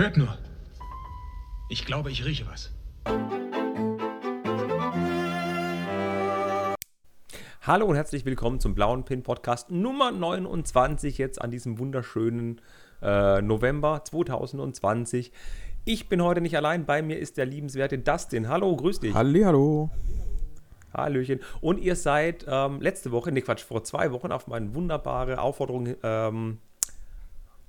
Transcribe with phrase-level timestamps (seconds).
[0.00, 0.34] Hört nur.
[1.68, 2.72] Ich glaube, ich rieche was.
[7.60, 12.62] Hallo und herzlich willkommen zum Blauen Pin Podcast Nummer 29 jetzt an diesem wunderschönen
[13.02, 15.32] äh, November 2020.
[15.84, 18.48] Ich bin heute nicht allein, bei mir ist der liebenswerte Dustin.
[18.48, 19.12] Hallo, grüß dich.
[19.12, 19.90] Hallihallo.
[20.94, 21.40] Hallöchen.
[21.60, 25.94] Und ihr seid ähm, letzte Woche, ne Quatsch, vor zwei Wochen auf meine wunderbare Aufforderung
[26.02, 26.56] ähm,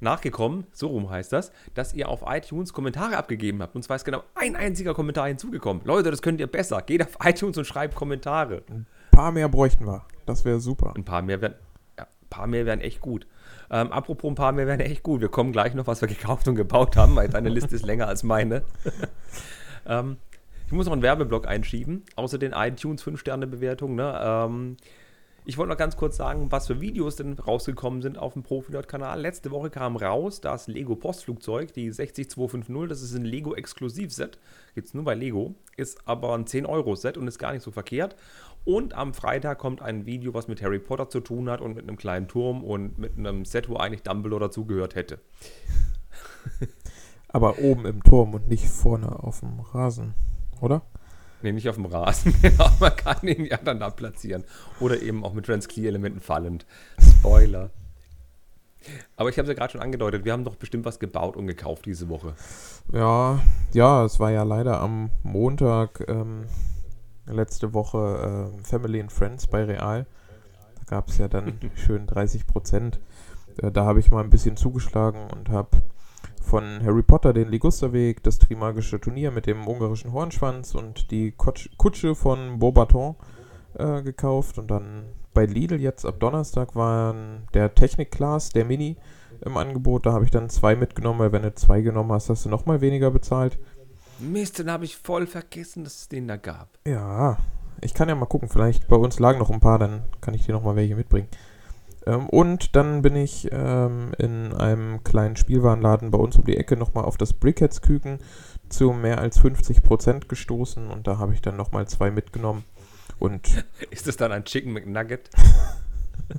[0.02, 3.75] nachgekommen, so rum heißt das, dass ihr auf iTunes Kommentare abgegeben habt.
[3.75, 5.83] Und zwar ist genau ein einziger Kommentar hinzugekommen.
[5.86, 6.82] Leute, das könnt ihr besser.
[6.82, 8.64] Geht auf iTunes und schreibt Kommentare.
[8.69, 10.06] Ein paar mehr bräuchten wir.
[10.25, 10.93] Das wäre super.
[10.95, 11.56] Ein paar mehr wären,
[11.97, 13.28] ja, ein paar mehr wären echt gut.
[13.69, 15.21] Ähm, apropos ein paar mehr wären echt gut.
[15.21, 18.07] Wir kommen gleich noch, was wir gekauft und gebaut haben, weil deine Liste ist länger
[18.07, 18.64] als meine.
[19.86, 20.18] ähm,
[20.68, 23.95] ich muss noch einen Werbeblock einschieben, außer den iTunes 5-Sterne-Bewertungen.
[23.95, 24.21] Ne?
[24.23, 24.78] Ähm,
[25.43, 29.19] ich wollte noch ganz kurz sagen, was für Videos denn rausgekommen sind auf dem Profi-Kanal.
[29.19, 32.89] Letzte Woche kam raus das Lego Postflugzeug, die 60250.
[32.89, 34.38] Das ist ein Lego Exklusivset.
[34.75, 35.56] Gibt es nur bei Lego.
[35.78, 38.16] Ist aber ein 10-Euro-Set und ist gar nicht so verkehrt.
[38.66, 41.83] Und am Freitag kommt ein Video, was mit Harry Potter zu tun hat und mit
[41.83, 45.20] einem kleinen Turm und mit einem Set, wo eigentlich Dumbledore dazugehört hätte.
[47.30, 50.14] aber oben im Turm und nicht vorne auf dem Rasen
[50.59, 50.83] oder?
[51.42, 52.34] Nee, nicht auf dem Rasen.
[52.42, 54.44] genau, man kann ihn ja dann da platzieren.
[54.80, 56.66] Oder eben auch mit Transclear-Elementen fallend.
[57.00, 57.72] Spoiler.
[59.16, 61.45] Aber ich habe es ja gerade schon angedeutet, wir haben doch bestimmt was gebaut und
[61.45, 62.33] gekauft diese Woche.
[62.92, 63.39] Ja,
[63.73, 66.45] ja, es war ja leider am Montag ähm,
[67.28, 70.08] letzte Woche äh, Family and Friends bei Real.
[70.80, 73.00] Da gab es ja dann schön 30 Prozent.
[73.61, 75.70] Äh, da habe ich mal ein bisschen zugeschlagen und habe
[76.42, 82.16] von Harry Potter den Ligusterweg, das Trimagische Turnier mit dem ungarischen Hornschwanz und die Kutsche
[82.16, 83.16] von Beaubaton
[83.75, 84.58] äh, gekauft.
[84.58, 87.16] Und dann bei Lidl jetzt ab Donnerstag war
[87.53, 88.98] der Technik-Class, der Mini,
[89.42, 90.06] im Angebot.
[90.06, 92.81] Da habe ich dann zwei mitgenommen, weil wenn du zwei genommen hast, hast du nochmal
[92.81, 93.58] weniger bezahlt.
[94.20, 96.78] Mist, dann habe ich voll vergessen, dass es den da gab.
[96.86, 97.38] Ja,
[97.81, 98.50] ich kann ja mal gucken.
[98.50, 101.27] Vielleicht bei uns lagen noch ein paar, dann kann ich dir nochmal welche mitbringen.
[102.06, 106.78] Ähm, und dann bin ich ähm, in einem kleinen Spielwarenladen bei uns um die Ecke
[106.78, 108.20] nochmal auf das Brickheads-Küken
[108.70, 112.64] zu mehr als 50% gestoßen und da habe ich dann nochmal zwei mitgenommen.
[113.20, 115.30] Und Ist das dann ein Chicken McNugget?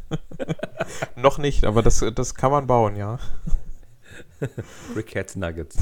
[1.16, 3.18] noch nicht, aber das, das kann man bauen, ja.
[4.94, 5.76] Brickheads Nuggets.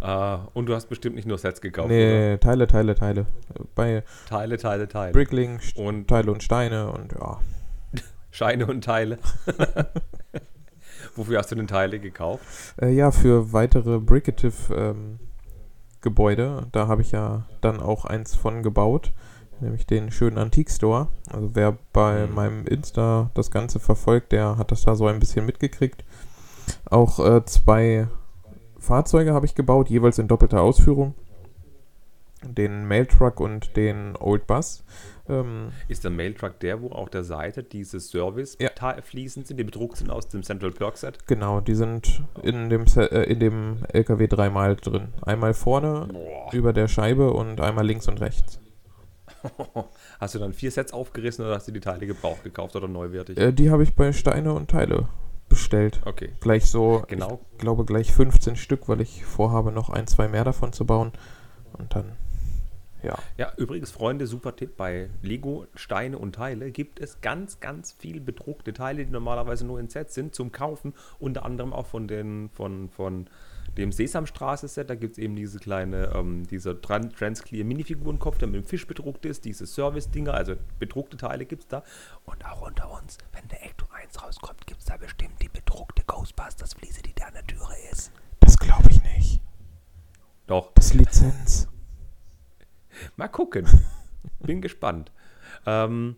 [0.00, 1.88] Uh, und du hast bestimmt nicht nur Sets gekauft.
[1.88, 2.40] Nee, oder?
[2.40, 3.26] Teile, Teile, Teile.
[3.74, 5.12] Bei Teile, Teile, Teile.
[5.12, 7.40] Brickling und Teile und Steine und ja.
[8.34, 9.18] Scheine und Teile.
[11.14, 12.44] Wofür hast du denn Teile gekauft?
[12.82, 16.62] Äh, ja, für weitere Bricative-Gebäude.
[16.62, 19.12] Ähm, da habe ich ja dann auch eins von gebaut,
[19.60, 21.06] nämlich den schönen Antique-Store.
[21.32, 22.34] Also wer bei mhm.
[22.34, 26.04] meinem Insta das Ganze verfolgt, der hat das da so ein bisschen mitgekriegt.
[26.90, 28.08] Auch äh, zwei
[28.80, 31.14] Fahrzeuge habe ich gebaut, jeweils in doppelter Ausführung.
[32.52, 34.84] Den Mailtruck und den Old Bus.
[35.28, 39.46] Ähm, ist der Mailtruck der, wo auf der Seite diese Service-Fliesen ja.
[39.46, 41.26] sind, die bedruckt sind aus dem Central Perk Set?
[41.26, 45.08] Genau, die sind in dem, äh, in dem LKW dreimal drin.
[45.22, 46.52] Einmal vorne Boah.
[46.52, 48.60] über der Scheibe und einmal links und rechts.
[50.20, 53.36] Hast du dann vier Sets aufgerissen oder hast du die Teile gebraucht gekauft oder neuwertig?
[53.38, 55.08] Äh, die habe ich bei Steine und Teile
[55.48, 56.00] bestellt.
[56.04, 56.32] Okay.
[56.40, 57.40] Gleich so, genau.
[57.52, 61.12] ich glaube gleich 15 Stück, weil ich vorhabe, noch ein, zwei mehr davon zu bauen.
[61.76, 62.12] Und dann
[63.04, 63.18] ja.
[63.36, 64.76] Ja, übrigens, Freunde, super Tipp.
[64.76, 69.78] Bei Lego Steine und Teile gibt es ganz, ganz viel bedruckte Teile, die normalerweise nur
[69.78, 70.94] in Sets sind, zum Kaufen.
[71.18, 73.28] Unter anderem auch von, den, von, von
[73.76, 74.88] dem Sesamstraße-Set.
[74.88, 79.24] Da gibt es eben diese kleine, ähm, dieser Transclear Minifigurenkopf, der mit dem Fisch bedruckt
[79.26, 81.82] ist, diese Service-Dinger, also bedruckte Teile gibt es da.
[82.24, 86.02] Und auch unter uns, wenn der Ecto 1 rauskommt, gibt es da bestimmt die bedruckte
[86.06, 88.12] Ghostbusters-Fliese, die da an der Türe ist.
[88.40, 89.40] Das glaube ich nicht.
[90.46, 90.72] Doch.
[90.74, 91.68] Das ist Lizenz.
[93.16, 93.66] Mal gucken.
[94.40, 95.12] Bin gespannt.
[95.66, 96.16] Ähm,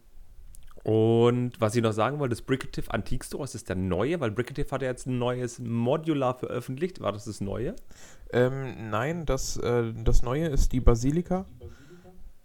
[0.87, 4.20] und was ich noch sagen wollte, das Bricative Antique Store, ist das der neue?
[4.20, 7.00] Weil Bricative hat ja jetzt ein neues Modular veröffentlicht.
[7.00, 7.75] War das das neue?
[8.32, 11.46] Ähm, nein, das, äh, das neue ist die Basilika.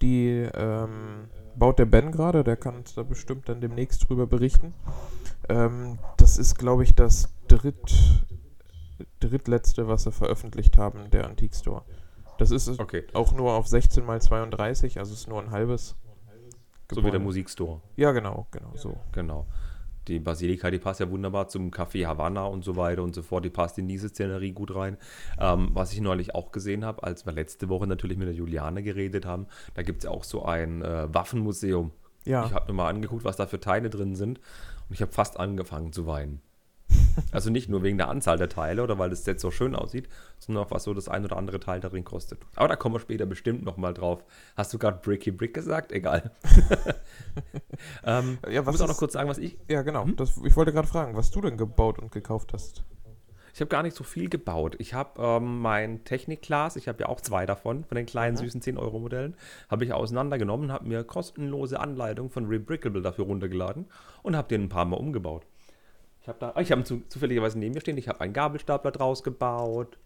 [0.01, 4.73] Die ähm, baut der Ben gerade, der kann da bestimmt dann demnächst drüber berichten.
[5.47, 8.25] Ähm, das ist, glaube ich, das dritt,
[9.19, 11.83] drittletzte, was sie veröffentlicht haben, der Antique Store.
[12.41, 13.03] Das ist okay.
[13.13, 15.95] auch nur auf 16 mal 32, also ist nur ein halbes.
[16.87, 17.01] Gebäude.
[17.01, 17.81] So wie der Musikstore.
[17.95, 18.97] Ja, genau, genau, so.
[19.11, 19.45] Genau.
[20.07, 23.45] Die Basilika, die passt ja wunderbar zum Café Havanna und so weiter und so fort.
[23.45, 24.97] Die passt in diese Szenerie gut rein.
[25.39, 28.81] Ähm, was ich neulich auch gesehen habe, als wir letzte Woche natürlich mit der Juliane
[28.81, 29.45] geredet haben,
[29.75, 31.91] da gibt es ja auch so ein äh, Waffenmuseum.
[32.25, 32.47] Ja.
[32.47, 34.39] Ich habe mir mal angeguckt, was da für Teile drin sind
[34.89, 36.41] und ich habe fast angefangen zu weinen.
[37.31, 40.09] Also nicht nur wegen der Anzahl der Teile oder weil das Set so schön aussieht,
[40.39, 42.39] sondern auch was so das ein oder andere Teil darin kostet.
[42.55, 44.23] Aber da kommen wir später bestimmt nochmal drauf.
[44.55, 45.91] Hast du gerade Bricky Brick gesagt?
[45.91, 46.31] Egal.
[48.05, 49.57] ähm, Ja, ich was muss auch noch kurz sagen, was ich.
[49.69, 50.05] Ja, genau.
[50.15, 52.83] Das, ich wollte gerade fragen, was du denn gebaut und gekauft hast.
[53.53, 54.75] Ich habe gar nicht so viel gebaut.
[54.79, 58.61] Ich habe ähm, mein Technik-Class, ich habe ja auch zwei davon, von den kleinen süßen
[58.61, 59.35] 10-Euro-Modellen,
[59.69, 63.87] habe ich auseinandergenommen, habe mir kostenlose Anleitung von Rebrickable dafür runtergeladen
[64.23, 65.45] und habe den ein paar Mal umgebaut.
[66.21, 68.91] Ich habe da, ah, ich habe zu, zufälligerweise neben mir stehen, ich habe einen Gabelstapler
[68.91, 69.97] draus gebaut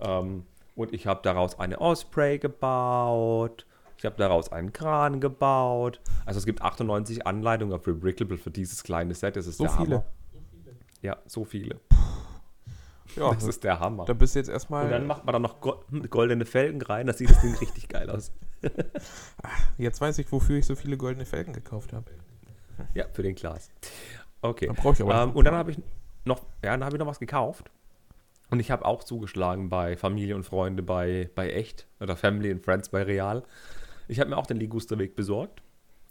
[0.00, 0.44] ähm,
[0.76, 3.64] und ich habe daraus eine Osprey gebaut.
[3.96, 6.00] Ich habe daraus einen Kran gebaut.
[6.24, 9.34] Also es gibt 98 Anleitungen auf Rebrickable für dieses kleine Set.
[9.34, 9.96] Das ist So der viele.
[9.96, 10.04] Hammer.
[11.02, 11.80] Ja, so viele.
[13.16, 14.04] Ja, Das ist der Hammer.
[14.04, 14.88] da bist du jetzt Und erstmal.
[14.88, 18.08] dann macht man da noch go goldene Felgen rein, das sieht das Ding richtig geil
[18.10, 18.30] aus.
[19.78, 22.04] Jetzt weiß ich, wofür ich so viele goldene Felgen gekauft habe.
[22.94, 23.70] Ja, für den Glas.
[24.42, 24.66] Okay.
[24.66, 25.78] Da brauche ich aber Ähm, und dann habe ich
[26.24, 27.70] noch, ja, dann habe ich noch was gekauft.
[28.50, 32.64] Und ich habe auch zugeschlagen bei Familie und Freunde bei, bei Echt oder Family and
[32.64, 33.42] Friends bei Real.
[34.08, 35.62] Ich habe mir auch den Ligusterweg besorgt.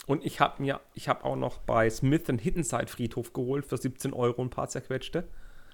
[0.05, 4.13] Und ich habe mir, ich habe auch noch bei Smith Hittenside Friedhof geholt für 17
[4.13, 5.23] Euro ein paar zerquetschte.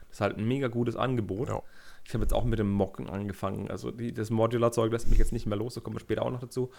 [0.08, 1.50] Das ist halt ein mega gutes Angebot.
[1.50, 1.62] Ja.
[2.06, 3.70] Ich habe jetzt auch mit dem Mocken angefangen.
[3.70, 6.32] Also die, das Modular-Zeug lässt mich jetzt nicht mehr los, da kommen wir später auch
[6.32, 6.72] noch dazu.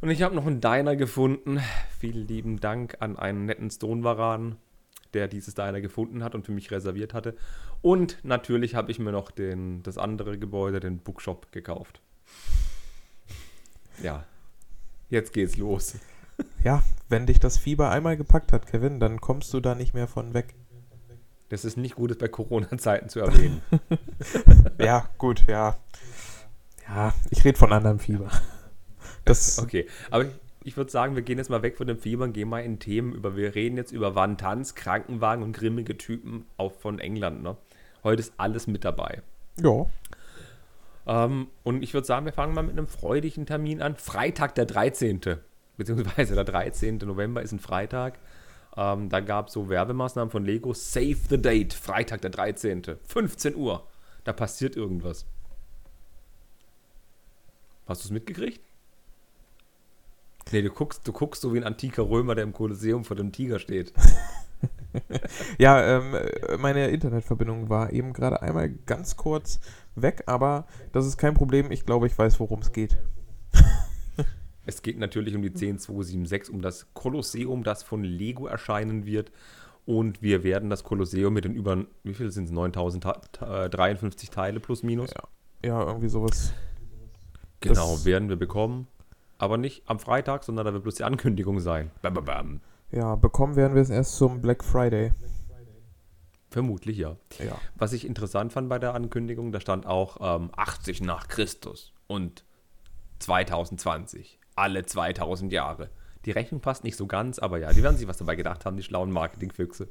[0.00, 1.60] Und ich habe noch einen Diner gefunden.
[1.98, 4.56] Vielen lieben Dank an einen netten Stone-Varan,
[5.16, 7.34] der dieses Diner gefunden hat und für mich reserviert hatte.
[7.80, 12.00] Und natürlich habe ich mir noch den, das andere Gebäude, den Bookshop, gekauft.
[14.02, 14.24] Ja,
[15.08, 15.94] jetzt geht's los.
[16.62, 20.06] Ja, wenn dich das Fieber einmal gepackt hat, Kevin, dann kommst du da nicht mehr
[20.06, 20.54] von weg.
[21.48, 23.62] Das ist nicht gut, es bei Corona-Zeiten zu erwähnen.
[24.78, 25.78] Ja, gut, ja.
[26.86, 28.30] Ja, ich rede von anderem Fieber.
[29.24, 30.26] Das, Okay, aber
[30.66, 32.78] ich, würde sagen, wir gehen jetzt mal weg von dem Fieber und gehen mal in
[32.78, 33.36] Themen über.
[33.36, 37.42] Wir reden jetzt über Wantanz, Krankenwagen und grimmige Typen auch von England.
[37.42, 37.56] Ne?
[38.02, 39.22] Heute ist alles mit dabei.
[39.60, 39.86] ja,
[41.06, 43.96] Ähm, und ich würde sagen, wir fangen mal mit einem freudigen Termin an.
[43.96, 45.20] Freitag, der 13.
[45.76, 46.98] Beziehungsweise der 13.
[46.98, 48.18] November ist ein Freitag.
[48.76, 50.74] Ähm, da gab es so Werbemaßnahmen von Lego.
[50.74, 52.82] Save the date, Freitag, der 13.
[53.06, 53.86] 15 Uhr.
[54.24, 55.26] Da passiert irgendwas.
[57.86, 58.60] Hast du es mitgekriegt?
[60.52, 63.32] Nee, du guckst, du guckst so wie ein antiker Römer, der im Kolosseum vor dem
[63.32, 63.92] Tiger steht.
[65.58, 69.60] ja ähm, äh, meine Internetverbindung war eben gerade einmal ganz kurz
[69.96, 71.70] weg, aber das ist kein Problem.
[71.72, 72.96] Ich glaube, ich weiß, worum es geht.
[74.68, 79.30] Es geht natürlich um die 10276, um das Kolosseum, das von Lego erscheinen wird.
[79.84, 82.50] Und wir werden das Kolosseum mit den über, wie viel sind es?
[82.50, 85.10] 9053 Teile plus minus.
[85.14, 85.22] Ja.
[85.64, 86.52] Ja, irgendwie sowas.
[87.60, 88.88] genau, das- werden wir bekommen.
[89.38, 91.90] Aber nicht am Freitag, sondern da wird bloß die Ankündigung sein.
[92.02, 92.60] Bam, bam, bam.
[92.90, 95.12] Ja, bekommen werden wir es erst zum Black Friday.
[96.50, 97.16] Vermutlich ja.
[97.38, 97.58] Ja.
[97.74, 102.44] Was ich interessant fand bei der Ankündigung, da stand auch ähm, 80 nach Christus und
[103.18, 104.38] 2020.
[104.54, 105.90] Alle 2000 Jahre.
[106.24, 108.76] Die Rechnung passt nicht so ganz, aber ja, die werden sich was dabei gedacht haben,
[108.76, 109.88] die schlauen Marketingfüchse.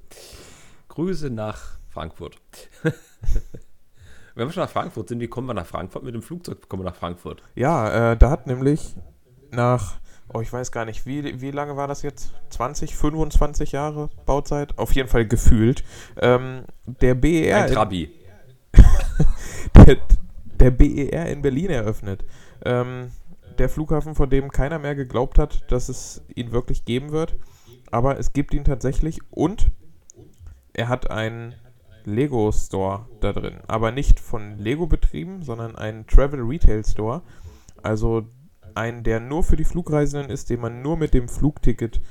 [0.87, 2.37] Grüße nach Frankfurt.
[4.35, 6.03] Wenn wir schon nach Frankfurt sind, wie kommen wir nach Frankfurt?
[6.03, 7.41] Mit dem Flugzeug kommen wir nach Frankfurt.
[7.55, 8.95] Ja, äh, da hat nämlich
[9.55, 9.95] nach,
[10.33, 12.33] oh, ich weiß gar nicht, wie, wie lange war das jetzt?
[12.49, 14.77] 20, 25 Jahre Bauzeit?
[14.77, 15.83] Auf jeden Fall gefühlt.
[16.21, 17.63] Ähm, der BER.
[17.63, 18.11] Ein Trabi.
[19.75, 19.97] der,
[20.59, 22.25] der BER in Berlin eröffnet.
[22.63, 23.11] Ähm,
[23.57, 27.35] der Flughafen, von dem keiner mehr geglaubt hat, dass es ihn wirklich geben wird.
[27.91, 29.71] Aber es gibt ihn tatsächlich und
[30.73, 31.55] er hat einen
[32.03, 33.59] Lego Store da drin.
[33.67, 37.21] Aber nicht von Lego betrieben, sondern einen Travel Retail Store.
[37.81, 38.27] Also
[38.75, 42.01] einen, der nur für die Flugreisenden ist, den man nur mit dem Flugticket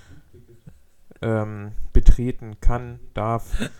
[1.23, 3.71] ähm, betreten kann, darf.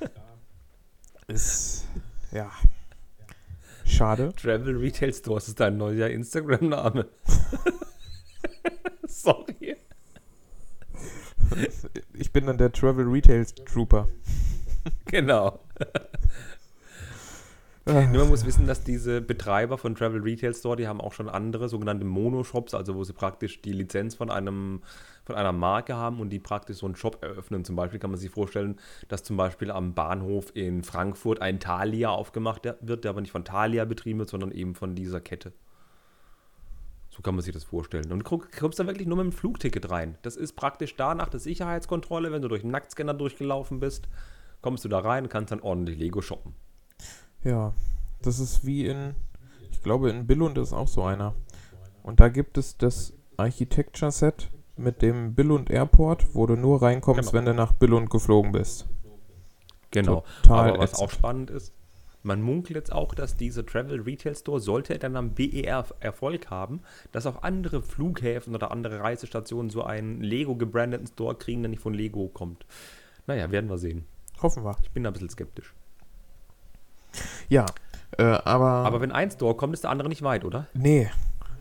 [1.27, 1.87] Ist,
[2.33, 2.51] ja,
[3.87, 4.33] schade.
[4.37, 7.09] Travel Retail Stores ist dein neuer Instagram-Name.
[9.07, 9.77] Sorry.
[12.13, 14.09] Ich bin dann der Travel Retail Trooper.
[15.07, 15.61] Genau.
[17.87, 21.13] Ah, Nur man muss wissen, dass diese Betreiber von Travel Retail Store, die haben auch
[21.13, 24.83] schon andere sogenannte Mono-Shops, also wo sie praktisch die Lizenz von einem
[25.25, 27.65] von einer Marke haben und die praktisch so einen Shop eröffnen.
[27.65, 32.09] Zum Beispiel kann man sich vorstellen, dass zum Beispiel am Bahnhof in Frankfurt ein Thalia
[32.11, 35.53] aufgemacht wird, der aber nicht von Thalia betrieben wird, sondern eben von dieser Kette.
[37.11, 38.11] So kann man sich das vorstellen.
[38.13, 40.17] Und du kommst da wirklich nur mit dem Flugticket rein.
[40.23, 44.09] Das ist praktisch da nach der Sicherheitskontrolle, wenn du durch den Nacktscanner durchgelaufen bist,
[44.63, 46.55] kommst du da rein und kannst dann ordentlich Lego shoppen.
[47.45, 47.73] Ja,
[48.23, 49.15] das ist wie in,
[49.71, 51.35] ich glaube in Billund ist auch so einer.
[52.03, 57.31] Und da gibt es das Architecture Set mit dem Billund Airport, wo du nur reinkommst,
[57.31, 57.33] Genau.
[57.33, 58.87] wenn du nach Billund geflogen bist.
[59.91, 60.25] Genau.
[60.43, 61.05] Total Aber was ätzend.
[61.07, 61.73] auch spannend ist,
[62.23, 66.51] man munkelt jetzt auch, dass dieser Travel Retail Store, sollte er dann am BER Erfolg
[66.51, 66.81] haben,
[67.13, 71.83] dass auch andere Flughäfen oder andere Reisestationen so einen Lego gebrandeten Store kriegen, der nicht
[71.83, 72.65] von Lego kommt.
[73.27, 74.07] Naja, werden wir sehen.
[74.43, 74.77] Hoffen wir.
[74.83, 75.75] Ich bin da ein bisschen skeptisch.
[77.49, 77.67] Ja,
[78.19, 80.67] äh, aber, Aber wenn ein Store kommt, ist der andere nicht weit, oder?
[80.75, 81.11] nee,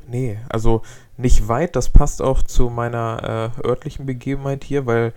[0.08, 0.82] nee, also
[1.18, 1.76] nicht weit.
[1.76, 5.14] Das passt auch zu meiner äh, örtlichen Begebenheit hier, weil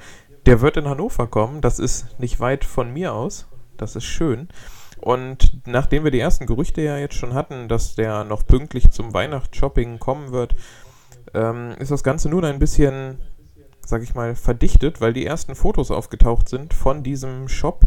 [0.46, 1.60] der wird in Hannover kommen.
[1.60, 3.46] Das ist nicht weit von mir aus.
[3.76, 4.48] Das ist schön.
[5.00, 9.12] Und nachdem wir die ersten Gerüchte ja jetzt schon hatten, dass der noch pünktlich zum
[9.12, 10.54] Weihnachtsshopping kommen wird,
[11.34, 13.18] ähm, ist das Ganze nun ein bisschen,
[13.84, 17.84] sag ich mal, verdichtet, weil die ersten Fotos aufgetaucht sind von diesem Shop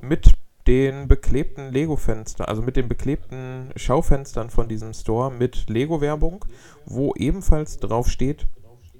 [0.00, 0.34] mit
[0.66, 6.44] den beklebten Lego-Fenstern, also mit den beklebten Schaufenstern von diesem Store mit Lego-Werbung,
[6.86, 8.46] wo ebenfalls drauf steht,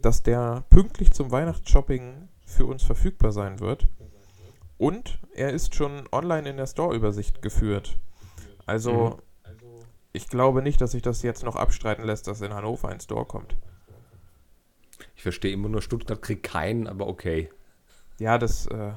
[0.02, 3.88] dass der pünktlich zum Weihnachtsshopping für uns verfügbar sein wird.
[4.76, 7.96] Und er ist schon online in der Store-Übersicht geführt.
[8.66, 9.18] Also,
[10.12, 13.24] ich glaube nicht, dass sich das jetzt noch abstreiten lässt, dass in Hannover ein Store
[13.24, 13.56] kommt.
[15.16, 17.50] Ich verstehe immer nur, Stuttgart kriegt keinen, aber okay.
[18.18, 18.92] Ja, das äh,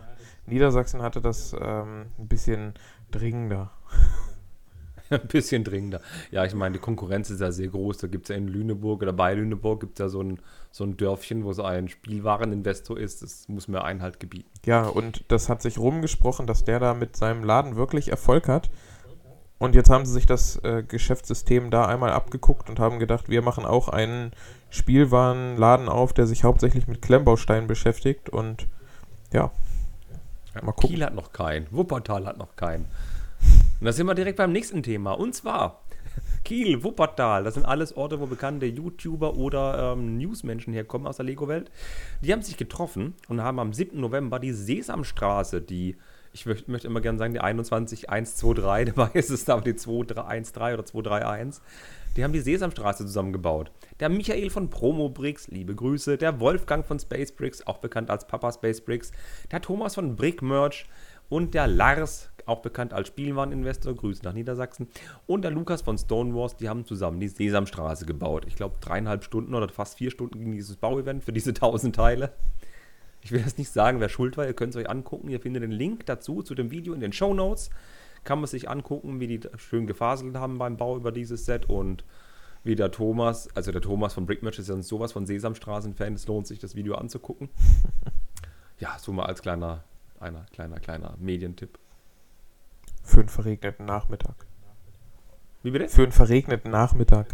[0.48, 2.74] Niedersachsen hatte das ähm, ein bisschen
[3.12, 3.72] dringender.
[5.10, 6.02] Ein bisschen dringender.
[6.32, 7.98] Ja, ich meine, die Konkurrenz ist ja sehr groß.
[8.00, 10.40] Da gibt es ja in Lüneburg oder bei Lüneburg gibt es ja so ein,
[10.70, 13.22] so ein Dörfchen, wo so ein Spielwareninvestor ist.
[13.22, 14.50] Das muss mir Einhalt gebieten.
[14.66, 18.70] Ja, und das hat sich rumgesprochen, dass der da mit seinem Laden wirklich Erfolg hat.
[19.60, 23.42] Und jetzt haben sie sich das äh, Geschäftssystem da einmal abgeguckt und haben gedacht, wir
[23.42, 24.32] machen auch einen
[24.70, 28.30] Spielwarenladen auf, der sich hauptsächlich mit Klemmbausteinen beschäftigt.
[28.30, 28.68] Und
[29.34, 29.52] ja,
[30.62, 30.90] Gucken.
[30.90, 31.68] Kiel hat noch keinen.
[31.72, 32.86] Wuppertal hat noch keinen.
[33.80, 35.14] Und da sind wir direkt beim nächsten Thema.
[35.14, 35.82] Und zwar
[36.44, 37.44] Kiel, Wuppertal.
[37.44, 41.70] Das sind alles Orte, wo bekannte YouTuber oder ähm, Newsmenschen herkommen aus der Lego-Welt.
[42.22, 44.00] Die haben sich getroffen und haben am 7.
[44.00, 45.98] November die Sesamstraße, die,
[46.32, 50.86] ich möcht, möchte immer gerne sagen, die 21123, dabei ist es aber die 2313 oder
[50.86, 51.62] 231.
[52.18, 53.72] Die haben die Sesamstraße zusammengebaut.
[54.00, 56.18] Der Michael von Promobricks, liebe Grüße.
[56.18, 59.12] Der Wolfgang von Space Bricks, auch bekannt als Papa Space Bricks.
[59.52, 60.88] Der Thomas von Brick Merch
[61.30, 64.88] und der Lars, auch bekannt als Spielwareninvestor, Grüße nach Niedersachsen.
[65.28, 68.46] Und der Lukas von Stonewalls, die haben zusammen die Sesamstraße gebaut.
[68.48, 72.34] Ich glaube, dreieinhalb Stunden oder fast vier Stunden ging dieses Bauevent für diese tausend Teile.
[73.22, 74.48] Ich will jetzt nicht sagen, wer schuld war.
[74.48, 75.30] Ihr könnt es euch angucken.
[75.30, 77.70] Ihr findet den Link dazu zu dem Video in den Show Notes.
[78.28, 82.04] Kann man sich angucken, wie die schön gefaselt haben beim Bau über dieses Set und
[82.66, 86.14] wie der Thomas, also der Thomas von Brickmatch ist ja sowas von Sesamstraßen-Fan.
[86.14, 87.50] Es lohnt sich, das Video anzugucken.
[88.80, 89.86] Ja, so mal als kleiner,
[90.20, 91.80] einer kleiner, kleiner Medientipp.
[93.02, 94.46] für einen verregneten Nachmittag.
[95.64, 95.88] Wie bitte?
[95.88, 97.34] Für einen verregneten Nachmittag.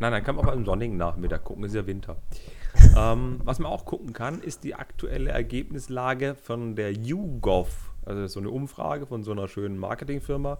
[0.00, 2.16] Nein, nein, kann man auch am sonnigen Nachmittag gucken, ist ja Winter.
[2.96, 7.94] ähm, was man auch gucken kann, ist die aktuelle Ergebnislage von der YouGov.
[8.06, 10.58] Also das ist so eine Umfrage von so einer schönen Marketingfirma.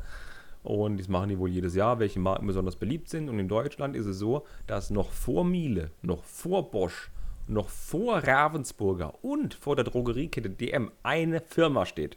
[0.63, 3.29] Und das machen die wohl jedes Jahr, welche Marken besonders beliebt sind.
[3.29, 7.11] Und in Deutschland ist es so, dass noch vor Miele, noch vor Bosch,
[7.47, 12.17] noch vor Ravensburger und vor der Drogeriekette DM eine Firma steht.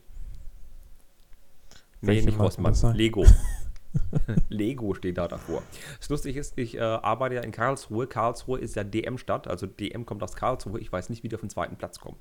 [2.02, 2.74] Nee, nicht Rossmann?
[2.96, 3.26] Lego.
[4.50, 5.64] Lego steht da davor.
[6.00, 8.08] Das Lustige ist, ich äh, arbeite ja in Karlsruhe.
[8.08, 10.80] Karlsruhe ist ja DM-Stadt, also DM kommt aus Karlsruhe.
[10.80, 12.18] Ich weiß nicht, wie die auf den zweiten Platz kommen.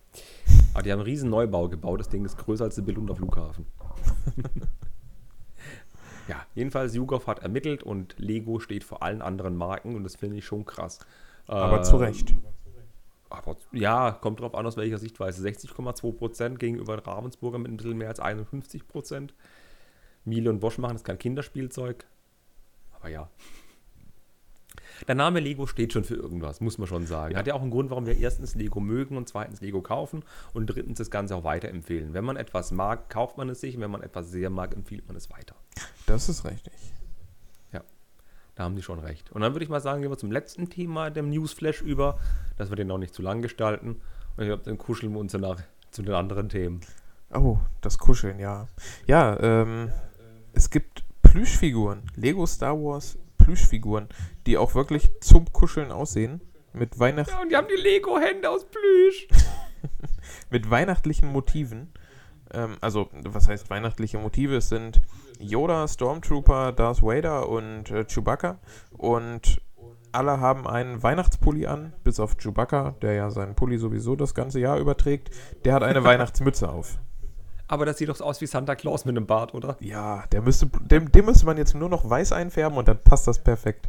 [0.75, 2.01] Aber die haben einen riesen Neubau gebaut.
[2.01, 3.67] Das Ding ist größer als der Belunder Flughafen.
[6.29, 10.37] ja, jedenfalls YouGov hat ermittelt und Lego steht vor allen anderen Marken und das finde
[10.37, 10.99] ich schon krass.
[11.47, 12.35] Aber Äh, zu Recht.
[13.31, 15.47] aber ja, kommt drauf an, aus welcher Sichtweise.
[15.47, 19.31] 60,2% gegenüber Ravensburger mit ein bisschen mehr als 51%.
[20.29, 22.07] Miele und Bosch machen das kein Kinderspielzeug.
[22.93, 23.29] Aber ja.
[25.07, 27.37] Der Name Lego steht schon für irgendwas, muss man schon sagen.
[27.37, 30.67] Hat ja auch einen Grund, warum wir erstens Lego mögen und zweitens Lego kaufen und
[30.67, 32.15] drittens das Ganze auch weiterempfehlen.
[32.15, 35.07] Wenn man etwas mag, kauft man es sich und wenn man etwas sehr mag, empfiehlt
[35.07, 35.55] man es weiter.
[36.07, 36.73] Das ist richtig.
[38.59, 39.31] Da haben die schon recht.
[39.31, 42.19] Und dann würde ich mal sagen, gehen wir zum letzten Thema, dem Newsflash über,
[42.57, 44.01] dass wir den noch nicht zu lang gestalten.
[44.37, 46.81] Und ich glaube, dann kuscheln wir uns danach zu den anderen Themen.
[47.33, 48.67] Oh, das Kuscheln, ja.
[49.07, 49.93] Ja, ähm,
[50.53, 52.03] es gibt Plüschfiguren.
[52.17, 54.09] Lego Star Wars Plüschfiguren,
[54.47, 56.41] die auch wirklich zum Kuscheln aussehen.
[56.73, 59.29] Mit, Weihnacht Ja, und die haben die Lego-Hände aus Plüsch.
[60.51, 61.93] mit weihnachtlichen Motiven.
[62.53, 64.57] Ähm, also, was heißt weihnachtliche Motive?
[64.57, 65.01] Es sind
[65.39, 68.59] Yoda, Stormtrooper, Darth Vader und äh, Chewbacca.
[68.91, 69.61] Und
[70.13, 74.61] alle haben einen Weihnachtspulli an, bis auf Chewbacca, der ja seinen Pulli sowieso das ganze
[74.61, 75.31] Jahr überträgt.
[75.65, 76.99] Der hat eine Weihnachtsmütze auf.
[77.69, 79.77] Aber das sieht doch so aus wie Santa Claus mit einem Bart, oder?
[79.81, 83.29] Ja, der müsste, dem, dem müsste man jetzt nur noch weiß einfärben und dann passt
[83.29, 83.89] das perfekt.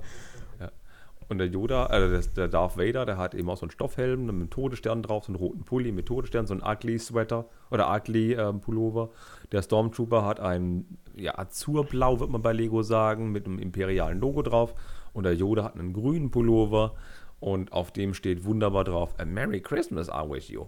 [1.30, 4.34] Und der Yoda, äh, der Darth Vader, der hat eben auch so einen Stoffhelm mit
[4.34, 9.04] einem Todesstern drauf, so einen roten Pulli mit Todesstern, so einen Ugly-Sweater oder Ugly-Pullover.
[9.04, 14.20] Ähm, der Stormtrooper hat ein ja, Azurblau, wird man bei Lego sagen, mit einem imperialen
[14.20, 14.74] Logo drauf.
[15.14, 16.96] Und der Yoda hat einen grünen Pullover
[17.40, 20.66] und auf dem steht wunderbar drauf: A Merry Christmas, I wish you.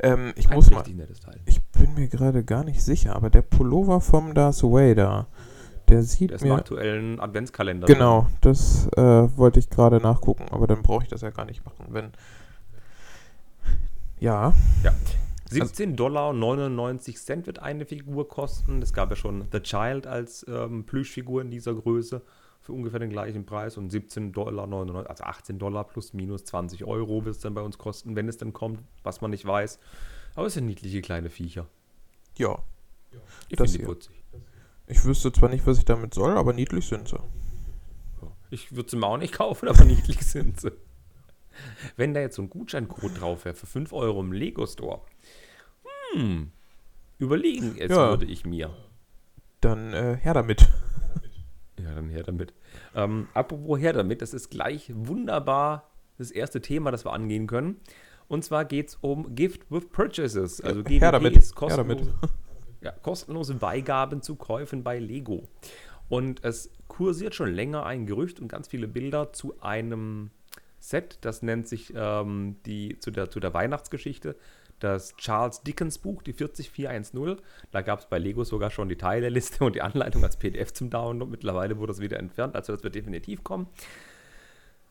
[0.00, 0.84] Ähm, ich ein muss mal.
[1.46, 5.26] Ich bin mir gerade gar nicht sicher, aber der Pullover vom Darth Vader
[5.88, 6.50] der sieht der ist mir...
[6.50, 7.86] im aktuellen Adventskalender.
[7.86, 11.64] Genau, das äh, wollte ich gerade nachgucken, aber dann brauche ich das ja gar nicht
[11.64, 12.12] machen, wenn...
[14.18, 14.54] Ja.
[14.82, 14.94] Ja.
[15.50, 18.80] 17 Dollar 99 Cent wird eine Figur kosten.
[18.80, 22.22] Es gab ja schon The Child als ähm, Plüschfigur in dieser Größe
[22.64, 26.84] für ungefähr den gleichen Preis und 17 Dollar 99, also 18 Dollar plus minus 20
[26.86, 29.78] Euro wird es dann bei uns kosten, wenn es dann kommt, was man nicht weiß.
[30.34, 31.66] Aber es sind niedliche kleine Viecher.
[32.38, 32.58] Ja.
[33.50, 34.14] Ich finde die putzig.
[34.86, 37.20] Ich wüsste zwar nicht, was ich damit soll, aber niedlich sind sie.
[38.50, 40.72] Ich würde sie mir auch nicht kaufen, aber niedlich sind sie.
[41.96, 45.02] Wenn da jetzt so ein Gutscheincode drauf wäre für 5 Euro im Lego Store,
[46.14, 46.50] hm,
[47.18, 48.08] überlegen jetzt ja.
[48.08, 48.74] würde ich mir.
[49.60, 50.66] Dann äh, her damit.
[51.82, 52.54] Ja, dann her damit.
[52.94, 57.80] Ähm, apropos her damit, das ist gleich wunderbar das erste Thema, das wir angehen können.
[58.28, 60.60] Und zwar geht es um Gift with Purchases.
[60.60, 61.36] Also ja, her damit.
[61.36, 61.98] ist kostenlos.
[61.98, 62.30] Her damit
[62.80, 65.48] ja, kostenlose Beigaben zu Käufen bei Lego.
[66.08, 70.30] Und es kursiert schon länger ein Gerücht und ganz viele Bilder zu einem
[70.78, 74.36] Set, das nennt sich ähm, die, zu, der, zu der Weihnachtsgeschichte,
[74.84, 77.36] das Charles Dickens Buch, die 40410.
[77.70, 80.90] Da gab es bei Lego sogar schon die Teileliste und die Anleitung als PDF zum
[80.90, 81.30] Download.
[81.30, 83.66] Mittlerweile wurde das wieder entfernt, also das wird definitiv kommen.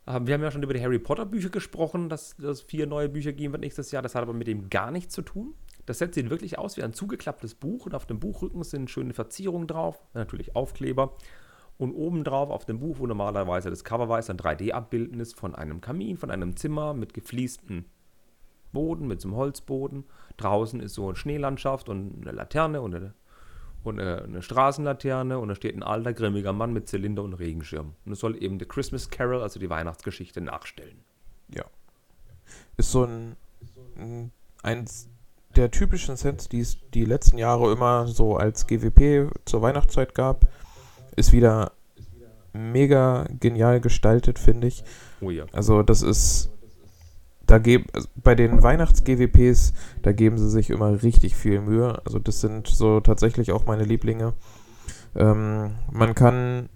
[0.07, 3.07] Ähm, wir haben ja schon über die Harry Potter Bücher gesprochen, dass es vier neue
[3.09, 4.01] Bücher geben wird nächstes Jahr.
[4.01, 5.53] Das hat aber mit dem gar nichts zu tun.
[5.85, 9.13] Das Set sieht wirklich aus wie ein zugeklapptes Buch und auf dem Buchrücken sind schöne
[9.13, 11.15] Verzierungen drauf, natürlich Aufkleber.
[11.77, 16.17] Und obendrauf auf dem Buch, wo normalerweise das Cover ist ein 3D-Abbildnis von einem Kamin,
[16.17, 17.85] von einem Zimmer mit gefliestem
[18.73, 20.03] Boden, mit so einem Holzboden.
[20.37, 23.13] Draußen ist so eine Schneelandschaft und eine Laterne und eine,
[23.83, 27.93] und eine, eine Straßenlaterne und da steht ein alter, grimmiger Mann mit Zylinder und Regenschirm.
[28.05, 30.99] Und es soll eben The Christmas Carol, also die Weihnachtsgeschichte, nachstellen.
[31.49, 31.63] Ja.
[32.77, 33.35] Ist so ein,
[34.63, 34.85] ein
[35.55, 40.47] der typischen Sets, die es die letzten Jahre immer so als GWP zur Weihnachtszeit gab,
[41.15, 41.73] ist wieder
[42.53, 44.83] mega genial gestaltet, finde ich.
[45.21, 45.45] Oh ja.
[45.51, 46.49] Also das ist
[47.53, 52.01] da geben also bei den Weihnachts-GWPs, da geben sie sich immer richtig viel Mühe.
[52.03, 54.33] Also das sind so tatsächlich auch meine Lieblinge.
[55.15, 56.69] Ähm, man kann,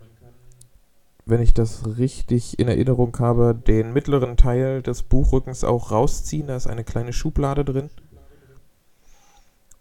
[1.25, 6.45] wenn ich das richtig in Erinnerung habe, den mittleren Teil des Buchrückens auch rausziehen.
[6.45, 7.89] Da ist eine kleine Schublade drin.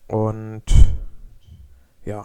[0.06, 0.62] Und
[2.06, 2.24] ja.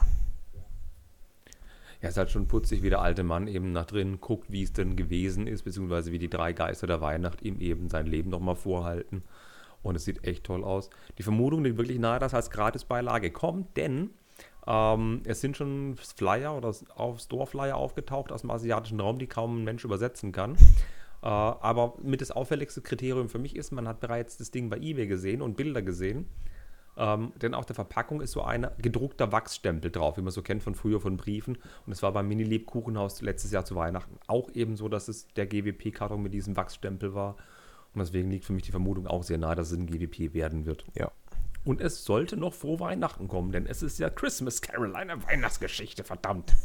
[2.01, 4.73] Ja, ist halt schon putzig, wie der alte Mann eben nach drin guckt, wie es
[4.73, 8.55] denn gewesen ist, beziehungsweise wie die drei Geister der Weihnacht ihm eben sein Leben nochmal
[8.55, 9.23] vorhalten.
[9.83, 10.89] Und es sieht echt toll aus.
[11.17, 14.09] Die Vermutung liegt wirklich nahe, dass als Gratisbeilage kommt, denn
[14.67, 19.63] ähm, es sind schon Flyer oder Store-Flyer aufgetaucht aus dem asiatischen Raum, die kaum ein
[19.63, 20.55] Mensch übersetzen kann.
[21.23, 24.77] Äh, aber mit das auffälligste Kriterium für mich ist, man hat bereits das Ding bei
[24.77, 26.25] eBay gesehen und Bilder gesehen.
[26.97, 30.63] Ähm, denn auf der Verpackung ist so ein gedruckter Wachsstempel drauf, wie man so kennt
[30.63, 31.57] von früher von Briefen.
[31.85, 35.47] Und es war beim Mini-Lebkuchenhaus letztes Jahr zu Weihnachten auch eben so, dass es der
[35.47, 37.37] GWP-Karton mit diesem Wachsstempel war.
[37.93, 40.65] Und deswegen liegt für mich die Vermutung auch sehr nahe, dass es ein GWP werden
[40.65, 40.85] wird.
[40.95, 41.11] Ja.
[41.63, 46.03] Und es sollte noch vor Weihnachten kommen, denn es ist ja Christmas Carol, eine Weihnachtsgeschichte,
[46.03, 46.55] verdammt.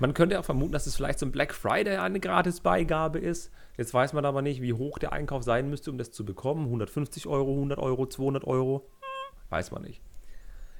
[0.00, 3.50] Man könnte auch vermuten, dass es vielleicht zum Black Friday eine Gratisbeigabe ist.
[3.76, 6.66] Jetzt weiß man aber nicht, wie hoch der Einkauf sein müsste, um das zu bekommen.
[6.66, 8.88] 150 Euro, 100 Euro, 200 Euro.
[9.50, 10.00] Weiß man nicht.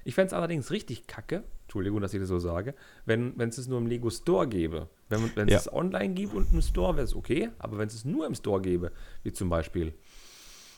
[0.05, 2.75] Ich fände es allerdings richtig kacke, Entschuldigung, dass ich das so sage,
[3.07, 4.89] wenn es es nur im Lego Store gäbe.
[5.09, 5.57] Wenn, wenn ja.
[5.57, 8.35] es online gibt und im Store wäre es okay, aber wenn es es nur im
[8.35, 9.95] Store gäbe, wie zum Beispiel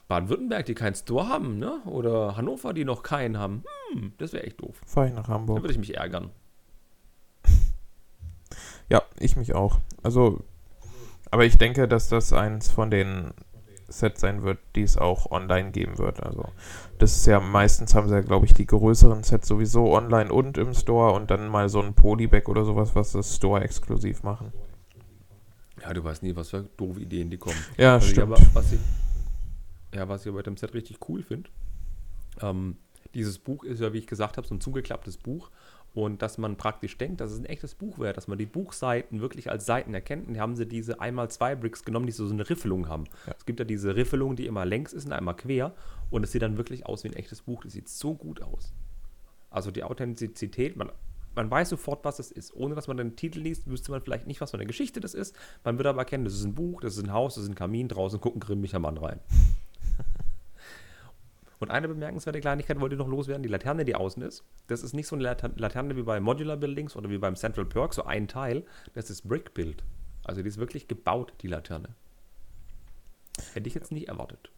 [0.09, 1.81] Baden-Württemberg, die keinen Store haben, ne?
[1.87, 4.81] oder Hannover, die noch keinen haben, hm, das wäre echt doof.
[4.87, 5.59] Fahr ich nach Hamburg.
[5.59, 6.31] Da würde ich mich ärgern.
[8.89, 9.79] Ja, ich mich auch.
[10.03, 10.43] Also
[11.31, 13.33] aber ich denke, dass das eins von den
[13.89, 16.23] Sets sein wird, die es auch online geben wird.
[16.23, 16.49] Also
[16.99, 20.59] das ist ja meistens haben sie ja, glaube ich, die größeren Sets sowieso online und
[20.59, 24.53] im Store und dann mal so ein Polybag oder sowas, was das Store exklusiv machen.
[25.83, 27.59] Ja, du weißt nie, was für doofe Ideen die kommen.
[27.77, 28.33] Ja, also stimmt.
[28.33, 28.81] Aber, was ich,
[29.95, 31.51] ja, was ich bei dem Set richtig cool finde,
[32.41, 32.77] ähm,
[33.15, 35.51] dieses Buch ist ja, wie ich gesagt habe, so ein zugeklapptes Buch
[35.97, 39.23] und dass man praktisch denkt, dass es ein echtes Buch wäre, dass man die Buchseiten
[39.23, 40.29] wirklich als Seiten erkennt.
[40.29, 43.05] Und die haben sie diese einmal zwei Bricks genommen, die so, eine Riffelung haben.
[43.27, 43.33] Ja.
[43.39, 45.73] Es gibt ja diese Riffelung, die immer längs ist und einmal quer.
[46.11, 47.65] Und es sieht dann wirklich aus wie ein echtes Buch.
[47.65, 48.75] Das sieht so gut aus.
[49.49, 50.93] Also die Authentizität, man,
[51.35, 52.55] man weiß sofort, was es ist.
[52.55, 55.15] Ohne dass man den Titel liest, wüsste man vielleicht nicht, was für eine Geschichte das
[55.15, 55.35] ist.
[55.65, 57.55] Man würde aber erkennen, das ist ein Buch, das ist ein Haus, das ist ein
[57.55, 59.21] Kamin, draußen guckt ein grimmiger Mann rein.
[61.59, 64.45] Und eine bemerkenswerte Kleinigkeit wollte ich noch loswerden, die Laterne, die außen ist.
[64.67, 67.95] Das ist nicht so eine Laterne wie bei Modular Buildings oder wie beim Central Perk,
[67.95, 68.65] so ein Teil.
[68.95, 69.83] Das ist Brick Build.
[70.25, 71.95] Also die ist wirklich gebaut, die Laterne.
[73.55, 74.51] Hätte ich jetzt nicht erwartet.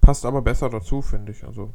[0.00, 1.44] Passt aber besser dazu, finde ich.
[1.44, 1.72] Also.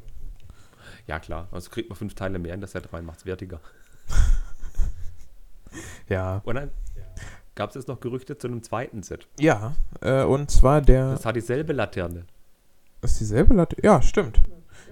[1.08, 1.50] Ja, klar.
[1.52, 3.60] Also kriegt man fünf Teile mehr in das Set rein, macht es wertiger.
[6.08, 6.42] ja.
[6.46, 6.72] Und dann
[7.56, 9.28] gab es jetzt noch Gerüchte zu einem zweiten Set.
[9.40, 11.12] Ja, äh, und zwar der.
[11.12, 12.26] Das hat dieselbe Laterne.
[13.02, 13.84] Ist dieselbe Laterne?
[13.84, 14.42] Ja, stimmt.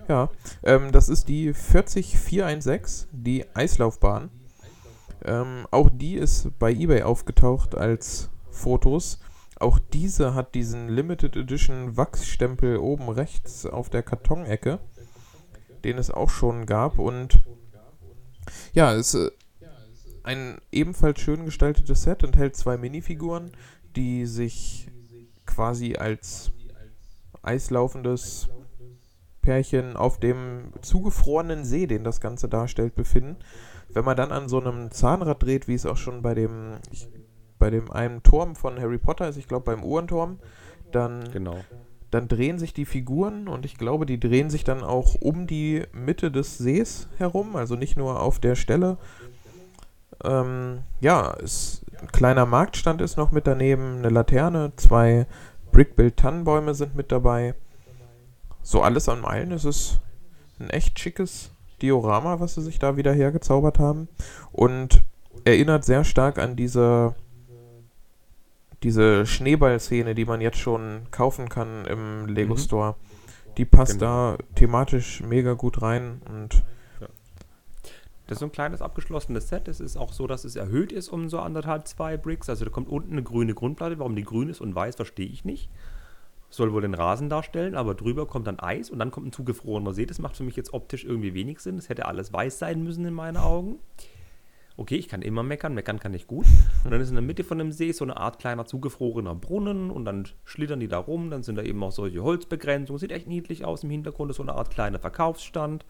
[0.07, 0.29] Ja,
[0.63, 4.31] ähm, das ist die 40416, die Eislaufbahn.
[5.23, 9.19] Ähm, auch die ist bei eBay aufgetaucht als Fotos.
[9.59, 14.79] Auch diese hat diesen Limited Edition Wachsstempel oben rechts auf der Kartonecke,
[15.83, 16.97] den es auch schon gab.
[16.97, 17.41] Und
[18.73, 19.67] ja, es ist äh,
[20.23, 23.51] ein ebenfalls schön gestaltetes Set, enthält zwei Minifiguren,
[23.95, 24.89] die sich
[25.45, 26.51] quasi als
[27.41, 28.49] eislaufendes
[29.41, 33.37] Pärchen auf dem zugefrorenen See, den das Ganze darstellt, befinden.
[33.91, 37.09] Wenn man dann an so einem Zahnrad dreht, wie es auch schon bei dem, ich
[37.57, 40.39] bei dem einen Turm von Harry Potter ist, ich glaube beim Uhrenturm,
[40.91, 41.57] dann, Genau.
[42.09, 45.83] dann drehen sich die Figuren und ich glaube, die drehen sich dann auch um die
[45.91, 48.97] Mitte des Sees herum, also nicht nur auf der Stelle.
[50.23, 55.27] Ähm, ja, es, ein kleiner Marktstand ist noch mit daneben, eine Laterne, zwei
[55.71, 57.55] Brickbuild-Tannenbäume sind mit dabei.
[58.61, 59.99] So alles an Meilen ist es
[60.59, 61.51] ein echt schickes
[61.81, 64.09] Diorama, was sie sich da wieder hergezaubert haben.
[64.51, 65.03] Und
[65.45, 67.15] erinnert sehr stark an diese
[68.83, 72.59] diese Schneeball-Szene, die man jetzt schon kaufen kann im Lego Mhm.
[72.59, 72.95] Store,
[73.57, 74.35] die passt Genau.
[74.35, 76.63] da thematisch mega gut rein und
[78.29, 79.67] Das ist so ein kleines abgeschlossenes Set.
[79.67, 82.47] Es ist auch so, dass es erhöht ist um so anderthalb, zwei Bricks.
[82.47, 83.97] Also da kommt unten eine grüne Grundplatte.
[83.97, 85.67] Warum die grün ist und weiß, verstehe ich nicht.
[86.51, 89.95] Soll wohl den Rasen darstellen, aber drüber kommt dann Eis und dann kommt ein zugefrorener
[89.95, 90.05] See.
[90.05, 91.79] Das macht für mich jetzt optisch irgendwie wenig Sinn.
[91.79, 93.79] Es hätte alles weiß sein müssen in meinen Augen.
[94.77, 96.45] Okay, ich kann immer meckern, meckern kann ich gut.
[96.83, 99.89] Und dann ist in der Mitte von dem See so eine Art kleiner zugefrorener Brunnen
[99.89, 101.31] und dann schlittern die da rum.
[101.31, 102.99] Dann sind da eben auch solche Holzbegrenzungen.
[102.99, 104.29] Sieht echt niedlich aus im Hintergrund.
[104.29, 105.83] Ist so eine Art kleiner Verkaufsstand.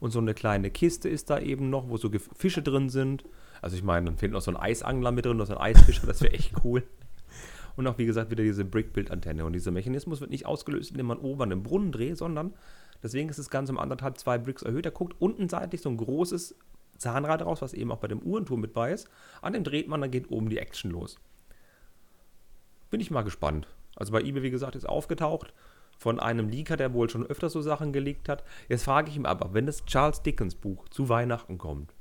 [0.00, 3.24] Und so eine kleine Kiste ist da eben noch, wo so Fische drin sind.
[3.62, 6.06] Also ich meine, dann fehlt noch so ein Eisangler mit drin, noch so ein Eisfischer,
[6.06, 6.82] das wäre echt cool.
[7.76, 9.44] Und auch wie gesagt wieder diese Brick-Build-Antenne.
[9.44, 12.54] Und dieser Mechanismus wird nicht ausgelöst, indem man oben den Brunnen dreht, sondern
[13.02, 14.86] deswegen ist das Ganze um anderthalb, zwei Bricks erhöht.
[14.86, 16.56] Da guckt unten seitlich so ein großes
[16.96, 19.08] Zahnrad raus, was eben auch bei dem Uhrenturm mit bei ist.
[19.42, 21.18] An dem dreht man, dann geht oben die Action los.
[22.90, 23.68] Bin ich mal gespannt.
[23.94, 25.52] Also bei eBay, wie gesagt, ist aufgetaucht
[25.98, 28.44] von einem Leaker, der wohl schon öfter so Sachen geleakt hat.
[28.68, 31.94] Jetzt frage ich ihn aber, wenn das Charles Dickens Buch zu Weihnachten kommt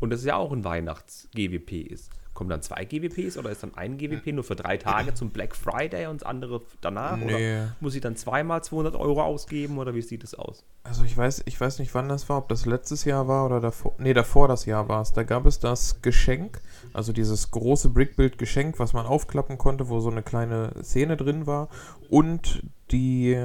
[0.00, 3.98] und das ja auch ein Weihnachts-GWP ist, kommen dann zwei GWPs oder ist dann ein
[3.98, 7.18] GWP nur für drei Tage zum Black Friday und das andere danach?
[7.18, 7.24] Nee.
[7.26, 10.64] Oder muss ich dann zweimal 200 Euro ausgeben oder wie sieht es aus?
[10.82, 13.60] Also ich weiß, ich weiß nicht, wann das war, ob das letztes Jahr war oder
[13.60, 13.94] davor.
[13.98, 15.12] Nee, davor das Jahr war es.
[15.12, 16.62] Da gab es das Geschenk,
[16.94, 21.68] also dieses große Brickbuild-Geschenk, was man aufklappen konnte, wo so eine kleine Szene drin war.
[22.10, 23.38] Und die,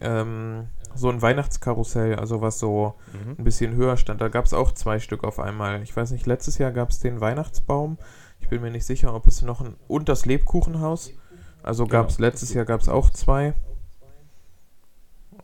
[0.00, 3.36] ähm, so ein Weihnachtskarussell, also was so Mhm.
[3.38, 4.20] ein bisschen höher stand.
[4.20, 5.82] Da gab es auch zwei Stück auf einmal.
[5.82, 7.98] Ich weiß nicht, letztes Jahr gab es den Weihnachtsbaum.
[8.40, 9.74] Ich bin mir nicht sicher, ob es noch ein.
[9.88, 11.10] Und das Lebkuchenhaus.
[11.62, 12.28] Also gab es Genau.
[12.28, 13.54] letztes Jahr gab es auch zwei.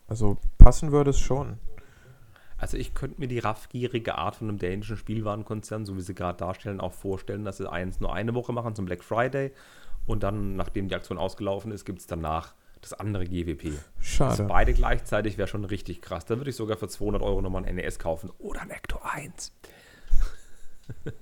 [0.06, 1.58] Also passen würde es schon.
[2.60, 6.38] Also ich könnte mir die raffgierige Art von einem dänischen Spielwarenkonzern, so wie sie gerade
[6.38, 9.52] darstellen, auch vorstellen, dass sie eins nur eine Woche machen zum Black Friday
[10.06, 13.72] und dann, nachdem die Aktion ausgelaufen ist, gibt es danach das andere GWP.
[14.00, 14.30] Schade.
[14.30, 16.26] Also beide gleichzeitig wäre schon richtig krass.
[16.26, 19.52] Da würde ich sogar für 200 Euro nochmal ein NES kaufen oder ein Ecto 1.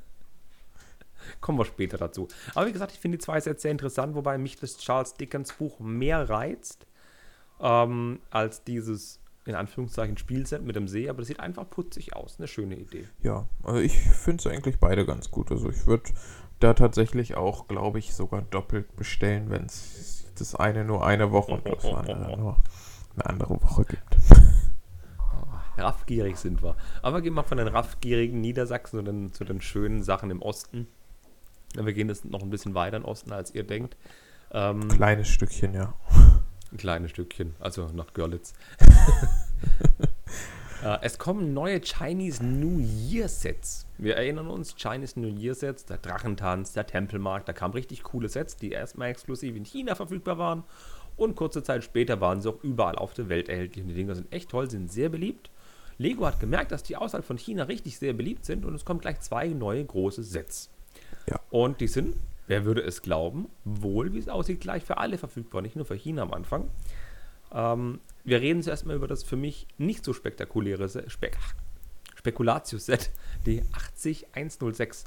[1.40, 2.28] Kommen wir später dazu.
[2.54, 5.52] Aber wie gesagt, ich finde die zwei Sets sehr interessant, wobei mich das Charles Dickens
[5.52, 6.86] Buch mehr reizt
[7.60, 12.36] ähm, als dieses in Anführungszeichen Spielset mit dem See, aber das sieht einfach putzig aus.
[12.38, 13.08] Eine schöne Idee.
[13.22, 15.50] Ja, also ich finde es eigentlich beide ganz gut.
[15.50, 16.10] Also ich würde
[16.60, 21.52] da tatsächlich auch, glaube ich, sogar doppelt bestellen, wenn es das eine nur eine Woche
[21.52, 22.56] und das andere nur
[23.14, 24.16] eine andere Woche gibt.
[25.76, 26.76] Raffgierig sind wir.
[27.02, 30.88] Aber gehen wir von den raffgierigen Niedersachsen zu den, zu den schönen Sachen im Osten.
[31.74, 33.96] Wir gehen jetzt noch ein bisschen weiter in den Osten, als ihr denkt.
[34.50, 35.94] Ähm, Kleines Stückchen, ja.
[36.70, 38.52] Ein kleines Stückchen, also nach Görlitz.
[40.84, 43.86] äh, es kommen neue Chinese New Year Sets.
[43.96, 48.28] Wir erinnern uns, Chinese New Year Sets, der Drachentanz, der Tempelmarkt, da kamen richtig coole
[48.28, 50.64] Sets, die erstmal exklusiv in China verfügbar waren.
[51.16, 53.82] Und kurze Zeit später waren sie auch überall auf der Welt erhältlich.
[53.82, 55.50] Und die Dinger sind echt toll, sind sehr beliebt.
[55.98, 59.00] Lego hat gemerkt, dass die außerhalb von China richtig sehr beliebt sind und es kommen
[59.00, 60.70] gleich zwei neue große Sets.
[61.26, 61.40] Ja.
[61.50, 62.14] Und die sind,
[62.48, 65.94] wer würde es glauben, wohl, wie es aussieht, gleich für alle verfügbar, nicht nur für
[65.94, 66.70] China am Anfang.
[67.52, 71.38] Ähm, wir reden zuerst mal über das für mich nicht so spektakuläre Spek
[72.16, 73.10] Spekulatius-Set,
[73.46, 75.04] die 80106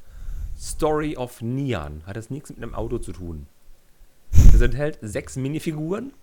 [0.57, 2.03] Story of Neon.
[2.05, 3.47] Hat das nichts mit einem Auto zu tun.
[4.31, 6.13] Es enthält sechs Minifiguren,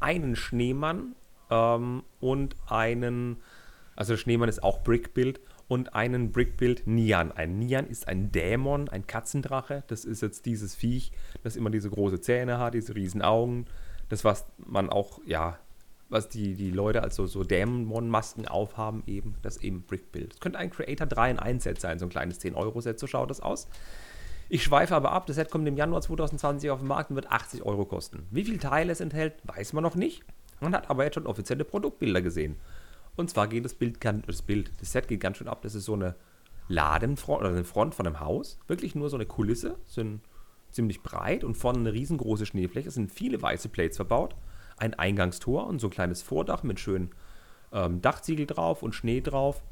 [0.00, 1.14] einen Schneemann
[1.50, 3.36] ähm, und einen,
[3.94, 7.30] also der Schneemann ist auch Brickbuild und einen Brickbuild Nian.
[7.30, 9.84] Ein Nian ist ein Dämon, ein Katzendrache.
[9.86, 13.66] Das ist jetzt dieses Viech, das immer diese große Zähne hat, diese riesen Augen.
[14.08, 15.58] Das, was man auch, ja,
[16.08, 20.34] was die, die Leute als so, Dämon-Masken aufhaben, eben, das eben Brickbuild.
[20.34, 23.28] Es könnte ein Creator 3 in 1 Set sein, so ein kleines 10-Euro-Set, so schaut
[23.28, 23.68] das aus.
[24.48, 27.30] Ich schweife aber ab, das Set kommt im Januar 2020 auf den Markt und wird
[27.30, 28.26] 80 Euro kosten.
[28.30, 30.24] Wie viele Teile es enthält, weiß man noch nicht.
[30.60, 32.56] Man hat aber jetzt schon offizielle Produktbilder gesehen.
[33.18, 35.62] Und zwar geht das Bild, das Bild, das Set geht ganz schön ab.
[35.62, 36.14] Das ist so eine
[36.68, 38.60] Ladenfront oder eine Front von einem Haus.
[38.68, 40.20] Wirklich nur so eine Kulisse, sind
[40.70, 42.86] ziemlich breit und vorne eine riesengroße Schneefläche.
[42.86, 44.36] Es sind viele weiße Plates verbaut.
[44.76, 47.10] Ein Eingangstor und so ein kleines Vordach mit schönen
[47.72, 49.64] ähm, Dachziegel drauf und Schnee drauf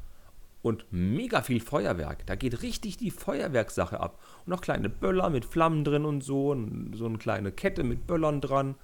[0.61, 2.25] und mega viel Feuerwerk.
[2.25, 4.19] Da geht richtig die Feuerwerkssache ab.
[4.45, 6.51] Und auch kleine Böller mit Flammen drin und so.
[6.51, 8.75] Und so eine kleine Kette mit Böllern dran.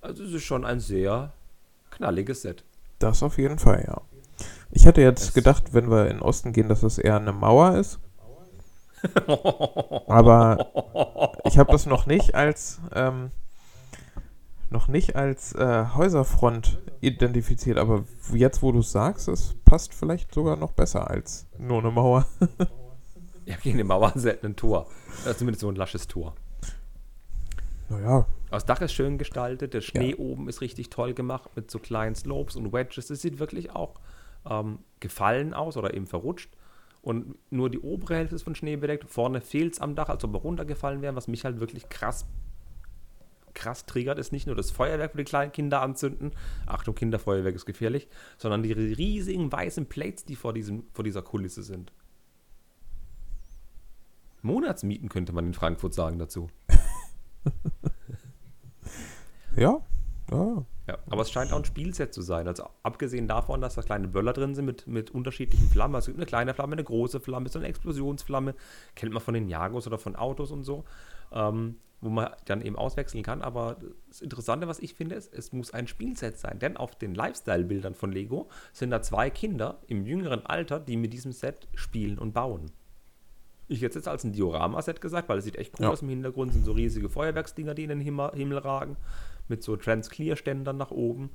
[0.00, 1.32] Also es ist schon ein sehr
[1.90, 2.62] knalliges Set.
[2.98, 4.00] Das auf jeden Fall, ja.
[4.70, 7.76] Ich hatte jetzt gedacht, wenn wir in den Osten gehen, dass es eher eine Mauer
[7.76, 7.98] ist.
[10.06, 10.70] Aber
[11.44, 13.30] ich habe das noch nicht als ähm,
[14.70, 17.78] noch nicht als äh, Häuserfront identifiziert.
[17.78, 21.90] Aber jetzt, wo du es sagst, es passt vielleicht sogar noch besser als nur eine
[21.90, 22.26] Mauer.
[23.44, 24.88] Ja, gegen die Mauer halt ein Tor.
[25.24, 26.34] Das ist zumindest so ein lasches Tor.
[27.88, 31.78] Naja, Das Dach ist schön gestaltet, der Schnee oben ist richtig toll gemacht mit so
[31.78, 33.10] kleinen Slopes und Wedges.
[33.10, 34.00] Es sieht wirklich auch
[34.48, 36.56] ähm, gefallen aus oder eben verrutscht.
[37.02, 39.10] Und nur die obere Hälfte ist von Schnee bedeckt.
[39.10, 41.16] Vorne fehlt es am Dach, als ob wir runtergefallen wären.
[41.16, 42.24] Was mich halt wirklich krass,
[43.52, 46.30] krass triggert, ist nicht nur das Feuerwerk, wo die kleinen Kinder anzünden.
[46.64, 48.08] Achtung, Kinderfeuerwerk ist gefährlich.
[48.38, 51.92] Sondern die riesigen weißen Plates, die vor, diesem, vor dieser Kulisse sind.
[54.40, 56.48] Monatsmieten könnte man in Frankfurt sagen dazu.
[59.56, 59.80] ja,
[60.30, 60.64] ja.
[60.88, 62.46] Ja, aber es scheint auch ein Spielset zu sein.
[62.46, 65.96] Also abgesehen davon, dass da kleine Böller drin sind mit, mit unterschiedlichen Flammen.
[65.96, 68.54] Also es gibt eine kleine Flamme, eine große Flamme, so eine Explosionsflamme.
[68.94, 70.84] Kennt man von den Jagos oder von Autos und so.
[71.32, 73.42] Ähm, wo man dann eben auswechseln kann.
[73.42, 76.60] Aber das Interessante, was ich finde, ist, es muss ein Spielset sein.
[76.60, 81.12] Denn auf den Lifestyle-Bildern von Lego sind da zwei Kinder im jüngeren Alter, die mit
[81.12, 82.70] diesem Set spielen und bauen.
[83.66, 85.90] Ich hätte es jetzt als ein Diorama-Set gesagt, weil es sieht echt cool Ja.
[85.90, 86.02] aus.
[86.02, 88.96] Im Hintergrund sind so riesige Feuerwerksdinger, die in den Himmel, Himmel ragen
[89.48, 91.30] mit so Trans-Clear-Ständern nach oben.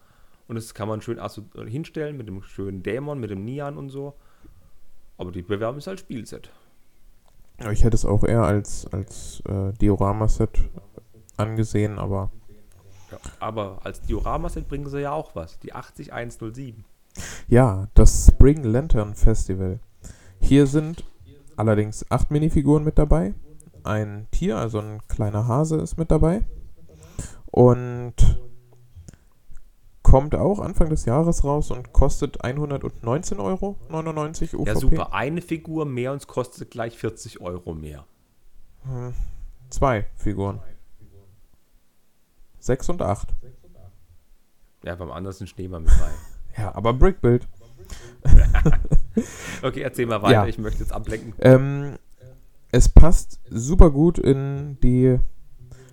[0.47, 1.19] Und das kann man schön
[1.67, 4.15] hinstellen mit dem schönen Dämon, mit dem Nian und so.
[5.17, 6.51] Aber die bewerben es als Spielset.
[7.71, 10.59] Ich hätte es auch eher als, als äh, Diorama-Set
[11.37, 12.31] angesehen, aber
[13.11, 13.17] Ja.
[13.39, 15.59] Aber als Diorama-Set bringen sie ja auch was.
[15.59, 16.83] Die 80107.
[17.47, 19.79] Ja, das Spring Lantern Festival.
[20.39, 21.05] Hier sind
[21.55, 23.33] allerdings acht Minifiguren mit dabei.
[23.83, 26.43] Ein Tier, also ein kleiner Hase ist mit dabei.
[27.51, 28.15] Und
[30.03, 34.67] kommt auch Anfang des Jahres raus und kostet 119,99 Euro UVP.
[34.67, 35.13] Ja, super.
[35.13, 38.05] Eine Figur mehr und es kostet gleich 40 Euro mehr.
[38.83, 39.13] Hm,
[39.69, 40.59] Zwei Figuren.
[42.59, 43.33] Sechs und acht.
[44.83, 46.09] Ja, beim anderen ist ein Schneemann mit bei.
[46.61, 47.47] Ja, aber Brickbuild.
[49.61, 50.33] Okay, erzähl mal weiter.
[50.33, 50.47] Ja.
[50.47, 51.33] Ich möchte jetzt ablenken.
[51.39, 51.97] Ähm,
[52.71, 55.19] es passt super gut in die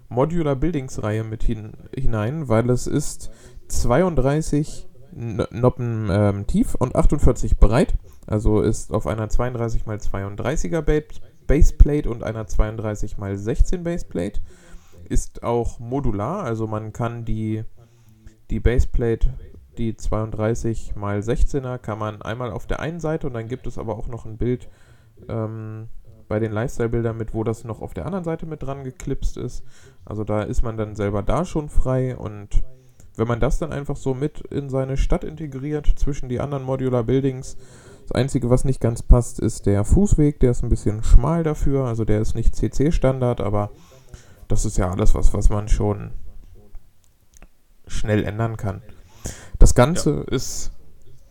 [0.08, 3.30] Modular Buildings Reihe mit hin, hinein, weil es ist
[3.68, 7.96] 32 N- Noppen ähm, tief und 48 breit.
[8.26, 11.06] Also ist auf einer 32 x 32er Ba-
[11.46, 14.40] Baseplate und einer 32 x 16 Baseplate.
[15.08, 17.64] Ist auch modular, also man kann die,
[18.50, 19.28] die Baseplate,
[19.78, 23.78] die 32 x 16er, kann man einmal auf der einen Seite und dann gibt es
[23.78, 24.68] aber auch noch ein Bild
[25.28, 25.88] ähm,
[26.28, 29.64] bei den Lifestyle-Bildern mit, wo das noch auf der anderen Seite mit dran geklipst ist.
[30.04, 32.62] Also da ist man dann selber da schon frei und
[33.16, 37.02] wenn man das dann einfach so mit in seine Stadt integriert, zwischen die anderen Modular
[37.02, 37.56] Buildings,
[38.02, 41.86] das Einzige, was nicht ganz passt, ist der Fußweg, der ist ein bisschen schmal dafür,
[41.86, 43.70] also der ist nicht CC-Standard, aber
[44.46, 46.12] das ist ja alles was, was man schon
[47.86, 48.82] schnell ändern kann.
[49.58, 50.70] Das Ganze ist,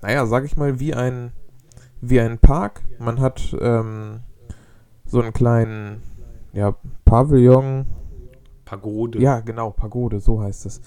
[0.01, 1.31] naja, sag ich mal, wie ein,
[2.01, 2.83] wie ein Park.
[2.99, 4.19] Man hat ähm,
[5.08, 6.02] so einen kleinen,
[6.54, 7.86] ja, Pavillon,
[8.65, 9.20] Pagode.
[9.20, 10.82] ja, genau, Pagode, so heißt es.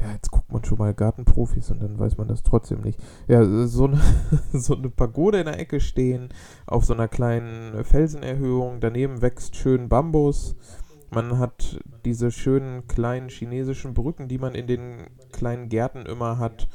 [0.00, 3.00] ja, jetzt guckt man schon mal Gartenprofis und dann weiß man das trotzdem nicht.
[3.26, 4.00] Ja, so eine,
[4.52, 6.28] so eine Pagode in der Ecke stehen,
[6.66, 10.56] auf so einer kleinen Felsenerhöhung, daneben wächst schön Bambus.
[11.10, 16.68] Man hat diese schönen kleinen chinesischen Brücken, die man in den kleinen Gärten immer hat.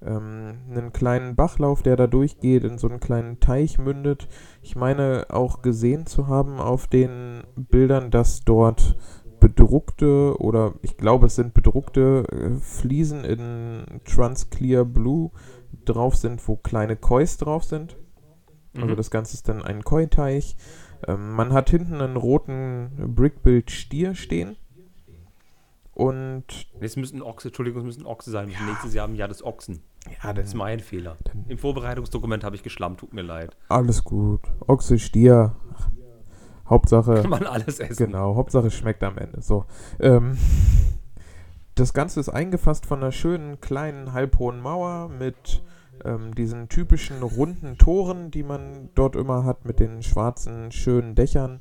[0.00, 4.28] Ähm, einen kleinen Bachlauf, der da durchgeht, in so einen kleinen Teich mündet.
[4.62, 8.96] Ich meine auch gesehen zu haben auf den Bildern, dass dort
[9.40, 15.30] bedruckte oder ich glaube es sind bedruckte äh, Fliesen in Transclear Blue
[15.84, 17.96] drauf sind, wo kleine Kois drauf sind.
[18.74, 18.96] Also Mhm.
[18.96, 20.56] das Ganze ist dann ein Koi-Teich.
[21.06, 24.56] Ähm, man hat hinten einen roten Brickbuild Stier stehen.
[25.92, 26.44] Und
[26.80, 28.48] Es müssen Ochse, Entschuldigung, es müssen Ochse sein.
[28.48, 29.82] Sind nächstes Jahr im Jahr des Ochsen.
[30.22, 31.16] Ja, Das ist mein Fehler.
[31.48, 33.56] Im Vorbereitungsdokument habe ich geschlammt, tut mir leid.
[33.68, 34.40] alles gut.
[34.66, 35.54] Ochse, Stier.
[36.68, 37.22] Hauptsache.
[37.22, 38.06] Kann man alles essen.
[38.06, 39.40] Genau, Hauptsache schmeckt am Ende.
[39.40, 39.64] So.
[40.00, 40.36] Ähm,
[41.74, 45.62] das Ganze ist eingefasst von einer schönen kleinen halbhohen Mauer mit
[46.04, 51.60] ähm, diesen typischen runden Toren, die man dort immer hat, mit den schwarzen schönen Dächern,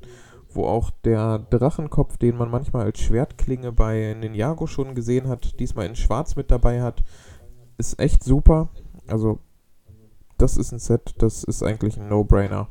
[0.49, 5.85] wo auch der Drachenkopf, den man manchmal als Schwertklinge bei Ninjago schon gesehen hat, diesmal
[5.85, 7.03] in Schwarz mit dabei hat,
[7.77, 8.69] ist echt super.
[9.07, 9.39] Also
[10.37, 12.69] das ist ein Set, das ist eigentlich ein No-Brainer.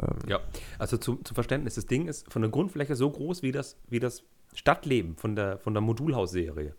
[0.00, 0.40] Ähm, Ja,
[0.78, 4.00] also zum, zum Verständnis, das Ding ist von der Grundfläche so groß wie das, wie
[4.00, 6.74] das Stadtleben von der, von der Modulhausserie.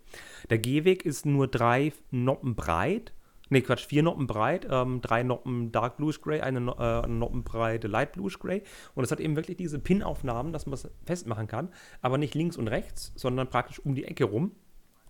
[0.50, 3.14] Der Gehweg ist nur drei Noppen breit.
[3.50, 7.90] Ne, Quatsch, vier Noppen breit, ähm, drei Noppen Dark Bluish Gray, eine no äh, Noppenbreite
[7.90, 8.64] Light Bluish Gray.
[8.96, 11.68] Und es hat eben wirklich diese Pin-Aufnahmen, dass man es festmachen kann,
[12.02, 14.54] aber nicht links und rechts, sondern praktisch um die Ecke rum.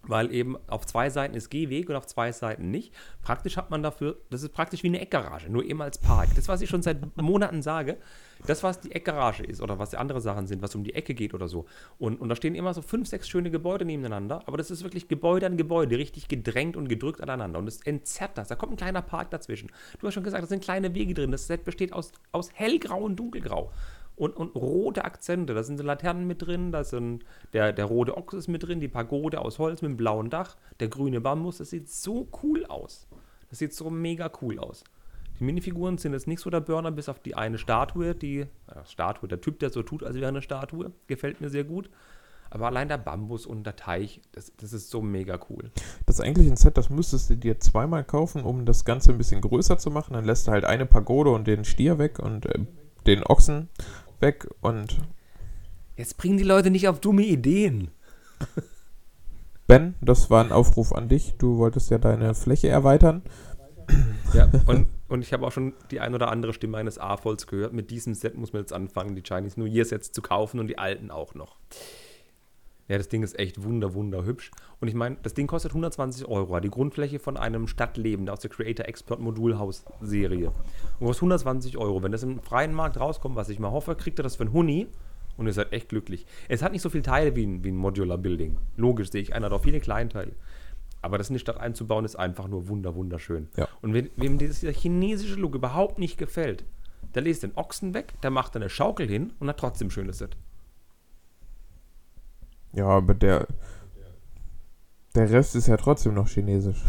[0.04, 2.94] Weil eben auf zwei Seiten ist Gehweg und auf zwei Seiten nicht.
[3.22, 6.30] Praktisch hat man dafür, das ist praktisch wie eine Eckgarage, nur eben als Park.
[6.36, 7.98] Das, was ich schon seit Monaten sage,
[8.48, 11.14] das, was die Eckgarage ist oder was die andere Sachen sind, was um die Ecke
[11.14, 11.66] geht oder so.
[12.00, 15.08] Und, und da stehen immer so fünf, sechs schöne Gebäude nebeneinander, aber das ist wirklich
[15.08, 17.60] Gebäude an Gebäude, richtig gedrängt und gedrückt aneinander.
[17.60, 18.48] Und es entzerrt das.
[18.48, 19.70] Da kommt ein kleiner Park dazwischen.
[20.00, 21.32] Du hast schon gesagt, da sind kleine Wege drin.
[21.32, 23.72] Das Set besteht aus, aus hellgrau und dunkelgrau
[24.22, 25.56] und, und rote Akzente.
[25.56, 28.80] Da sind so Laternen mit drin, da sind der, der rote Ochs ist mit drin,
[28.80, 31.58] die Pagode aus Holz mit dem blauen Dach, der grüne Bambus.
[31.58, 33.08] Das sieht so cool aus.
[33.50, 34.84] Das sieht so mega cool aus.
[35.40, 38.86] Die Minifiguren sind jetzt nicht so der Burner, bis auf die eine Statue, die ja,
[38.86, 41.90] Statue, der Typ, der so tut, als wäre eine Statue, gefällt mir sehr gut.
[42.52, 45.72] Aber allein der Bambus und der Teich, das, das ist so mega cool.
[46.06, 49.18] Das ist eigentlich ein Set, das müsstest du dir zweimal kaufen, um das Ganze ein
[49.18, 50.14] bisschen größer zu machen.
[50.14, 52.60] Dann lässt du halt eine Pagode und den Stier weg und äh,
[53.08, 53.70] den Ochsen
[54.22, 55.00] weg und
[56.02, 57.92] Jetzt bringen die Leute nicht auf dumme Ideen.
[59.68, 61.36] Ben, das war ein Aufruf an dich.
[61.38, 63.22] Du wolltest ja deine Fläche erweitern.
[64.34, 67.74] Ja, und, und ich habe auch schon die ein oder andere Stimme eines A-Volls gehört.
[67.74, 70.68] Mit diesem Set muss man jetzt anfangen, die Chinese New Year Sets zu kaufen und
[70.68, 71.58] die alten auch noch.
[72.92, 74.52] Ja, das Ding ist echt wunder, wunder hübsch.
[74.82, 76.60] Und ich meine, das Ding kostet 120 Euro.
[76.60, 80.52] Die Grundfläche von einem Stadtleben aus der Creator Expert Modulhaus Serie.
[81.00, 82.04] Und kostet 120 Euro.
[82.04, 84.52] Wenn das im freien Markt rauskommt, was ich mal hoffe, kriegt ihr das für einen
[84.52, 84.88] Huni.
[85.38, 86.26] Und ihr seid echt glücklich.
[86.50, 88.58] Es hat nicht so viele Teile wie ein, wie ein Modular Building.
[88.76, 90.34] Logisch sehe ich einer, hat auch viele Kleinteile.
[91.02, 93.48] Aber das in die Stadt einzubauen, ist einfach nur wunder, wunderschön.
[93.56, 93.70] Ja.
[93.82, 96.66] Und wenn, wem dieser chinesische Look überhaupt nicht gefällt,
[97.16, 100.36] der lässt den Ochsen weg, der macht eine Schaukel hin und hat trotzdem schönes Set.
[102.74, 103.48] Ja, aber der,
[105.16, 106.82] der Rest ist ja trotzdem noch chinesisch.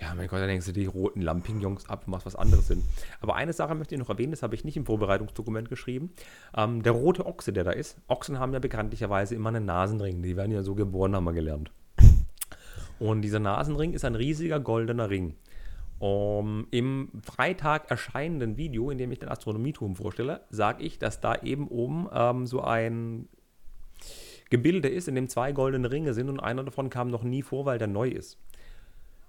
[0.00, 2.84] Ja, mein Gott, dann denkst du die roten Lampignons ab und machst was anderes hin.
[3.20, 6.12] Aber eine Sache möchte ich noch erwähnen, das habe ich nicht im Vorbereitungsdokument geschrieben.
[6.56, 10.22] Ähm, der rote Ochse, der da ist, Ochsen haben ja bekanntlicherweise immer einen Nasenring.
[10.22, 11.72] Die werden ja so geboren, haben wir gelernt.
[13.00, 15.34] Und dieser Nasenring ist ein riesiger goldener Ring.
[15.98, 21.34] Um, Im Freitag erscheinenden Video, in dem ich den Astronomieturm vorstelle, sage ich, dass da
[21.34, 23.28] eben oben ähm, so ein
[24.50, 27.64] Gebilde ist, in dem zwei goldene Ringe sind und einer davon kam noch nie vor,
[27.66, 28.38] weil der neu ist.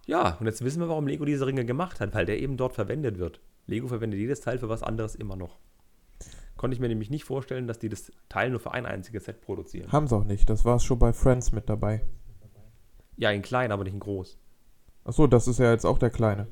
[0.05, 2.73] Ja, und jetzt wissen wir, warum Lego diese Ringe gemacht hat, weil der eben dort
[2.73, 3.41] verwendet wird.
[3.67, 5.59] Lego verwendet jedes Teil für was anderes immer noch.
[6.57, 9.41] Konnte ich mir nämlich nicht vorstellen, dass die das Teil nur für ein einziges Set
[9.41, 9.91] produzieren.
[9.91, 10.49] Haben sie auch nicht.
[10.49, 12.01] Das war es schon bei Friends mit dabei.
[13.17, 14.37] Ja, in klein, aber nicht in groß.
[15.03, 16.47] Achso, das ist ja jetzt auch der Kleine.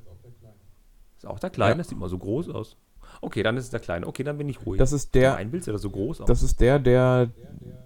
[1.18, 1.78] Ist auch der kleine, Ja.
[1.80, 2.78] das sieht mal so groß aus.
[3.22, 4.08] Okay, dann ist es der kleine.
[4.08, 4.80] Okay, dann bin ich ruhig.
[4.80, 6.28] Das ist der, Ein Bild sieht so groß aus.
[6.28, 7.30] das ist der, der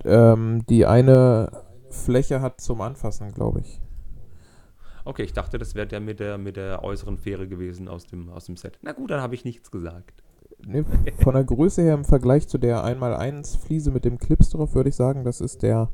[0.04, 1.52] ähm, die eine
[1.90, 3.82] Fläche hat zum Anfassen, glaube ich.
[5.04, 8.30] Okay, ich dachte, das wäre der mit der mit der äußeren Fähre gewesen aus dem,
[8.30, 8.78] aus dem Set.
[8.82, 10.24] Na gut, dann habe ich nichts gesagt.
[10.64, 10.84] Nee,
[11.24, 14.90] von der Größe her im Vergleich zu der 1x1 Fliese mit dem Clips drauf, würde
[14.90, 15.90] ich sagen, das ist der,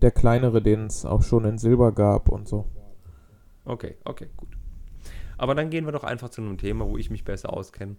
[0.00, 2.64] der kleinere, den es auch schon in Silber gab und so.
[3.66, 4.48] Okay, okay, gut.
[5.36, 7.96] Aber dann gehen wir doch einfach zu einem Thema, wo ich mich besser auskenne.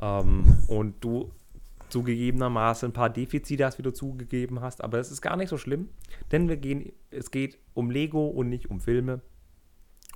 [0.00, 1.30] Ähm, und du
[1.90, 5.58] zugegebenermaßen ein paar Defizite hast, wie du zugegeben hast, aber es ist gar nicht so
[5.58, 5.88] schlimm,
[6.32, 9.20] denn wir gehen, es geht um Lego und nicht um Filme.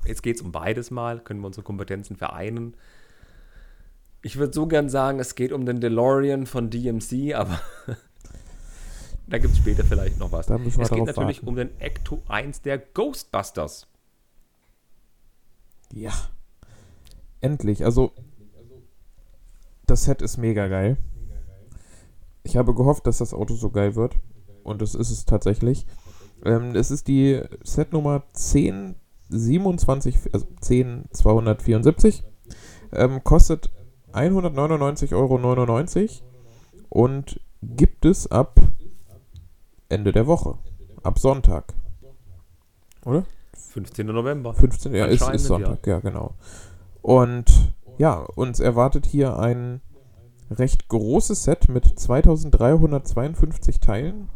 [0.05, 2.76] Jetzt geht es um beides mal, können wir unsere Kompetenzen vereinen.
[4.22, 7.61] Ich würde so gern sagen, es geht um den DeLorean von DMC, aber
[9.26, 10.48] da gibt es später vielleicht noch was.
[10.48, 11.48] Es geht natürlich warten.
[11.48, 13.86] um den Ecto 1 der Ghostbusters.
[15.92, 16.12] Ja.
[17.40, 17.84] Endlich.
[17.84, 18.12] Also,
[19.87, 20.97] das Set ist mega geil.
[22.43, 24.16] Ich habe gehofft, dass das Auto so geil wird.
[24.62, 25.87] Und das ist es tatsächlich.
[26.45, 32.24] Ähm, es ist die Setnummer 1027, also 10274.
[32.93, 33.70] Ähm, kostet
[34.12, 35.39] 199,99 Euro
[36.89, 38.61] und gibt es ab
[39.89, 40.59] Ende der Woche.
[41.03, 41.74] Ab Sonntag.
[43.05, 43.24] Oder?
[43.55, 44.07] 15.
[44.07, 44.55] November.
[44.55, 45.99] 15, ja, ist, ist Sonntag, ja.
[45.99, 46.35] genau.
[47.03, 49.80] Und ja, uns erwartet hier ein
[50.51, 54.28] recht großes Set mit 2352 Teilen,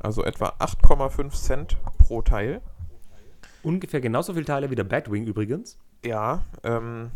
[0.00, 2.60] also etwa 8,5 Cent pro Teil.
[3.62, 5.78] Ungefähr genauso viele Teile wie der Batwing übrigens.
[6.04, 7.10] Ja, ähm,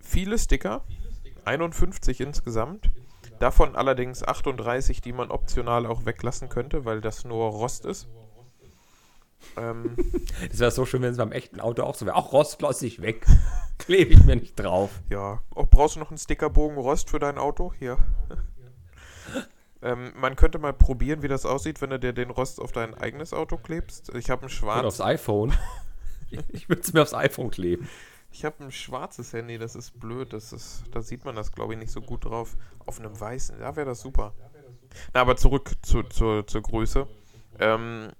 [0.00, 0.82] viele Sticker,
[1.44, 2.90] 51 insgesamt.
[3.38, 8.08] Davon allerdings 38, die man optional auch weglassen könnte, weil das nur Rost ist.
[9.56, 9.96] Ähm,
[10.50, 12.16] Das wäre so schön, wenn es beim echten Auto auch so wäre.
[12.16, 13.26] Auch Rost lasse ich weg.
[13.78, 14.90] Klebe ich mir nicht drauf.
[15.10, 15.40] Ja.
[15.54, 17.72] Oh, brauchst du noch einen Stickerbogen Rost für dein Auto?
[17.78, 17.98] Hier.
[19.82, 22.94] ähm, man könnte mal probieren, wie das aussieht, wenn du dir den Rost auf dein
[22.94, 24.14] eigenes Auto klebst.
[24.14, 25.52] Ich habe ein Und aufs schwarz, iPhone.
[26.48, 27.88] Ich würde es mir aufs iPhone kleben.
[28.30, 29.58] ich habe ein schwarzes Handy.
[29.58, 30.32] Das ist blöd.
[30.32, 32.56] Das ist, da sieht man das, glaube ich, nicht so gut drauf.
[32.86, 34.32] Auf einem weißen, da wäre das super.
[35.14, 37.06] Na, aber zurück zu, zur, zur Größe.
[37.58, 38.10] Ähm,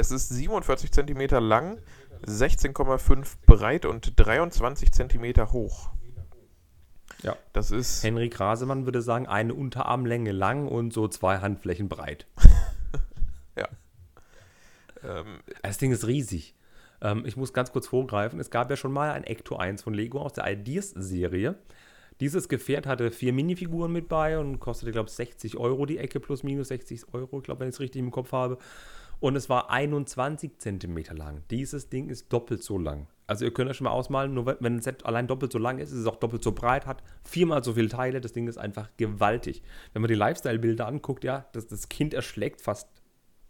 [0.00, 1.78] es ist 47 cm lang,
[2.26, 5.90] 16,5 breit und 23 cm hoch.
[7.22, 7.36] Ja.
[7.52, 12.26] Das ist Henry Grasemann würde sagen, eine Unterarmlänge lang und so zwei Handflächen breit.
[15.04, 16.54] ähm, Das Ding ist riesig.
[17.02, 18.40] Ähm, ich muss ganz kurz vorgreifen.
[18.40, 21.56] Es gab ja schon mal ein Ecto 1 von Lego aus der Ideas-Serie.
[22.20, 26.20] Dieses Gefährt hatte vier Minifiguren mit bei und kostete, glaube ich, 60 Euro die Ecke
[26.20, 28.58] plus minus 60 Euro, ich glaube, wenn ich es richtig im Kopf habe.
[29.20, 31.42] Und es war 21 Zentimeter lang.
[31.50, 33.06] Dieses Ding ist doppelt so lang.
[33.26, 35.78] Also ihr könnt euch schon mal ausmalen, nur wenn- ein Set allein doppelt so lang
[35.78, 38.20] ist, ist es auch doppelt so breit, hat viermal so viele Teile.
[38.20, 39.62] Das Ding ist einfach gewaltig.
[39.92, 42.88] Wenn man die Lifestyle-Bilder anguckt, ja, das, das Kind erschlägt fast,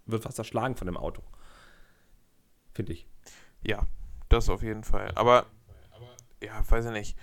[0.07, 1.23] wird fast erschlagen von dem Auto.
[2.75, 3.07] Finde ich.
[3.63, 3.87] Ja,
[4.29, 5.13] das auf jeden Fall.
[5.15, 5.47] Aber,
[6.43, 7.17] ja, weiß ich nicht.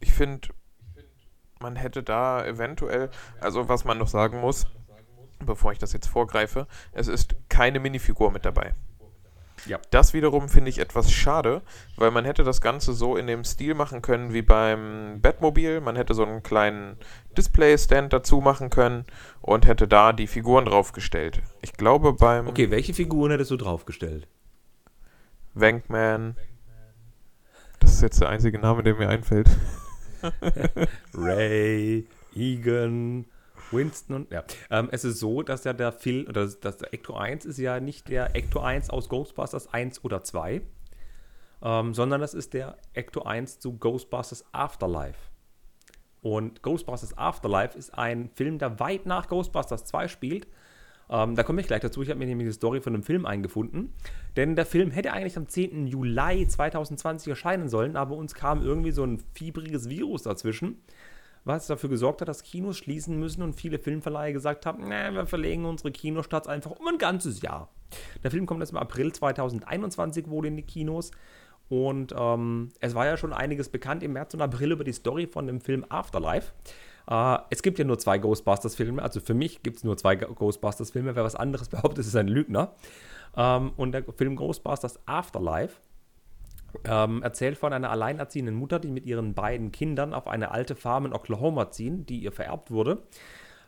[0.00, 0.48] Ich finde,
[1.60, 3.10] man hätte da eventuell,
[3.40, 4.66] also was man noch sagen muss,
[5.46, 8.74] bevor ich das jetzt vorgreife, es ist keine Minifigur mit dabei.
[9.66, 9.78] Ja.
[9.90, 11.62] Das wiederum finde ich etwas schade,
[11.96, 15.80] weil man hätte das Ganze so in dem Stil machen können wie beim Batmobil.
[15.80, 16.96] Man hätte so einen kleinen
[17.36, 19.04] Display-Stand dazu machen können
[19.40, 21.42] und hätte da die Figuren draufgestellt.
[21.60, 24.26] Ich glaube beim Okay, welche Figuren hättest du draufgestellt?
[25.54, 26.36] Wankman.
[27.78, 29.48] Das ist jetzt der einzige Name, der mir einfällt.
[31.14, 33.26] Ray, Egan,
[33.72, 34.44] Winston und ja.
[34.70, 37.58] Ähm, es ist so, dass ja der Film, oder dass das der Ecto 1 ist
[37.58, 40.62] ja nicht der Ecto 1 aus Ghostbusters 1 oder 2,
[41.62, 45.18] ähm, sondern das ist der Ecto 1 zu Ghostbusters Afterlife.
[46.20, 50.46] Und Ghostbusters Afterlife ist ein Film, der weit nach Ghostbusters 2 spielt.
[51.10, 52.00] Ähm, da komme ich gleich dazu.
[52.02, 53.92] Ich habe mir nämlich die Story von dem Film eingefunden.
[54.36, 55.86] Denn der Film hätte eigentlich am 10.
[55.86, 60.80] Juli 2020 erscheinen sollen, aber uns kam irgendwie so ein fiebriges Virus dazwischen,
[61.44, 65.26] was dafür gesorgt hat, dass Kinos schließen müssen und viele Filmverleihe gesagt haben, nee, wir
[65.26, 67.68] verlegen unsere Kinostarts einfach um ein ganzes Jahr.
[68.22, 71.10] Der Film kommt jetzt im April 2021 wohl in die Kinos.
[71.68, 75.26] Und ähm, es war ja schon einiges bekannt im März und April über die Story
[75.26, 76.52] von dem Film Afterlife.
[77.08, 81.16] Äh, es gibt ja nur zwei Ghostbusters-Filme, also für mich gibt es nur zwei Ghostbusters-Filme.
[81.16, 82.74] Wer was anderes behauptet, ist ein Lügner.
[83.36, 85.76] Ähm, und der Film Ghostbusters Afterlife
[86.84, 91.06] ähm, erzählt von einer alleinerziehenden Mutter, die mit ihren beiden Kindern auf eine alte Farm
[91.06, 93.02] in Oklahoma ziehen, die ihr vererbt wurde,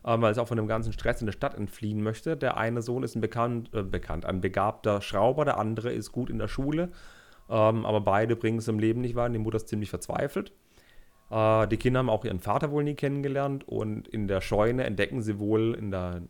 [0.05, 2.37] ähm, weil sie auch von dem ganzen Stress in der Stadt entfliehen möchte.
[2.37, 6.31] Der eine Sohn ist ein bekannt, äh, bekannt, ein begabter Schrauber, der andere ist gut
[6.31, 6.91] in der Schule,
[7.49, 9.33] ähm, aber beide bringen es im Leben nicht weiter.
[9.33, 10.53] Die Mutter ist ziemlich verzweifelt.
[11.31, 15.23] Äh, die Kinder haben auch ihren Vater wohl nie kennengelernt und in der Scheune entdecken
[15.23, 16.23] sie wohl, in der,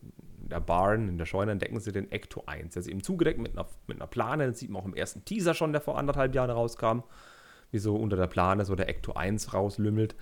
[0.44, 2.74] in der Barn, in der Scheune entdecken sie den Ecto 1.
[2.74, 4.46] Der ist eben zugedeckt mit einer, mit einer Plane.
[4.46, 7.00] Das sieht man auch im ersten Teaser schon, der vor anderthalb Jahren rauskam.
[7.70, 10.14] Wie so unter der Plane so der Ecto 1 rauslümmelt.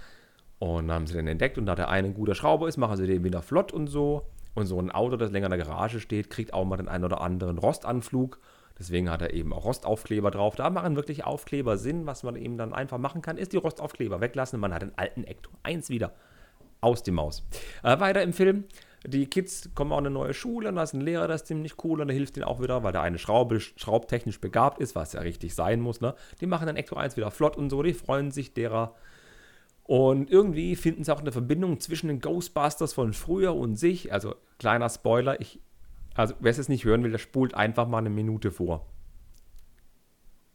[0.59, 2.97] Und dann haben sie den entdeckt und da der eine ein guter Schrauber ist, machen
[2.97, 4.27] sie den wieder flott und so.
[4.55, 7.05] Und so ein Auto, das länger in der Garage steht, kriegt auch mal den einen
[7.05, 8.39] oder anderen Rostanflug.
[8.79, 10.55] Deswegen hat er eben auch Rostaufkleber drauf.
[10.57, 12.07] Da machen wirklich Aufkleber Sinn.
[12.07, 14.61] Was man eben dann einfach machen kann, ist die Rostaufkleber weglassen.
[14.61, 16.13] Man hat den alten Ecto 1 wieder.
[16.81, 17.47] Aus die Maus.
[17.83, 18.65] Äh, weiter im Film.
[19.07, 21.47] Die Kids kommen auch in eine neue Schule und da ist ein Lehrer, der ist
[21.47, 24.95] ziemlich cool und der hilft ihnen auch wieder, weil der eine Schraube, schraubtechnisch begabt ist,
[24.95, 26.01] was ja richtig sein muss.
[26.01, 26.15] Ne?
[26.41, 28.95] Die machen dann Ecto 1 wieder flott und so, die freuen sich derer.
[29.85, 34.13] Und irgendwie finden sie auch eine Verbindung zwischen den Ghostbusters von früher und sich.
[34.13, 35.61] Also, kleiner Spoiler, ich,
[36.15, 38.87] also wer es nicht hören will, der spult einfach mal eine Minute vor.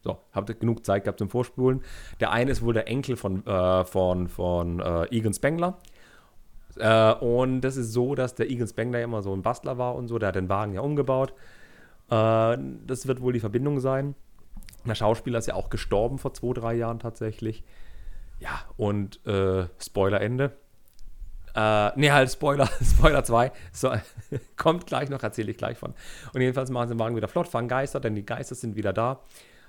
[0.02, 1.82] So, habt ihr genug Zeit gehabt zum Vorspulen.
[2.22, 5.80] Der eine ist wohl der Enkel von, äh, von, von äh, Egan Spengler.
[6.80, 10.08] Äh, und das ist so, dass der Egan Spengler immer so ein Bastler war und
[10.08, 10.20] so.
[10.20, 11.34] Der hat den Wagen ja umgebaut.
[12.10, 14.16] Äh, das wird wohl die Verbindung sein.
[14.86, 17.64] Der Schauspieler ist ja auch gestorben vor zwei, drei Jahren tatsächlich.
[18.40, 20.54] Ja, und äh, Spoiler Ende.
[21.56, 23.52] Äh, nee, halt Spoiler, Spoiler 2.
[23.72, 23.92] So,
[24.58, 25.96] kommt gleich noch, erzähle ich gleich von.
[26.34, 28.94] Und jedenfalls machen sie den Wagen wieder flott, fangen Geister, denn die Geister sind wieder
[28.94, 29.22] da.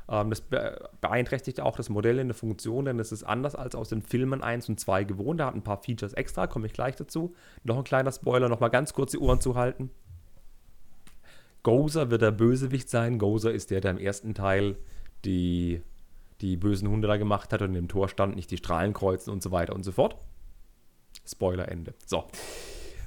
[0.08, 3.90] Ähm, das beeinträchtigt auch das Modell in der Funktion, denn es ist anders als aus
[3.90, 5.40] den Filmen 1 und 2 gewohnt.
[5.40, 7.34] Da hat ein paar Features extra, komme ich gleich dazu.
[7.64, 9.90] Noch ein kleiner Spoiler, nochmal ganz kurz die Ohren zu halten.
[11.62, 13.18] Gozer wird der Bösewicht sein.
[13.18, 14.76] Gozer ist der, der im ersten Teil
[15.24, 15.82] die,
[16.40, 19.42] die bösen Hunde da gemacht hat und im Tor stand, nicht die Strahlen kreuzen und
[19.42, 20.16] so weiter und so fort.
[21.26, 21.94] Spoiler Ende.
[22.06, 22.24] So.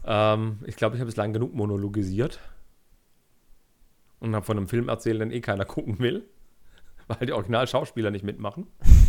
[0.06, 2.40] Ähm, ich glaube, ich habe bislang genug monologisiert
[4.20, 6.26] und habe von einem Film erzählt, den eh keiner gucken will
[7.20, 8.68] weil die Originalschauspieler nicht mitmachen.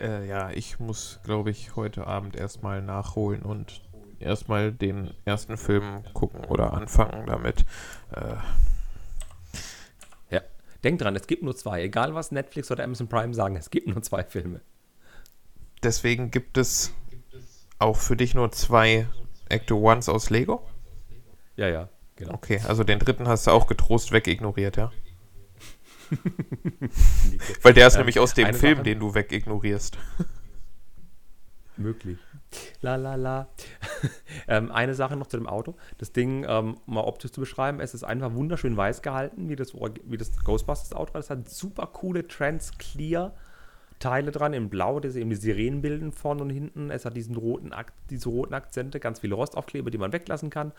[0.00, 3.82] Äh, ja, ich muss, glaube ich, heute Abend erstmal nachholen und
[4.18, 7.64] erstmal den ersten Film gucken oder anfangen damit.
[8.10, 8.36] Äh.
[10.30, 10.40] Ja,
[10.82, 11.82] denk dran, es gibt nur zwei.
[11.82, 14.60] Egal was Netflix oder Amazon Prime sagen, es gibt nur zwei Filme.
[15.82, 16.94] Deswegen gibt es
[17.78, 19.06] auch für dich nur zwei
[19.48, 20.66] Ecto Ones aus Lego?
[21.56, 22.34] Ja, ja, genau.
[22.34, 24.90] Okay, also den dritten hast du auch getrost wegignoriert, ja?
[27.62, 29.96] Weil der ist ja, nämlich aus dem Film, Sache, den du wegignorierst.
[31.76, 32.18] Möglich.
[32.80, 33.48] La la la.
[34.48, 35.74] ähm, eine Sache noch zu dem Auto.
[35.98, 39.74] Das Ding ähm, mal optisch zu beschreiben, es ist einfach wunderschön weiß gehalten, wie das,
[39.74, 41.18] wie das Ghostbusters-Auto.
[41.18, 43.34] Es hat super coole Trans-Clear.
[43.98, 46.90] Teile dran in Blau, die eben die Sirenen bilden vorne und hinten.
[46.90, 47.70] Es hat diesen roten
[48.10, 50.72] diese roten Akzente, ganz viele Rostaufkleber, die man weglassen kann.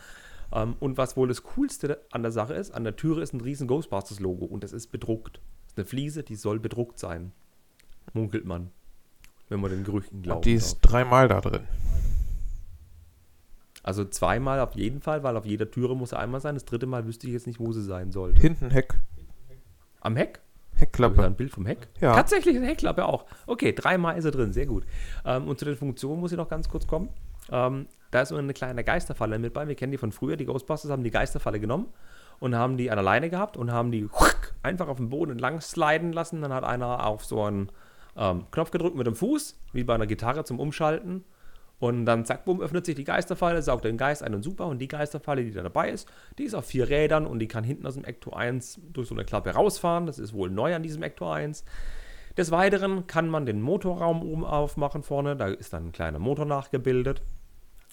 [0.53, 3.41] Ähm, und was wohl das Coolste an der Sache ist, an der Türe ist ein
[3.41, 5.37] riesen Ghostbusters-Logo und das ist bedruckt.
[5.63, 7.31] Das ist eine Fliese, die soll bedruckt sein.
[8.13, 8.69] Munkelt man.
[9.49, 10.37] Wenn man den Gerüchten glaubt.
[10.37, 11.67] Und die ist dreimal da drin.
[13.81, 16.55] Also zweimal auf jeden Fall, weil auf jeder Türe muss er einmal sein.
[16.55, 18.39] Das dritte Mal wüsste ich jetzt nicht, wo sie sein sollte.
[18.39, 18.99] Hinten Heck.
[19.99, 20.39] Am Heck?
[20.75, 21.25] Heckklappe.
[21.25, 21.89] Ein Bild vom Heck?
[21.99, 22.15] Ja.
[22.15, 23.25] Tatsächlich eine Heckklappe auch.
[23.45, 24.85] Okay, dreimal ist er drin, sehr gut.
[25.25, 27.09] Ähm, und zu den Funktionen muss ich noch ganz kurz kommen.
[27.53, 29.67] Ähm, da ist so eine kleine Geisterfalle mit bei.
[29.67, 30.35] Wir kennen die von früher.
[30.35, 31.87] Die Ghostbusters haben die Geisterfalle genommen
[32.39, 34.09] und haben die an der Leine gehabt und haben die
[34.63, 36.41] einfach auf dem Boden entlang sliden lassen.
[36.41, 37.69] Dann hat einer auf so einen
[38.17, 41.23] ähm, Knopf gedrückt mit dem Fuß, wie bei einer Gitarre zum Umschalten.
[41.79, 44.67] Und dann zack, bumm, öffnet sich die Geisterfalle, saugt den Geist ein und super.
[44.67, 47.63] Und die Geisterfalle, die da dabei ist, die ist auf vier Rädern und die kann
[47.63, 50.05] hinten aus dem Ecto 1 durch so eine Klappe rausfahren.
[50.05, 51.65] Das ist wohl neu an diesem Ecto 1.
[52.37, 55.35] Des Weiteren kann man den Motorraum oben aufmachen vorne.
[55.35, 57.21] Da ist dann ein kleiner Motor nachgebildet.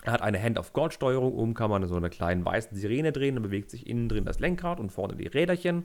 [0.04, 1.34] Er hat eine Hand-of-God-Steuerung.
[1.34, 3.34] Oben kann man so eine kleine weiße Sirene drehen.
[3.34, 5.84] Dann bewegt sich innen drin das Lenkrad und vorne die Räderchen.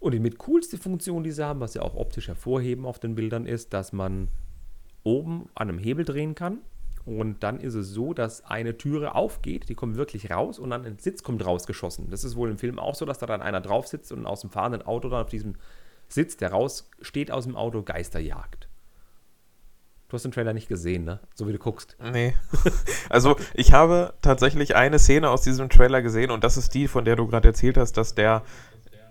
[0.00, 3.14] Und die mit coolste Funktion, die sie haben, was sie auch optisch hervorheben auf den
[3.14, 4.28] Bildern, ist, dass man
[5.04, 6.58] oben an einem Hebel drehen kann.
[7.04, 10.84] Und dann ist es so, dass eine Türe aufgeht, die kommt wirklich raus und dann
[10.84, 12.10] ein Sitz kommt rausgeschossen.
[12.10, 14.40] Das ist wohl im Film auch so, dass da dann einer drauf sitzt und aus
[14.42, 15.56] dem fahrenden Auto dann auf diesem
[16.08, 18.61] Sitz, der raussteht aus dem Auto, Geister jagt.
[20.12, 21.20] Du hast den Trailer nicht gesehen, ne?
[21.34, 21.96] So wie du guckst.
[22.12, 22.34] Nee.
[23.08, 27.06] Also, ich habe tatsächlich eine Szene aus diesem Trailer gesehen und das ist die, von
[27.06, 28.42] der du gerade erzählt hast, dass der,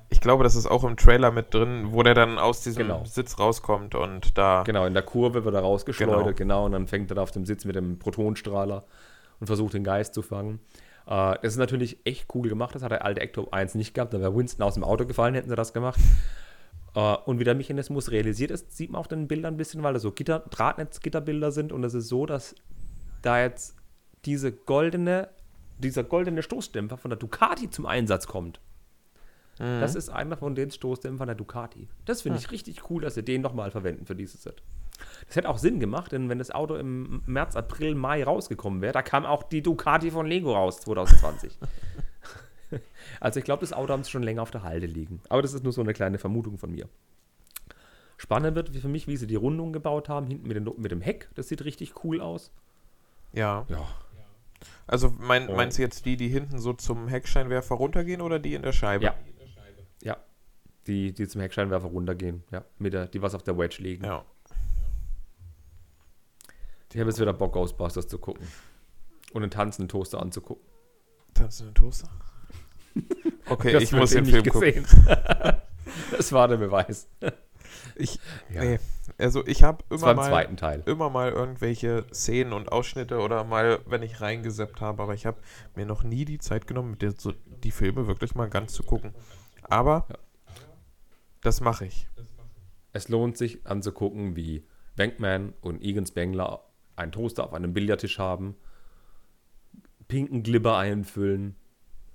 [0.09, 3.03] ich glaube, das ist auch im Trailer mit drin, wo der dann aus diesem genau.
[3.05, 4.61] Sitz rauskommt und da.
[4.63, 6.55] Genau, in der Kurve wird er rausgeschleudert, genau.
[6.55, 8.83] genau, und dann fängt er da auf dem Sitz mit dem Protonstrahler
[9.39, 10.59] und versucht den Geist zu fangen.
[11.07, 14.13] Äh, das ist natürlich echt cool gemacht, das hat der alte Ecto 1 nicht gehabt,
[14.13, 15.99] da wäre Winston aus dem Auto gefallen, hätten sie das gemacht.
[16.93, 19.93] Uh, und wie der Mechanismus realisiert ist, sieht man auf den Bildern ein bisschen, weil
[19.93, 21.71] da so Gitter, Drahtnetzgitterbilder sind.
[21.71, 22.53] Und es ist so, dass
[23.21, 23.77] da jetzt
[24.25, 25.29] diese goldene,
[25.79, 28.59] dieser goldene Stoßdämpfer von der Ducati zum Einsatz kommt.
[29.57, 29.79] Mhm.
[29.79, 31.87] Das ist einer von den Stoßdämpfern der Ducati.
[32.03, 32.49] Das finde ich ja.
[32.49, 34.61] richtig cool, dass sie den nochmal verwenden für dieses Set.
[35.27, 38.93] Das hätte auch Sinn gemacht, denn wenn das Auto im März, April, Mai rausgekommen wäre,
[38.93, 41.57] da kam auch die Ducati von Lego raus 2020.
[43.19, 45.21] Also ich glaube, das Auto haben sie schon länger auf der Halde liegen.
[45.29, 46.87] Aber das ist nur so eine kleine Vermutung von mir.
[48.17, 51.01] Spannend wird für mich, wie sie die Rundung gebaut haben, hinten mit, den, mit dem
[51.01, 51.29] Heck.
[51.35, 52.51] Das sieht richtig cool aus.
[53.33, 53.65] Ja.
[53.69, 53.87] Ja.
[54.85, 55.55] Also mein, oh.
[55.55, 59.05] meinst du jetzt die, die hinten so zum Heckscheinwerfer runtergehen oder die in der Scheibe?
[59.05, 59.15] Ja.
[60.03, 60.17] Ja.
[60.87, 62.43] Die, die zum Heckscheinwerfer runtergehen.
[62.51, 62.63] Ja.
[62.77, 64.05] Mit der, die was auf der Wedge liegen.
[64.05, 64.23] Ja.
[66.93, 68.45] Ich habe jetzt wieder Bock, Ghostbusters zu gucken.
[69.33, 70.63] Und einen tanzenden Toaster anzugucken.
[71.33, 72.09] Tanzenden Toaster?
[73.47, 74.83] Okay, ich muss den eben Film nicht gucken.
[74.85, 75.05] gesehen.
[76.17, 77.09] das war der Beweis.
[77.95, 78.17] Ich,
[78.53, 78.63] Ja.
[78.63, 78.79] nee.
[79.17, 80.83] Also ich habe immer mal, zweiten Teil.
[80.85, 85.37] immer mal irgendwelche Szenen und Ausschnitte oder mal, wenn ich reingeseppt habe, aber ich habe
[85.75, 87.33] mir noch nie die Zeit genommen, so
[87.63, 89.13] die Filme wirklich mal ganz zu gucken.
[89.63, 90.15] Aber Ja.
[91.41, 92.07] das mache ich.
[92.93, 94.65] Es lohnt sich anzugucken, wie
[94.95, 96.63] Bankman und Egan Spengler
[96.95, 98.55] einen Toaster auf einem Billardtisch haben,
[100.07, 101.55] pinken Glibber einfüllen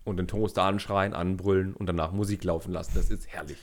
[0.06, 2.92] und den Toaster anschreien, anbrüllen und danach Musik laufen lassen.
[2.94, 3.58] Das ist herrlich.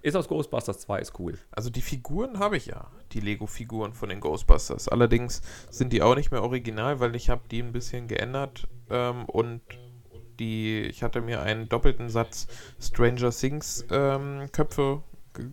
[0.00, 1.38] Ist aus Ghostbusters 2, ist cool.
[1.50, 4.88] Also die Figuren habe ich ja, die Lego-Figuren von den Ghostbusters.
[4.88, 9.24] Allerdings sind die auch nicht mehr original, weil ich habe die ein bisschen geändert ähm,
[9.24, 9.60] und
[10.38, 12.46] die, ich hatte mir einen doppelten Satz
[12.80, 15.02] Stranger Things ähm, Köpfe
[15.34, 15.46] ge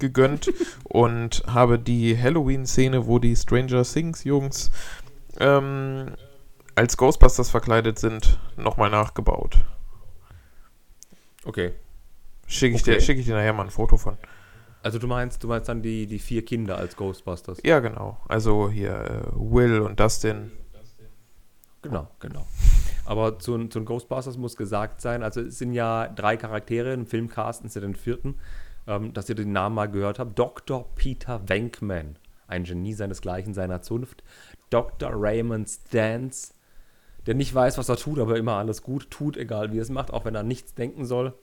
[0.00, 0.52] gegönnt
[0.84, 4.70] und habe die Halloween-Szene, wo die Stranger Things Jungs
[5.40, 6.14] ähm,
[6.78, 9.58] als Ghostbusters verkleidet sind, nochmal nachgebaut.
[11.44, 11.72] Okay.
[12.46, 12.94] Schicke ich, Okay.
[12.94, 14.16] dir, schick ich dir nachher mal ein Foto von.
[14.82, 17.58] Also du meinst, du meinst dann die, die vier Kinder als Ghostbusters.
[17.64, 18.18] Ja, genau.
[18.28, 20.52] Also hier äh, Will und Dustin.
[21.82, 22.46] Genau, genau.
[23.04, 27.06] Aber zu, zu den Ghostbusters muss gesagt sein, also es sind ja drei Charaktere im
[27.06, 28.38] Filmcast, ist ja den vierten,
[28.86, 30.38] ähm, dass ihr den Namen mal gehört habt.
[30.38, 30.94] Dr.
[30.94, 34.22] Peter Venkman, ein Genie seinesgleichen seiner Zunft.
[34.70, 35.10] Dr.
[35.12, 36.54] Raymond Stantz,
[37.26, 39.90] der nicht weiß, was er tut, aber immer alles gut tut, egal wie er es
[39.90, 41.34] macht, auch wenn er nichts denken soll.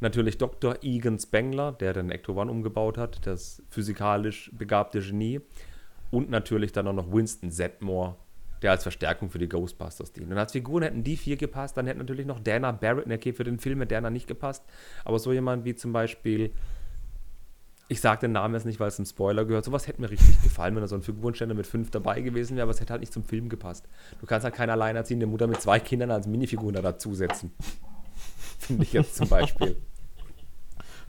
[0.00, 0.76] Natürlich Dr.
[0.82, 5.40] Egan Spengler, der den Ecto One umgebaut hat, das physikalisch begabte Genie.
[6.10, 8.16] Und natürlich dann auch noch Winston Zedmore,
[8.62, 10.30] der als Verstärkung für die Ghostbusters dient.
[10.30, 13.44] Und als Figuren hätten die vier gepasst, dann hätte natürlich noch Dana Barrett, okay, für
[13.44, 14.64] den Film hätte Dana nicht gepasst,
[15.04, 16.50] aber so jemand wie zum Beispiel,
[17.90, 20.40] ich sage den Namen jetzt nicht, weil es ein Spoiler gehört, sowas hätte mir richtig
[20.44, 23.00] gefallen, wenn da so ein Figurenständer mit fünf dabei gewesen wäre, aber es hätte halt
[23.00, 23.88] nicht zum Film gepasst.
[24.20, 27.52] Du kannst halt keine alleinerziehende Mutter mit zwei Kindern als Minifiguren da dazusetzen.
[28.60, 29.74] Finde ich jetzt zum Beispiel.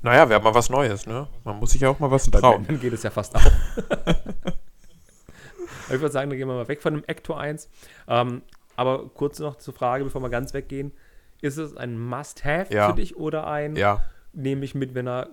[0.02, 1.28] Naja, wäre mal was Neues, ne?
[1.44, 2.64] Man muss sich ja auch mal was trauen.
[2.64, 3.46] Männern geht es ja fast auf.
[5.86, 7.70] ich würde sagen, dann gehen wir mal weg von dem Ecto 1.
[8.08, 8.42] Ähm,
[8.76, 10.92] aber kurz noch zur Frage, bevor wir ganz weggehen.
[11.42, 12.90] Ist es ein Must-Have Ja.
[12.90, 14.04] für dich oder ein Ja,
[14.34, 15.30] nehme ich mit, wenn er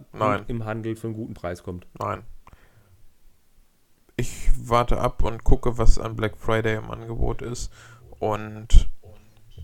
[0.48, 1.86] im Handel für einen guten Preis kommt?
[1.98, 2.22] nein.
[4.20, 7.72] Ich warte ab und gucke, was an Black Friday im Angebot ist.
[8.18, 8.88] Und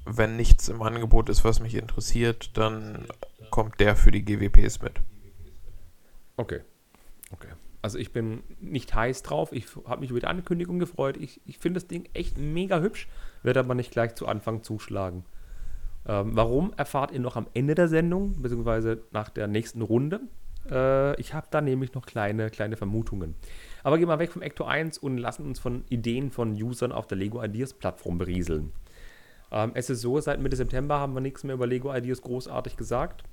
[0.04, 3.06] wenn nichts im Angebot ist, was mich interessiert, dann
[3.50, 5.00] kommt der für die GWPs mit.
[6.36, 6.60] Okay.
[7.32, 7.48] Okay.
[7.82, 9.52] Also ich bin nicht heiß drauf.
[9.52, 11.16] Ich habe mich über die Ankündigung gefreut.
[11.16, 13.08] Ich, ich finde das Ding echt mega hübsch,
[13.42, 15.24] werde aber nicht gleich zu Anfang zuschlagen.
[16.06, 20.20] Ähm, warum erfahrt ihr noch am Ende der Sendung, beziehungsweise nach der nächsten Runde?
[20.70, 23.34] Äh, ich habe da nämlich noch kleine, kleine Vermutungen.
[23.82, 27.06] Aber gehen wir weg vom Ecto 1 und lassen uns von Ideen von Usern auf
[27.06, 28.72] der Lego Ideas Plattform berieseln.
[29.50, 32.76] Ähm, es ist so, seit Mitte September haben wir nichts mehr über Lego Ideas großartig
[32.76, 33.24] gesagt.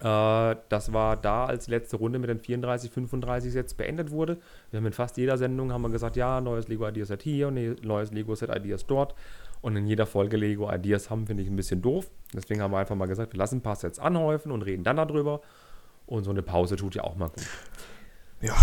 [0.00, 4.38] Äh, das war da, als letzte Runde mit den 34, 35 Sets beendet wurde.
[4.70, 7.48] Wir haben in fast jeder Sendung haben wir gesagt, ja, neues Lego Ideas Set hier
[7.48, 9.14] und neues Lego Set Ideas dort.
[9.62, 12.10] Und in jeder Folge Lego Ideas haben, finde ich ein bisschen doof.
[12.34, 14.96] Deswegen haben wir einfach mal gesagt, wir lassen ein paar Sets anhäufen und reden dann
[14.96, 15.40] darüber.
[16.06, 17.46] Und so eine Pause tut ja auch mal gut.
[18.40, 18.56] Ja.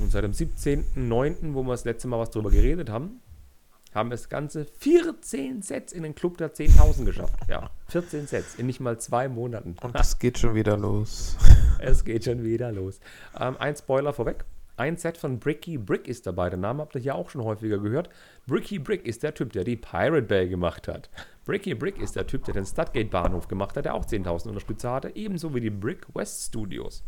[0.00, 3.20] Und seit dem 17.09., wo wir das letzte Mal was drüber geredet haben,
[3.96, 7.34] haben es ganze 14 Sets in den Club der 10.000 geschafft.
[7.48, 9.74] Ja, 14 Sets in nicht mal zwei Monaten.
[9.82, 11.36] Und es geht schon wieder los.
[11.78, 13.00] Es geht schon wieder los.
[13.38, 14.46] Ähm, ein Spoiler vorweg.
[14.76, 16.50] Ein Set von Bricky Brick ist dabei.
[16.50, 18.10] Den Namen habt ihr hier auch schon häufiger gehört.
[18.46, 21.08] Bricky Brick ist der Typ, der die Pirate Bay gemacht hat.
[21.46, 24.92] Bricky Brick ist der Typ, der den Studgate Bahnhof gemacht hat, der auch 10.000 Unterstützer
[24.92, 27.04] hatte, ebenso wie die Brick West Studios.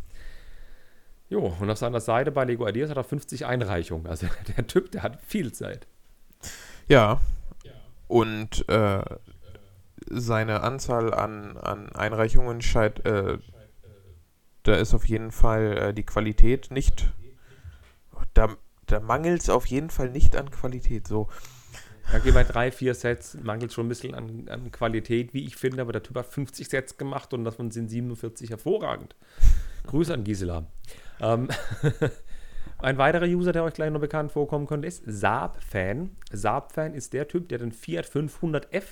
[1.29, 4.07] Jo, und auf seiner Seite bei Lego Ideas hat er 50 Einreichungen.
[4.07, 5.85] Also der Typ, der hat viel Zeit.
[6.87, 7.21] Ja.
[8.07, 9.03] Und äh,
[10.09, 13.37] seine Anzahl an, an Einreichungen scheint, äh,
[14.63, 17.11] da ist auf jeden Fall äh, die Qualität nicht,
[18.39, 18.47] da,
[18.85, 21.07] da mangelt es auf jeden Fall nicht an Qualität.
[21.07, 21.27] So,
[22.11, 25.57] Ja, okay, bei drei, vier Sets mangelt schon ein bisschen an, an Qualität, wie ich
[25.57, 29.15] finde, aber der Typ hat 50 Sets gemacht und davon sind 47 hervorragend.
[29.87, 30.65] Grüße an Gisela.
[31.19, 31.49] Ähm,
[32.77, 36.11] ein weiterer User, der euch gleich noch bekannt vorkommen könnte, ist Saab-Fan.
[36.31, 38.85] Saab-Fan ist der Typ, der den Fiat 500F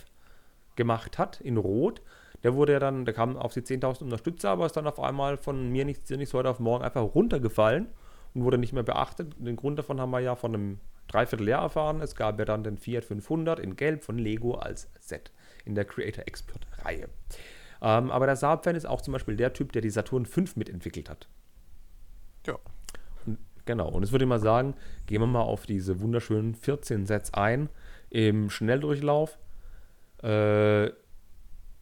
[0.75, 2.01] gemacht hat in Rot.
[2.43, 5.37] Der wurde ja dann, der kam auf die 10.000 Unterstützer, aber ist dann auf einmal
[5.37, 7.87] von mir nichts, nichts heute auf morgen einfach runtergefallen
[8.38, 9.35] und wurde nicht mehr beachtet.
[9.39, 12.01] Den Grund davon haben wir ja von einem Dreivierteljahr erfahren.
[12.01, 15.31] Es gab ja dann den Fiat 500 in Gelb von Lego als Set
[15.65, 17.09] in der Creator Expert Reihe.
[17.81, 21.09] Ähm, aber der Saab-Fan ist auch zum Beispiel der Typ, der die Saturn 5 mitentwickelt
[21.09, 21.27] hat.
[22.45, 22.57] ja.
[23.65, 23.89] Genau.
[23.89, 24.75] Und jetzt würde ich mal sagen,
[25.07, 27.67] gehen wir mal auf diese wunderschönen 14 Sets ein
[28.09, 29.38] im Schnelldurchlauf.
[30.23, 30.88] Äh,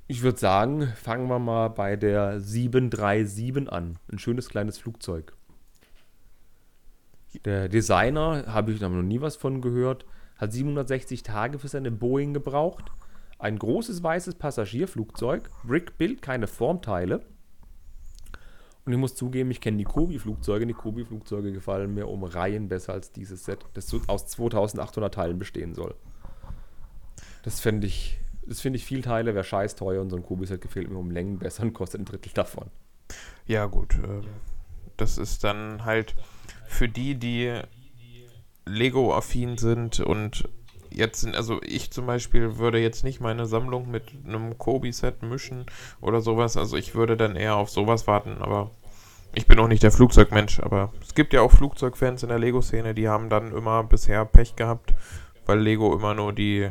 [0.07, 3.99] ich würde sagen, fangen wir mal bei der 737 an.
[4.11, 5.33] Ein schönes kleines Flugzeug.
[7.43, 10.05] Der Designer, habe ich noch nie was von gehört,
[10.37, 12.91] hat 760 Tage für seine Boeing gebraucht.
[13.37, 17.21] Ein großes weißes Passagierflugzeug, Brick-Build, keine Formteile.
[18.85, 20.67] Und ich muss zugeben, ich kenne die Kobi-Flugzeuge.
[20.67, 25.73] Die Kobi-Flugzeuge gefallen mir um Reihen besser als dieses Set, das aus 2800 Teilen bestehen
[25.73, 25.95] soll.
[27.43, 30.61] Das fände ich, das finde ich viel Teile, wäre scheiß teuer und so ein Kobi-Set
[30.61, 32.69] gefällt mir um Längen besser und kostet ein Drittel davon.
[33.47, 33.95] Ja, gut.
[33.95, 34.21] Äh,
[34.97, 36.15] das ist dann halt
[36.65, 37.59] für die, die
[38.65, 40.49] Lego-affin sind und
[40.89, 45.65] jetzt sind, also ich zum Beispiel würde jetzt nicht meine Sammlung mit einem Kobi-Set mischen
[46.01, 46.57] oder sowas.
[46.57, 48.71] Also ich würde dann eher auf sowas warten, aber
[49.33, 52.93] ich bin auch nicht der Flugzeugmensch, aber es gibt ja auch Flugzeugfans in der Lego-Szene,
[52.93, 54.93] die haben dann immer bisher Pech gehabt,
[55.45, 56.69] weil Lego immer nur die,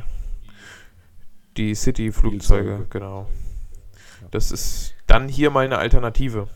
[1.56, 3.28] die City-Flugzeuge, genau.
[4.30, 6.48] Das ist dann hier mal eine Alternative.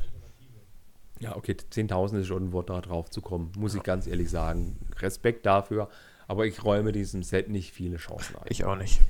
[1.21, 3.79] Ja, okay, 10.000 ist schon ein Wort da drauf zu kommen, muss ja.
[3.79, 4.79] ich ganz ehrlich sagen.
[5.01, 5.89] Respekt dafür.
[6.27, 8.45] Aber ich räume diesem Set nicht viele Chancen ein.
[8.49, 9.01] Ich auch nicht.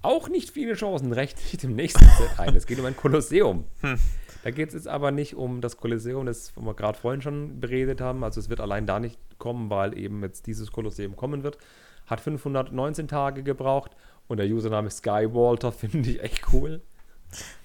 [0.00, 2.56] Auch nicht viele Chancen recht ich dem nächsten Set ein.
[2.56, 3.64] Es geht um ein Kolosseum.
[3.80, 3.98] Hm.
[4.44, 8.00] Da geht es jetzt aber nicht um das Kolosseum, das wir gerade vorhin schon beredet
[8.00, 8.22] haben.
[8.22, 11.58] Also es wird allein da nicht kommen, weil eben jetzt dieses Kolosseum kommen wird.
[12.06, 13.96] Hat 519 Tage gebraucht
[14.28, 16.80] und der Username Skywalter finde ich echt cool.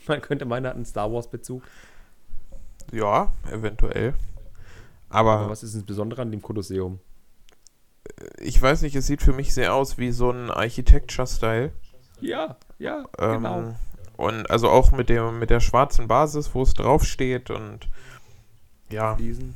[0.07, 1.63] Man könnte meinen, er hat einen Star Wars-Bezug.
[2.91, 4.13] Ja, eventuell.
[5.09, 6.99] Aber, aber was ist das Besondere an dem Kolosseum?
[8.39, 11.71] ich weiß nicht, es sieht für mich sehr aus wie so ein Architecture-Style.
[12.19, 13.75] Ja, ja, ähm, genau.
[14.17, 17.89] Und also auch mit dem mit der schwarzen Basis, wo es draufsteht und
[18.89, 19.15] ja.
[19.15, 19.55] Diesen.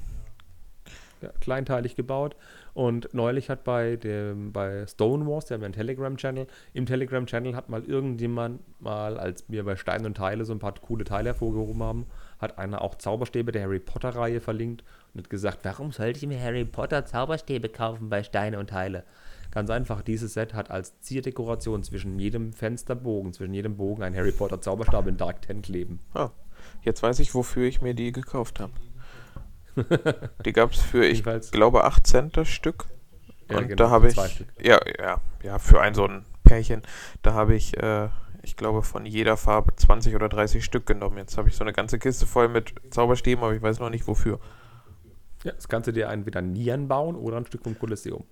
[1.21, 2.36] Ja, kleinteilig gebaut.
[2.73, 7.84] Und neulich hat bei dem bei Stonewalls, der haben einen Telegram-Channel, im Telegram-Channel hat mal
[7.84, 12.05] irgendjemand mal, als wir bei Stein und Teile so ein paar coole Teile hervorgehoben haben,
[12.39, 14.83] hat einer auch Zauberstäbe der Harry Potter-Reihe verlinkt
[15.13, 19.03] und hat gesagt, warum sollte ich mir Harry Potter Zauberstäbe kaufen bei Steine und Teile?
[19.51, 24.31] Ganz einfach, dieses Set hat als Zierdekoration zwischen jedem Fensterbogen, zwischen jedem Bogen ein Harry
[24.31, 25.99] Potter Zauberstab in Dark Ten kleben.
[26.13, 26.29] Ah,
[26.83, 28.73] jetzt weiß ich, wofür ich mir die gekauft habe.
[30.45, 32.85] die gab es für, ich glaube, 8 Cent das Stück.
[33.49, 34.15] Ja, und genau, da habe ich,
[34.61, 36.81] ja, ja, ja, für ein so ein Pärchen,
[37.21, 38.09] da habe ich äh,
[38.48, 41.18] ich glaube, von jeder Farbe 20 oder 30 Stück genommen.
[41.18, 44.08] Jetzt habe ich so eine ganze Kiste voll mit Zauberstäben, aber ich weiß noch nicht
[44.08, 44.39] wofür.
[45.43, 48.24] Ja, das kannst du dir entweder Nieren bauen oder ein Stück vom Kolosseum.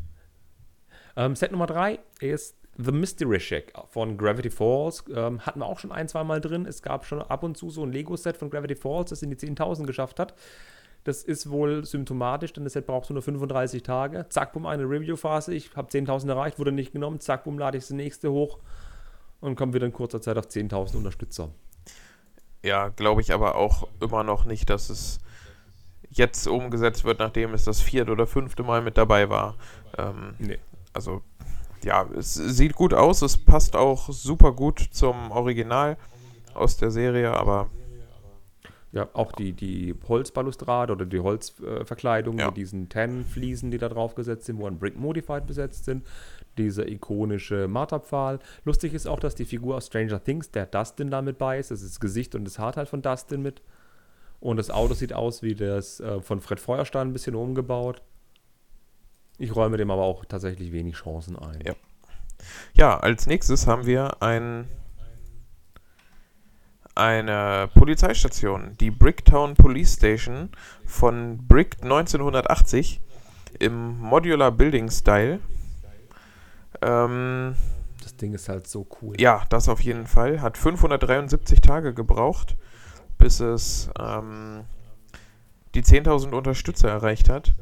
[1.16, 5.04] ähm, Set Nummer 3 ist The Mystery Shack von Gravity Falls.
[5.14, 6.66] Ähm, hatten wir auch schon ein, zwei Mal drin.
[6.66, 9.36] Es gab schon ab und zu so ein Lego-Set von Gravity Falls, das in die
[9.36, 10.34] 10.000 geschafft hat.
[11.04, 14.26] Das ist wohl symptomatisch, denn das Set braucht nur 35 Tage.
[14.30, 15.54] Zack, bumm, eine Review-Phase.
[15.54, 17.20] Ich habe 10.000 erreicht, wurde nicht genommen.
[17.20, 18.58] Zack, bumm, lade ich das nächste hoch
[19.46, 21.50] und kommen wieder in kurzer Zeit auf 10.000 Unterstützer.
[22.62, 25.20] Ja, glaube ich aber auch immer noch nicht, dass es
[26.10, 29.54] jetzt umgesetzt wird, nachdem es das vierte oder fünfte Mal mit dabei war.
[29.98, 30.58] Ähm, nee.
[30.92, 31.22] Also,
[31.84, 35.96] ja, es sieht gut aus, es passt auch super gut zum Original
[36.54, 37.70] aus der Serie, aber.
[38.92, 42.46] Ja, auch die, die Holzbalustrade oder die Holzverkleidung ja.
[42.46, 46.02] mit diesen Ten-Fliesen, die da drauf gesetzt sind, wo ein Brick Modified besetzt sind
[46.58, 48.38] dieser ikonische Marterpfahl.
[48.64, 51.70] Lustig ist auch, dass die Figur aus Stranger Things, der Dustin da mit bei ist.
[51.70, 53.62] Das ist das Gesicht und das Haarteil von Dustin mit.
[54.40, 58.02] Und das Auto sieht aus wie das äh, von Fred Feuerstein ein bisschen umgebaut.
[59.38, 61.60] Ich räume dem aber auch tatsächlich wenig Chancen ein.
[61.64, 61.74] Ja,
[62.74, 64.66] ja als nächstes haben wir ein,
[66.94, 70.50] eine Polizeistation, die Bricktown Police Station
[70.86, 73.00] von Brick 1980
[73.58, 75.40] im Modular Building Style.
[76.82, 77.56] Ähm,
[78.02, 79.20] das Ding ist halt so cool.
[79.20, 80.40] Ja, das auf jeden Fall.
[80.40, 82.56] Hat 573 Tage gebraucht,
[83.18, 84.64] bis es ähm,
[85.74, 87.52] die 10.000 Unterstützer erreicht hat.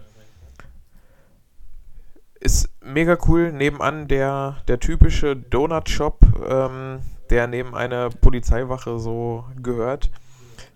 [2.41, 3.53] Ist mega cool.
[3.53, 7.01] Nebenan der, der typische Donut-Shop, ähm,
[7.31, 10.11] der neben einer Polizeiwache so gehört.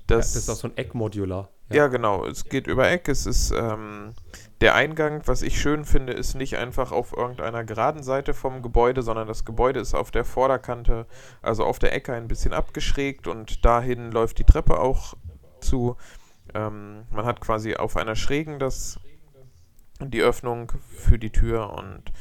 [0.06, 1.50] Das, ja, das ist auch so ein Eckmodular.
[1.68, 1.76] Ja.
[1.76, 2.24] ja, genau.
[2.24, 3.08] Es geht über Eck.
[3.08, 4.14] Es ist ähm,
[4.60, 9.02] der Eingang, was ich schön finde, ist nicht einfach auf irgendeiner geraden Seite vom Gebäude,
[9.02, 11.06] sondern das Gebäude ist auf der Vorderkante,
[11.42, 15.14] also auf der Ecke ein bisschen abgeschrägt und dahin läuft die Treppe auch
[15.60, 15.96] zu.
[16.54, 18.98] Ähm, man hat quasi auf einer schrägen das,
[20.00, 22.12] die Öffnung für die Tür und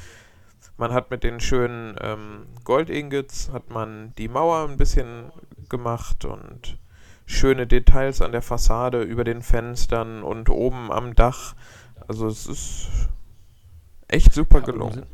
[0.78, 5.32] man hat mit den schönen ähm, Gold-Ingots hat man die Mauer ein bisschen
[5.70, 6.78] gemacht und
[7.26, 11.56] schöne Details an der Fassade, über den Fenstern und oben am Dach.
[12.08, 12.88] Also es ist
[14.08, 15.06] echt super gelungen.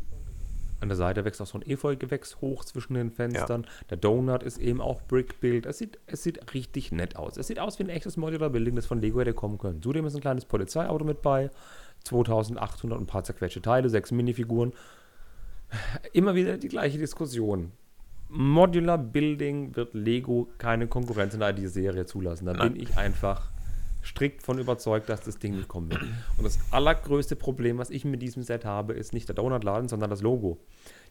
[0.80, 3.66] An der Seite wächst auch so ein Efeugewächs hoch zwischen den Fenstern.
[3.90, 5.66] Der Donut ist eben auch Brick-Build.
[5.66, 7.38] Es sieht, es sieht richtig nett aus.
[7.38, 9.82] Es sieht aus wie ein echtes Modular Building, das von Lego hätte kommen können.
[9.82, 11.50] Zudem ist ein kleines Polizeiauto mit bei.
[12.04, 14.74] 2800 und ein paar zerquetschte Teile, sechs Minifiguren.
[16.12, 17.72] Immer wieder die gleiche Diskussion.
[18.28, 22.46] Modular Building wird Lego keine Konkurrenz in der ID-Serie zulassen.
[22.46, 22.74] Da Nein.
[22.74, 23.53] bin ich einfach
[24.04, 26.02] strikt von überzeugt, dass das Ding nicht kommen wird.
[26.38, 30.10] Und das allergrößte Problem, was ich mit diesem Set habe, ist nicht der Donutladen, sondern
[30.10, 30.58] das Logo.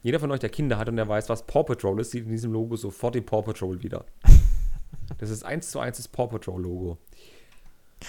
[0.03, 2.31] Jeder von euch, der Kinder hat und der weiß, was Paw Patrol ist, sieht in
[2.31, 4.05] diesem Logo sofort die Paw Patrol wieder.
[5.19, 6.99] Das ist eins zu eins das Paw Patrol Logo.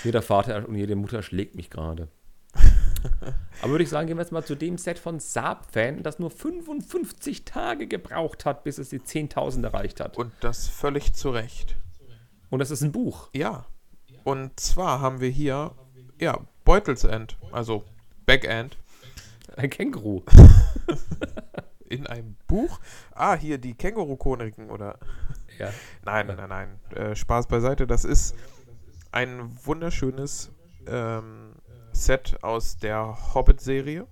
[0.03, 2.07] Jeder Vater und jede Mutter schlägt mich gerade.
[3.61, 6.31] Aber würde ich sagen, gehen wir jetzt mal zu dem Set von Saab-Fan, das nur
[6.31, 10.17] 55 Tage gebraucht hat, bis es die 10.000 erreicht hat.
[10.17, 11.75] Und das völlig zu Recht.
[12.49, 13.29] Und das ist ein Buch.
[13.33, 13.65] Ja.
[14.23, 15.71] Und zwar haben wir hier,
[16.19, 17.83] ja, Beutelsend, also
[18.25, 18.77] Backend,
[19.57, 20.23] Ein Känguru.
[21.93, 22.79] in einem Buch.
[23.13, 24.97] Ah, hier die Känguru-Chroniken oder.
[25.59, 25.69] Ja.
[26.03, 26.79] Nein, nein, nein.
[26.95, 27.85] Äh, Spaß beiseite.
[27.85, 28.35] Das ist
[29.11, 30.51] ein wunderschönes
[30.87, 31.53] ähm,
[31.91, 34.07] Set aus der Hobbit-Serie.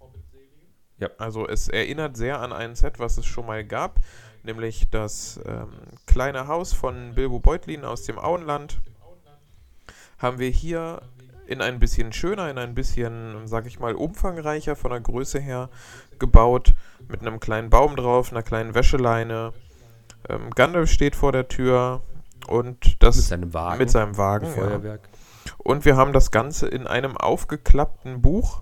[0.99, 1.09] Ja.
[1.17, 3.99] Also es erinnert sehr an ein Set, was es schon mal gab,
[4.43, 5.71] nämlich das ähm,
[6.05, 8.79] kleine Haus von Bilbo Beutlin aus dem Auenland.
[10.21, 11.01] Haben wir hier
[11.47, 15.69] in ein bisschen schöner, in ein bisschen, sag ich mal, umfangreicher von der Größe her
[16.19, 16.73] gebaut,
[17.09, 19.53] mit einem kleinen Baum drauf, einer kleinen Wäscheleine.
[20.29, 22.01] Ähm, Gandalf steht vor der Tür
[22.47, 23.77] und das Mit seinem Wagen.
[23.79, 24.45] mit seinem Wagen.
[24.45, 24.61] Ein Ja.
[24.63, 25.09] Feuerwerk.
[25.57, 28.61] Und wir haben das Ganze in einem aufgeklappten Buch,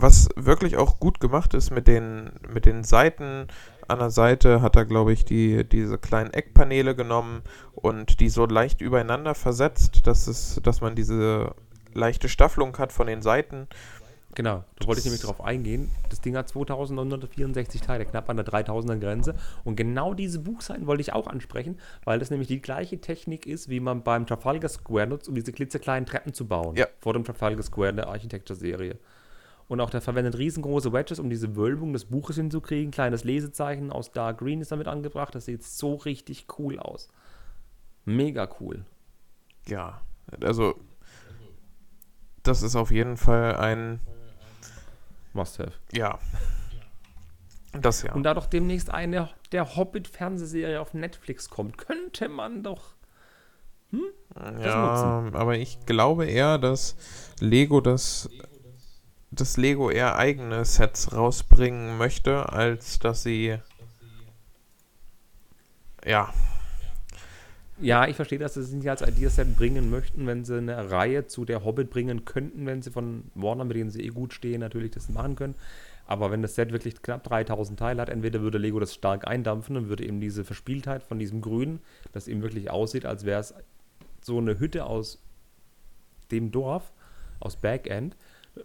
[0.00, 3.48] was wirklich auch gut gemacht ist mit den, mit den Seiten.
[3.88, 7.42] An der Seite hat er, glaube ich, die, diese kleinen Eckpaneele genommen
[7.74, 11.54] und die so leicht übereinander versetzt, dass, es, dass man diese
[11.94, 13.68] leichte Staffelung hat von den Seiten.
[14.34, 15.90] Genau, da wollte ich nämlich drauf eingehen.
[16.10, 19.34] Das Ding hat 2964 Teile, knapp an der 3000er Grenze.
[19.64, 23.70] Und genau diese Buchseiten wollte ich auch ansprechen, weil das nämlich die gleiche Technik ist,
[23.70, 26.76] wie man beim Trafalgar Square nutzt, um diese klitzekleinen Treppen zu bauen.
[26.76, 26.86] Ja.
[26.98, 28.98] Vor dem Trafalgar Square in der Architecture-Serie.
[29.68, 32.92] Und auch der verwendet riesengroße Wedges, um diese Wölbung des Buches hinzukriegen.
[32.92, 35.34] Kleines Lesezeichen aus Dark Green ist damit angebracht.
[35.34, 37.08] Das sieht so richtig cool aus.
[38.04, 38.84] Mega cool.
[39.66, 40.00] Ja,
[40.40, 40.76] also
[42.44, 44.00] das ist auf jeden Fall ein,
[45.32, 45.72] Must have.
[45.92, 46.18] ja,
[47.72, 48.14] das ja.
[48.14, 52.94] Und da doch demnächst eine der Hobbit-Fernsehserie auf Netflix kommt, könnte man doch.
[54.60, 56.96] Ja, aber ich glaube eher, dass
[57.40, 58.28] Lego das,
[59.40, 63.58] dass Lego eher eigene Sets rausbringen möchte, als dass sie
[66.04, 66.32] ja,
[67.78, 71.26] Ja, ich verstehe, dass sie es nicht als Ideaset bringen möchten, wenn sie eine Reihe
[71.26, 74.60] zu der Hobbit bringen könnten, wenn sie von Warner, mit denen sie eh gut stehen,
[74.60, 75.54] natürlich das machen können.
[76.06, 79.76] Aber wenn das Set wirklich knapp 3000 Teile hat, entweder würde Lego das stark eindampfen
[79.76, 81.80] und würde eben diese Verspieltheit von diesem Grün,
[82.12, 83.52] das eben wirklich aussieht, als wäre es
[84.22, 85.20] so eine Hütte aus
[86.30, 86.92] dem Dorf,
[87.40, 88.16] aus Backend,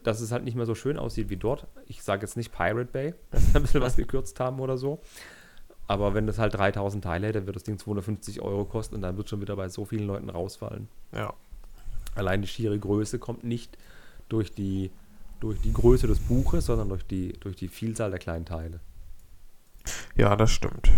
[0.04, 1.68] dass es halt nicht mehr so schön aussieht wie dort.
[1.88, 5.02] Ich sage jetzt nicht Pirate Bay, dass sie ein bisschen was gekürzt haben oder so.
[5.88, 9.18] Aber wenn das halt 3000 Teile hätte, wird das Ding 250 Euro kosten und dann
[9.18, 10.88] wird schon wieder bei so vielen Leuten rausfallen.
[11.14, 11.34] ja,
[12.14, 13.78] Allein die schiere Größe kommt nicht
[14.28, 14.92] durch die,
[15.40, 18.80] durch die Größe des Buches, sondern durch die, durch die Vielzahl der kleinen Teile.
[20.16, 20.92] ja, das stimmt.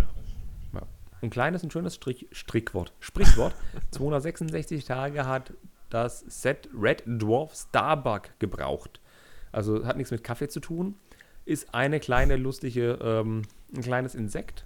[1.24, 2.92] Ein kleines und schönes Strich, Strickwort.
[3.00, 3.54] Sprichwort.
[3.92, 5.54] 266 Tage hat
[5.90, 9.00] das Set Red Dwarf Starbuck gebraucht.
[9.52, 10.96] Also hat nichts mit Kaffee zu tun.
[11.44, 13.42] Ist eine kleine lustige, ähm,
[13.74, 14.64] ein kleines Insekt,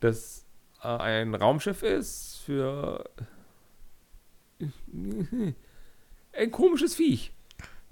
[0.00, 0.46] das
[0.82, 3.04] äh, ein Raumschiff ist für
[6.32, 7.32] ein komisches Viech.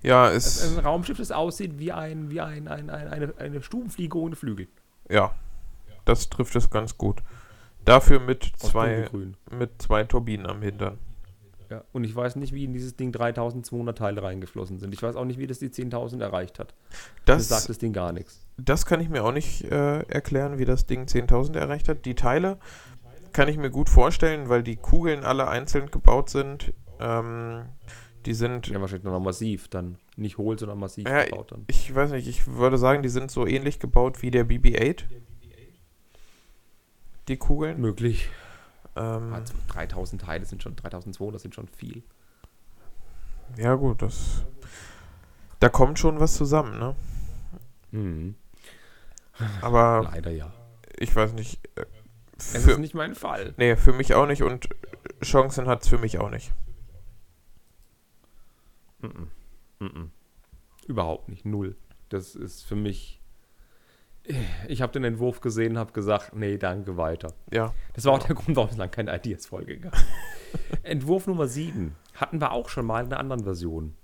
[0.02, 3.62] Ja, Es ist ein Raumschiff, das aussieht wie, ein, wie ein, ein, ein, eine, eine
[3.62, 4.68] Stubenfliege ohne Flügel.
[5.08, 5.34] ja,
[6.04, 7.22] das trifft es ganz gut.
[7.84, 9.08] Dafür mit Aus zwei
[9.50, 10.98] mit zwei Turbinen am Hintern.
[11.70, 14.94] Ja, und ich weiß nicht, wie in dieses Ding 3200 Teile reingeflossen sind.
[14.94, 16.74] Ich weiß auch nicht, wie das die 10.000 erreicht hat.
[17.24, 18.46] Das, Das sagt das Ding gar nichts.
[18.56, 22.04] Das kann ich mir auch nicht äh, erklären, wie das Ding 10.000 erreicht hat.
[22.04, 22.58] Die Teile
[23.32, 26.72] kann ich mir gut vorstellen, weil die Kugeln alle einzeln gebaut sind.
[27.00, 27.64] Ähm,
[28.24, 31.64] die sind, Ja, wahrscheinlich noch massiv, dann nicht hohl, sondern massiv Ja, gebaut dann.
[31.66, 35.04] ich weiß nicht, ich würde sagen, die sind so ähnlich gebaut wie der BB-8.
[37.28, 37.80] Die Kugeln.
[37.80, 38.28] Möglich.
[38.96, 42.02] Ähm, Also 3000 Teile sind schon, 3200 sind schon viel.
[43.56, 44.44] ja gut, das,
[45.60, 46.96] da kommt schon was zusammen, ne?
[47.92, 48.34] Mhm.
[49.60, 50.52] Aber Leider ja.
[50.98, 51.60] ich weiß nicht.
[51.76, 51.84] Äh,
[52.38, 53.54] Es für, ist nicht mein Fall.
[53.56, 54.42] Nee, für mich auch nicht.
[54.42, 54.68] Und
[55.22, 56.52] Chancen hat es für mich auch nicht.
[59.00, 59.86] Mm -mm.
[59.86, 60.10] Mm
[60.86, 61.44] Überhaupt nicht.
[61.44, 61.76] Null.
[62.08, 63.20] Das ist für mich.
[64.66, 67.32] Ich habe den Entwurf gesehen, habe gesagt, nee, danke, weiter.
[67.52, 67.72] Ja.
[67.94, 69.94] Das war auch der Grund, warum es lang keine Ideas-Folge gab.
[70.82, 73.94] Entwurf Nummer 7 hatten wir auch schon mal in einer anderen Version.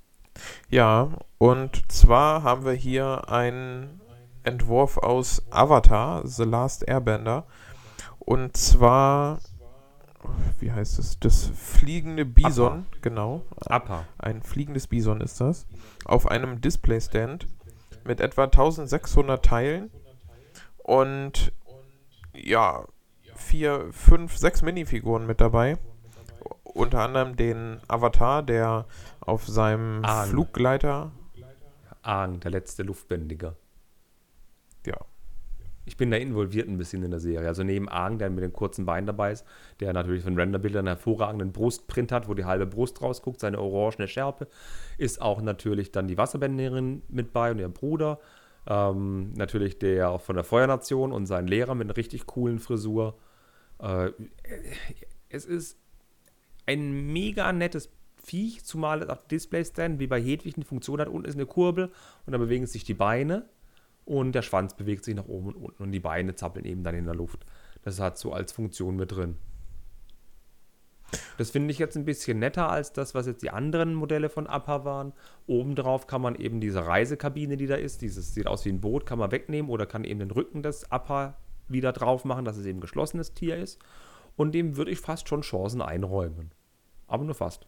[0.68, 4.01] Ja, und zwar haben wir hier einen
[4.45, 7.47] Entwurf aus Avatar, The Last Airbender.
[8.18, 9.41] Und zwar,
[10.61, 11.18] wie heißt es?
[11.18, 12.97] Das fliegende Bison, Appa.
[13.03, 13.43] genau.
[13.66, 14.05] Appa.
[14.18, 15.66] Ein fliegendes Bison ist das.
[16.05, 17.47] Auf einem Displaystand
[18.05, 19.91] mit etwa 1600 Teilen
[20.83, 21.53] und
[22.35, 22.87] ja,
[23.35, 25.78] vier, fünf, sechs Minifiguren mit dabei.
[26.64, 28.87] Unter anderem den Avatar, der
[29.20, 30.28] auf seinem Ahn.
[30.28, 31.12] Fluggleiter.
[32.03, 33.57] Aang, der letzte Luftbändiger.
[34.87, 34.97] Ja.
[35.85, 37.49] Ich bin da involviert ein bisschen in der Serie.
[37.49, 39.45] Also neben Aang, der mit den kurzen Beinen dabei ist,
[39.80, 44.07] der natürlich von Renderbildern einen hervorragenden Brustprint hat, wo die halbe Brust rausguckt, seine orangene
[44.07, 44.49] Schärpe,
[44.97, 48.20] ist auch natürlich dann die Wasserbändigerin mit bei und ihr Bruder.
[48.67, 53.19] Ähm, natürlich der auch von der Feuernation und sein Lehrer mit einer richtig coolen Frisur.
[53.81, 54.13] Äh,
[55.29, 55.79] es ist
[56.67, 61.09] ein mega nettes Viech, zumal es auf Displaystand wie bei Hedwig eine Funktion hat.
[61.09, 61.91] Unten ist eine Kurbel
[62.25, 63.49] und dann bewegen sich die Beine
[64.05, 66.95] und der Schwanz bewegt sich nach oben und unten und die Beine zappeln eben dann
[66.95, 67.45] in der Luft.
[67.83, 69.37] Das hat so als Funktion mit drin.
[71.39, 74.47] Das finde ich jetzt ein bisschen netter als das, was jetzt die anderen Modelle von
[74.47, 75.13] APA waren.
[75.47, 79.07] Obendrauf kann man eben diese Reisekabine, die da ist, dieses sieht aus wie ein Boot,
[79.07, 81.37] kann man wegnehmen oder kann eben den Rücken des APA
[81.69, 83.79] wieder drauf machen, dass es eben ein geschlossenes Tier ist.
[84.37, 86.53] Und dem würde ich fast schon Chancen einräumen.
[87.07, 87.67] Aber nur fast.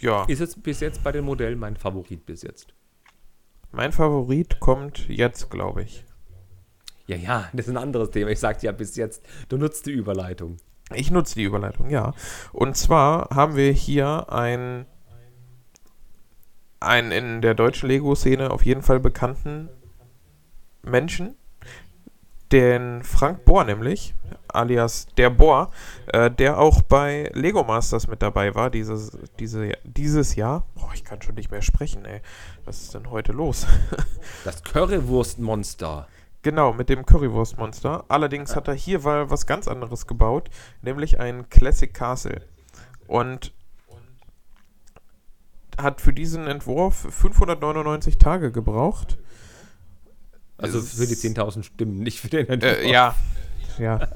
[0.00, 2.74] Ja, Ist jetzt bis jetzt bei den Modellen mein Favorit bis jetzt.
[3.72, 6.04] mein Favorit kommt jetzt, glaube ich.
[7.06, 8.30] Ja, ja, das ist ein anderes Thema.
[8.30, 10.58] Ich sagte ja bis jetzt, du nutzt die Überleitung.
[10.94, 12.14] Ich nutze die Überleitung, ja.
[12.52, 14.86] Und zwar haben wir hier ein,
[16.80, 19.68] einen in der deutschen Lego-Szene auf jeden Fall bekannten
[20.82, 21.34] Menschen,
[22.52, 24.14] den Frank Bohr nämlich,
[24.48, 25.70] alias der Bohr,
[26.06, 30.64] äh, der auch bei Lego Masters mit dabei war dieses, diese, dieses Jahr.
[30.74, 32.22] Boah, ich kann schon nicht mehr sprechen, ey.
[32.64, 33.66] Was ist denn heute los?
[34.44, 36.08] Das Currywurstmonster.
[36.42, 38.04] Genau, mit dem Currywurstmonster.
[38.08, 40.50] Allerdings hat er hier mal was ganz anderes gebaut,
[40.82, 42.42] nämlich ein Classic Castle.
[43.06, 43.52] Und
[45.76, 49.18] hat für diesen Entwurf 599 Tage gebraucht.
[50.56, 52.78] Also für die 10.000 Stimmen, nicht für den Entwurf.
[52.78, 53.14] Äh, ja.
[53.78, 54.08] Ja.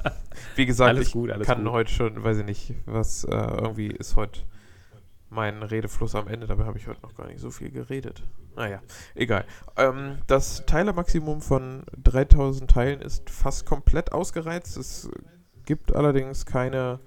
[0.56, 1.72] Wie gesagt, Alles ich gut, alles kann gut.
[1.72, 4.40] heute schon, weiß ich nicht, was äh, irgendwie ist heute
[5.32, 6.46] mein Redefluss am Ende.
[6.46, 8.22] Dabei habe ich heute noch gar nicht so viel geredet.
[8.54, 8.80] Naja,
[9.14, 9.44] egal.
[9.76, 14.76] Ähm, das Teilemaximum von 3000 Teilen ist fast komplett ausgereizt.
[14.76, 15.10] Es
[15.64, 17.00] gibt allerdings keine,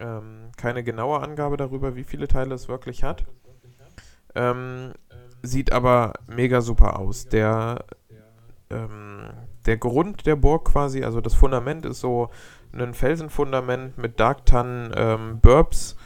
[0.00, 3.24] ähm, keine genaue Angabe darüber, wie viele Teile es wirklich hat.
[4.34, 4.92] Ähm,
[5.42, 7.26] sieht aber mega super aus.
[7.26, 7.84] Der,
[8.70, 9.30] ähm,
[9.66, 12.30] der Grund der Burg quasi, also das Fundament ist so
[12.72, 15.96] ein Felsenfundament mit Darktan ähm, Burbs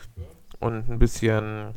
[0.61, 1.75] und ein bisschen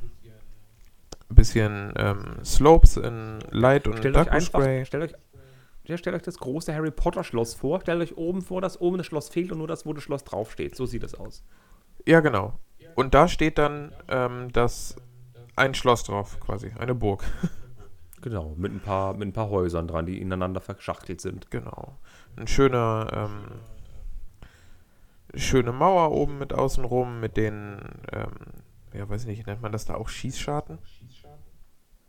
[1.30, 4.86] bisschen ähm, Slopes in Light und Stellt euch Darkish einfach, Grey.
[4.86, 5.20] stellt euch,
[5.86, 7.82] ja, stellt euch das große Harry Potter Schloss vor.
[7.82, 10.24] Stellt euch oben vor, dass oben das Schloss fehlt und nur das, wo das Schloss
[10.24, 10.76] draufsteht.
[10.76, 11.44] So sieht es aus.
[12.06, 12.60] Ja, genau.
[12.96, 14.96] Und da steht dann ähm, das
[15.56, 17.24] ein Schloss drauf, quasi, eine Burg.
[18.22, 21.52] Genau, mit ein paar, mit ein paar Häusern dran, die ineinander verschachtelt sind.
[21.52, 21.98] Genau.
[22.38, 23.60] Ein schöner, ähm,
[25.36, 27.80] schöne Mauer oben mit außenrum, mit den,
[28.14, 28.32] ähm,
[28.94, 30.78] ja, weiß ich nicht, nennt man das da auch Schießscharten?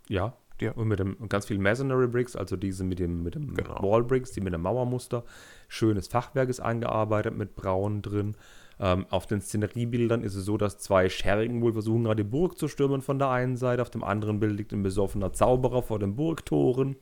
[0.09, 0.35] Ja.
[0.61, 0.73] Ja.
[0.73, 3.83] Und mit dem und ganz viel Masonry Bricks, also diese mit dem, mit dem Genau.
[3.83, 5.25] Wall Bricks, die mit dem Mauermuster.
[5.69, 8.37] Schönes Fachwerk ist eingearbeitet mit Braun drin.
[8.79, 12.59] Ähm, auf den Szeneriebildern ist es so, dass zwei Schergen wohl versuchen, gerade die Burg
[12.59, 13.83] zu stürmen von der einen Seite.
[13.83, 16.97] Auf dem anderen Bild liegt ein besoffener Zauberer vor den Burgtoren.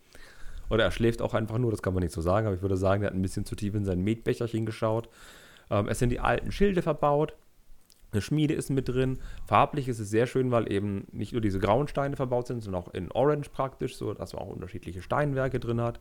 [0.70, 2.76] Oder er schläft auch einfach nur, das kann man nicht so sagen, aber ich würde
[2.76, 5.08] sagen, er hat ein bisschen zu tief in sein Metbecherchen geschaut.
[5.70, 7.34] Ähm, es sind die alten Schilde verbaut.
[8.12, 9.18] Eine Schmiede ist mit drin.
[9.46, 12.82] Farblich ist es sehr schön, weil eben nicht nur diese grauen Steine verbaut sind, sondern
[12.82, 15.98] auch in Orange praktisch, so dass man auch unterschiedliche Steinwerke drin hat.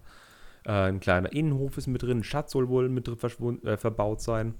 [0.66, 4.22] Äh, ein kleiner Innenhof ist mit drin, ein Schatz soll wohl mit drin äh, verbaut
[4.22, 4.56] sein.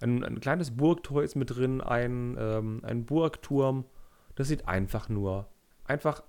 [0.00, 3.84] Ein, ein kleines Burgtor ist mit drin, ein, ähm, ein Burgturm.
[4.34, 5.48] Das sieht einfach nur,
[5.84, 6.22] einfach,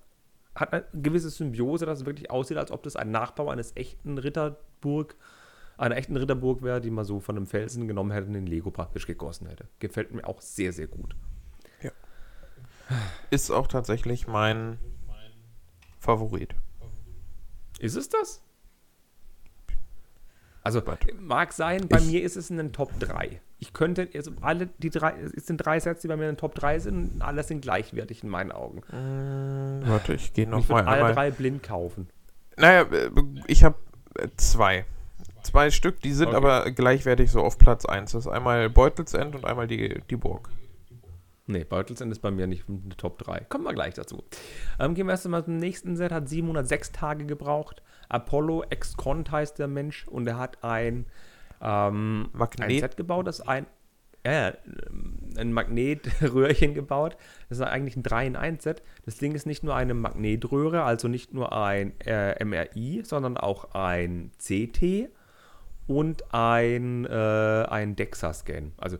[0.56, 4.18] hat eine gewisse Symbiose, dass es wirklich aussieht, als ob das ein Nachbau eines echten
[4.18, 5.16] Ritterburg,
[5.80, 8.70] einer echten Ritterburg wäre, die man so von einem Felsen genommen hätte und in Lego
[8.72, 9.66] praktisch gegossen hätte.
[9.80, 11.16] Gefällt mir auch sehr, sehr gut.
[13.30, 14.80] Ist auch tatsächlich mein
[16.00, 16.56] Favorit.
[17.80, 18.42] Ist es das?
[20.64, 23.40] Also, But- mag sein, bei Ich- mir ist es in den Top 3.
[23.60, 26.38] ich könnte, also alle die drei, es sind drei Sets, die bei mir in den
[26.38, 28.80] Top 3 sind, und alle sind gleichwertig in meinen Augen.
[28.92, 31.14] Mm, warte, ich gehe Und noch ich mal würde alle einmal.
[31.14, 32.10] drei blind kaufen.
[32.58, 33.10] Naja, äh,
[33.48, 33.76] ich habe
[34.38, 34.86] zwei.
[35.50, 36.38] Zwei Stück, die sind Okay.
[36.38, 38.12] aber gleichwertig so auf Platz 1.
[38.12, 40.50] Das ist einmal Beutelsend und einmal die, die Burg.
[41.48, 43.40] Nee, Beutelsend ist bei mir nicht in der Top 3.
[43.50, 44.24] Kommen wir gleich dazu.
[44.80, 46.12] Ähm, gehen wir erst mal zum nächsten Set.
[46.12, 47.82] Hat 706 Tage gebraucht.
[48.10, 51.08] Apollo X-Cont heißt der Mensch und er hat ein,
[51.62, 52.82] ähm, ein Magnet.
[52.82, 53.66] Set gebaut, das ein,
[54.24, 54.54] ja,
[55.38, 57.18] ein Magnetröhrchen gebaut.
[57.50, 58.84] Das ist eigentlich ein 3 in 1 Set.
[59.06, 63.74] Das Ding ist nicht nur eine Magnetröhre, also nicht nur ein äh, MRI, sondern auch
[63.74, 65.10] ein CT
[65.90, 68.74] und ein, äh, ein DEXA-Scan.
[68.78, 68.98] Also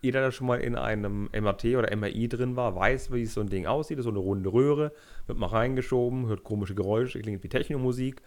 [0.00, 3.50] jeder, der schon mal in einem MRT oder MRI drin war, weiß, wie so ein
[3.50, 3.98] Ding aussieht.
[3.98, 4.92] Das ist so eine runde Röhre,
[5.26, 8.22] wird mal reingeschoben, hört komische Geräusche, klingt wie Technomusik.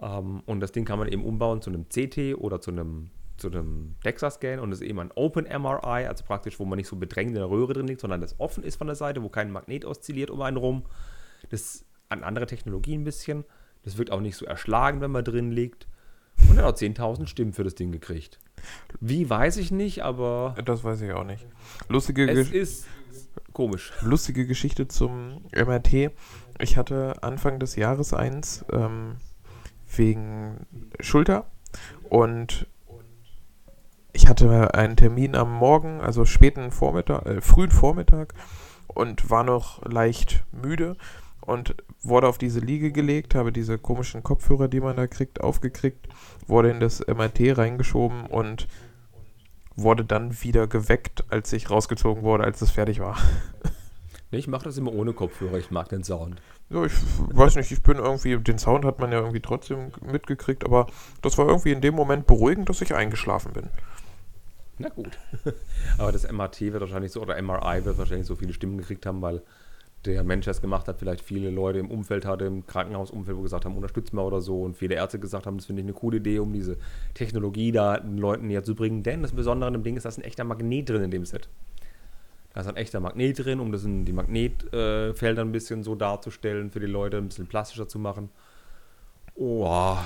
[0.00, 3.48] Ähm, und das Ding kann man eben umbauen zu einem CT oder zu einem, zu
[3.48, 4.60] einem DEXA-Scan.
[4.60, 7.36] Und das ist eben ein Open MRI, also praktisch, wo man nicht so bedrängt in
[7.36, 10.30] der Röhre drin liegt, sondern das offen ist von der Seite, wo kein Magnet oszilliert
[10.30, 10.84] um einen rum.
[11.50, 13.44] Das ist an andere Technologie ein bisschen.
[13.82, 15.88] Das wirkt auch nicht so erschlagen, wenn man drin liegt.
[16.48, 18.38] Und er hat auch 10.000 Stimmen für das Ding gekriegt.
[19.00, 21.46] Wie, weiß ich nicht, aber Das weiß ich auch nicht.
[21.88, 22.86] Lustige, es Gesch ist
[23.52, 23.92] komisch.
[24.00, 26.12] lustige Geschichte zum MRT.
[26.60, 29.16] Ich hatte Anfang des Jahres eins ähm,
[29.96, 30.66] wegen
[31.00, 31.46] Schulter
[32.08, 32.66] und
[34.12, 38.34] ich hatte einen Termin am Morgen, also späten Vormittag, äh, frühen Vormittag
[38.86, 40.96] und war noch leicht müde
[41.46, 46.08] und wurde auf diese Liege gelegt, habe diese komischen Kopfhörer, die man da kriegt, aufgekriegt,
[46.46, 48.66] wurde in das MRT reingeschoben und
[49.76, 53.16] wurde dann wieder geweckt, als ich rausgezogen wurde, als es fertig war.
[54.30, 56.42] Nee, Ich mache das immer ohne Kopfhörer, ich mag den Sound.
[56.68, 56.92] Ja, ich
[57.28, 60.88] weiß nicht, ich bin irgendwie, den Sound hat man ja irgendwie trotzdem mitgekriegt, aber
[61.22, 63.68] das war irgendwie in dem Moment beruhigend, dass ich eingeschlafen bin.
[64.78, 65.18] Na gut.
[65.98, 69.22] Aber das MRT wird wahrscheinlich so, oder MRI wird wahrscheinlich so viele Stimmen gekriegt haben,
[69.22, 69.40] weil
[70.06, 73.64] der Mensch, es gemacht hat, vielleicht viele Leute im Umfeld hatte, im Krankenhausumfeld, wo gesagt
[73.64, 74.62] haben, unterstützt mal oder so.
[74.62, 76.76] Und viele Ärzte gesagt haben, das finde ich eine coole Idee, um diese
[77.14, 79.02] Technologie da den Leuten näher zu bringen.
[79.02, 81.24] Denn das Besondere an dem Ding ist, da ist ein echter Magnet drin in dem
[81.24, 81.48] Set.
[82.52, 86.70] Da ist ein echter Magnet drin, um das in die Magnetfelder ein bisschen so darzustellen,
[86.70, 88.30] für die Leute ein bisschen plastischer zu machen.
[89.34, 89.96] Oh,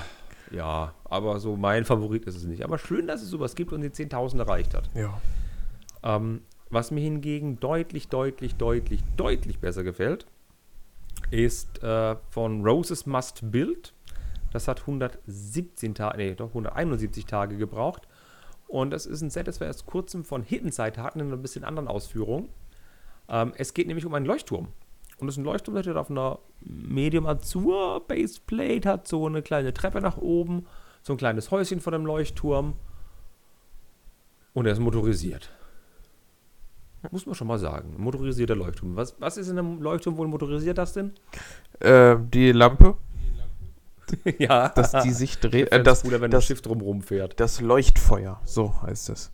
[0.51, 2.63] ja, aber so mein Favorit ist es nicht.
[2.63, 4.89] Aber schön, dass es sowas gibt und die 10.000 erreicht hat.
[4.95, 5.21] Ja.
[6.01, 10.25] Ähm, was mir hingegen deutlich, deutlich, deutlich, deutlich besser gefällt,
[11.31, 13.93] ist äh, von Roses Must Build.
[14.51, 18.07] Das hat 117 Tage, nee, doch 171 Tage gebraucht.
[18.67, 21.37] Und das ist ein Set, das wir erst kurzem von Hidden Side hatten, in einer
[21.37, 22.49] bisschen anderen Ausführung.
[23.27, 24.67] Ähm, es geht nämlich um einen Leuchtturm.
[25.17, 29.41] Und das ist ein Leuchtturm, der steht auf einer Medium Azur Baseplate, hat so eine
[29.41, 30.65] kleine Treppe nach oben,
[31.01, 32.73] so ein kleines Häuschen vor dem Leuchtturm.
[34.53, 35.51] Und er ist motorisiert.
[37.11, 37.95] Muss man schon mal sagen.
[37.97, 38.95] Motorisierter Leuchtturm.
[38.95, 41.13] Was, was ist in einem Leuchtturm wohl motorisiert das denn?
[41.79, 42.97] Äh, die Lampe,
[44.37, 44.69] ja.
[44.69, 47.39] dass die sich dreht, äh, das, cooler, wenn das, das Schiff drumherum fährt.
[47.39, 49.31] das Leuchtfeuer, so heißt es.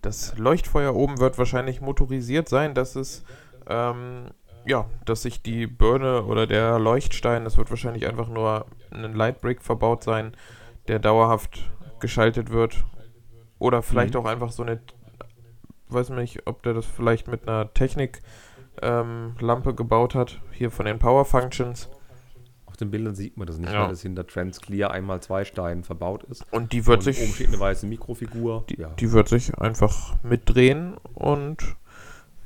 [0.00, 3.24] Das Leuchtfeuer oben wird wahrscheinlich motorisiert sein, dass es,
[3.68, 4.28] ähm,
[4.64, 9.62] ja, dass sich die Birne oder der Leuchtstein, das wird wahrscheinlich einfach nur ein Lightbrick
[9.62, 10.34] verbaut sein,
[10.86, 11.70] der dauerhaft
[12.00, 12.84] geschaltet wird.
[13.58, 14.20] Oder vielleicht Mhm.
[14.20, 14.80] auch einfach so eine,
[15.92, 18.22] weiß nicht, ob der das vielleicht mit einer Technik
[18.82, 21.88] ähm, gebaut hat, hier von den Power Functions.
[22.66, 23.82] Auf den Bildern sieht man das nicht, Ja.
[23.82, 26.44] weil das hinter Transclear einmal zwei Steinen verbaut ist.
[26.52, 28.64] Und die wird und sich oben steht eine weiße Mikrofigur.
[28.68, 28.88] Die, ja.
[28.90, 31.76] die wird sich einfach mitdrehen und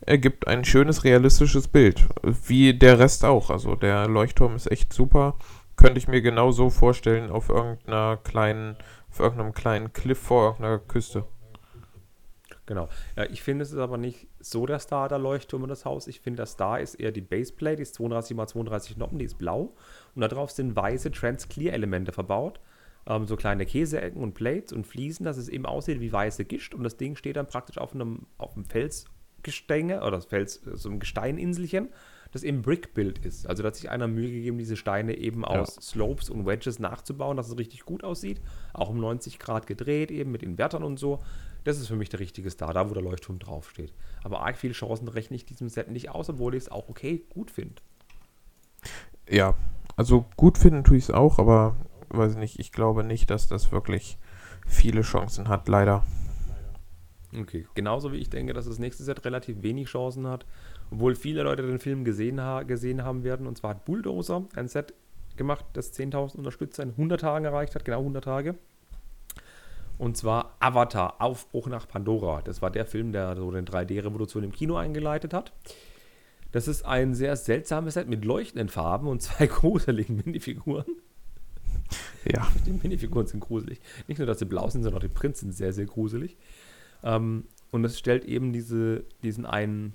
[0.01, 2.07] ergibt ein schönes, realistisches Bild.
[2.23, 3.51] Wie der Rest auch.
[3.51, 5.37] Also der Leuchtturm ist echt super.
[5.77, 8.77] Könnte ich mir genau so vorstellen auf irgendeiner kleinen,
[9.11, 11.25] auf irgendeinem kleinen Cliff vor irgendeiner Küste.
[12.73, 12.89] Genau.
[13.19, 16.07] Ja, ich finde, es ist aber nicht so der Star, der Leuchtturm in das Haus.
[16.07, 19.27] Ich finde, der Star ist eher die Baseplate, die ist 32 x 32 Noppen, die
[19.27, 19.75] ist blau.
[20.15, 22.61] Und darauf sind weiße Transclear-Elemente verbaut.
[23.07, 26.75] Ähm, so kleine Käseecken und Plates und Fliesen, dass es eben aussieht wie weiße Gischt.
[26.75, 30.89] Und das Ding steht dann praktisch auf einem, auf einem Felsgestänge oder das Fels, so
[30.89, 31.91] einem Gesteininselchen,
[32.31, 33.47] das eben Brick-Build ist.
[33.47, 37.37] Also da hat sich einer Mühe gegeben, diese Steine eben aus Slopes und Wedges nachzubauen,
[37.37, 38.41] dass es richtig gut aussieht.
[38.73, 41.21] Auch um 90 Grad gedreht, eben mit Invertern und so.
[41.65, 43.93] Das ist für mich der richtige Star, da wo der Leuchtturm draufsteht.
[44.25, 47.25] Aber arg viele Chancen rechne ich diesem Set nicht aus, obwohl ich es auch okay
[47.31, 47.83] gut finde.
[49.29, 49.55] Ja,
[49.97, 51.77] also gut finden tue ich es auch, aber
[52.09, 54.19] weiß nicht, ich glaube nicht, dass das wirklich
[54.67, 56.05] viele Chancen hat, leider.
[57.39, 60.45] Okay, genauso wie ich denke, dass das nächste Set relativ wenig Chancen hat,
[60.91, 63.47] obwohl viele Leute den Film gesehen, ha gesehen haben werden.
[63.47, 64.93] Und zwar hat Bulldozer ein Set
[65.37, 68.55] gemacht, das 10.000 Unterstützer in 100 Tagen erreicht hat, genau 100 Tage.
[70.03, 72.43] Und zwar Avatar, Aufbruch nach Pandora.
[72.43, 75.53] Das war der Film, der so eine 3D-Revolution im Kino eingeleitet hat.
[76.51, 80.97] Das ist ein sehr seltsames Set mit leuchtenden Farben und zwei gruseligen Minifiguren.
[82.25, 82.49] Ja.
[82.67, 83.81] Die Minifiguren sind gruselig.
[84.09, 86.37] Nicht nur, dass sie blau sind, sondern auch die Prints sind sehr, sehr gruselig.
[87.05, 89.95] Ähm, und es stellt eben diese, diesen einen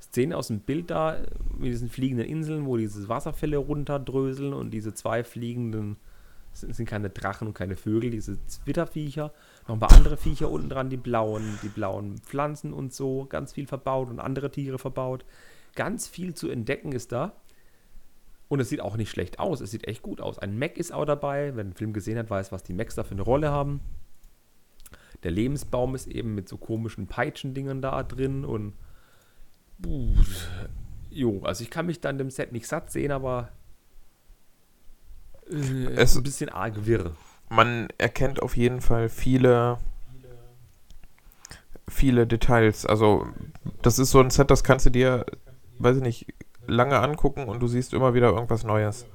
[0.00, 1.18] Szene aus dem Bild dar,
[1.58, 5.96] mit diesen fliegenden Inseln, wo diese Wasserfälle runterdröseln und diese zwei fliegenden,
[6.62, 9.32] es sind keine Drachen und keine Vögel, diese Zwitterviecher,
[9.66, 13.52] noch ein paar andere Viecher unten dran, die blauen, die blauen Pflanzen und so, ganz
[13.52, 15.24] viel verbaut und andere Tiere verbaut.
[15.74, 17.32] Ganz viel zu entdecken ist da.
[18.48, 19.60] Und es sieht auch nicht schlecht aus.
[19.60, 20.38] Es sieht echt gut aus.
[20.38, 21.54] Ein Mac ist auch dabei.
[21.54, 23.80] Wer den Film gesehen hat, weiß, was die Macs da für eine Rolle haben.
[25.22, 28.74] Der Lebensbaum ist eben mit so komischen Peitschendingern da drin und.
[29.82, 30.14] Puh,
[31.10, 33.50] jo, also ich kann mich dann dem Set nicht satt sehen, aber.
[35.50, 37.12] Äh, Es- ein bisschen arg wirr.
[37.50, 39.78] Man erkennt auf jeden Fall viele,
[41.88, 42.84] viele Details.
[42.84, 43.26] Also,
[43.82, 45.24] das ist so ein Set, das kannst du dir,
[45.78, 46.26] weiß ich nicht,
[46.66, 49.06] lange angucken und du siehst immer wieder irgendwas Neues.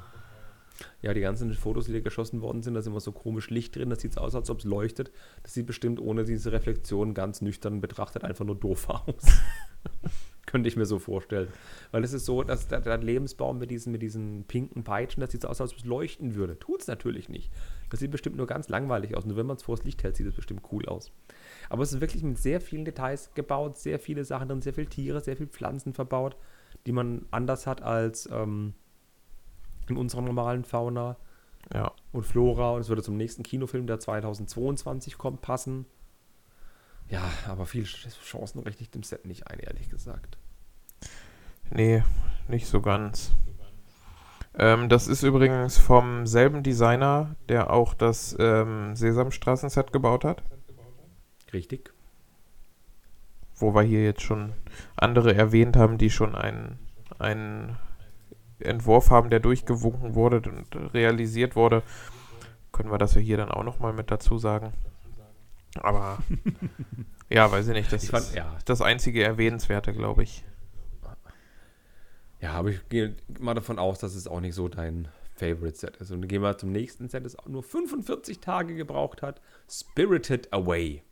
[1.04, 3.76] Ja, die ganzen Fotos, die da geschossen worden sind, da ist immer so komisch Licht
[3.76, 3.90] drin.
[3.90, 5.12] Das sieht so aus, als ob es leuchtet.
[5.44, 9.04] Das sieht bestimmt ohne diese Reflexion ganz nüchtern betrachtet einfach nur doof aus.
[10.46, 11.48] Könnte ich mir so vorstellen.
[11.92, 15.32] Weil es ist so, dass der, der Lebensbaum mit diesen, mit diesen pinken Peitschen, das
[15.32, 16.60] sieht so aus, als ob es leuchten würde.
[16.60, 17.50] Tut es natürlich nicht.
[17.90, 19.26] Das sieht bestimmt nur ganz langweilig aus.
[19.26, 21.12] Nur wenn man es vor das Licht hält, sieht es bestimmt cool aus.
[21.70, 24.88] Aber es ist wirklich mit sehr vielen Details gebaut, sehr viele Sachen drin, sehr viele
[24.90, 26.36] Tiere, sehr viele Pflanzen verbaut,
[26.86, 28.74] die man anders hat als ähm,
[29.88, 31.16] in unserer normalen Fauna
[31.74, 31.94] Ja.
[32.12, 32.72] und Flora.
[32.72, 35.86] Und es würde zum nächsten Kinofilm, der 2022 kommt, passen.
[37.14, 40.40] Ja, aber viel Chancen richtig dem Set nicht ein, ehrlich gesagt.
[41.70, 42.02] Nee,
[42.48, 43.34] nicht so ganz.
[44.58, 50.42] Ähm, das ist übrigens vom selben Designer, der auch das ähm, Sesamstraßen-Set gebaut hat.
[51.54, 51.94] Richtig.
[53.58, 54.54] Wo wir hier jetzt schon
[54.96, 56.80] andere erwähnt haben, die schon einen,
[57.20, 57.78] einen
[58.58, 61.84] Entwurf haben, der durchgewunken wurde und realisiert wurde.
[62.72, 64.74] Können wir das ja hier dann auch nochmal mit dazu sagen.
[65.82, 66.20] Aber
[67.30, 67.92] ja, weiß ich nicht.
[67.92, 70.44] Das Ich fand, ist ja, das einzige Erwähnenswerte, glaube ich.
[72.40, 76.12] ja, aber ich gehe mal davon aus, dass es auch nicht so dein Favorite-Set ist.
[76.12, 79.42] Und dann gehen wir zum nächsten Set, das auch nur 45 Tage gebraucht hat.
[79.70, 81.04] Spirited Away.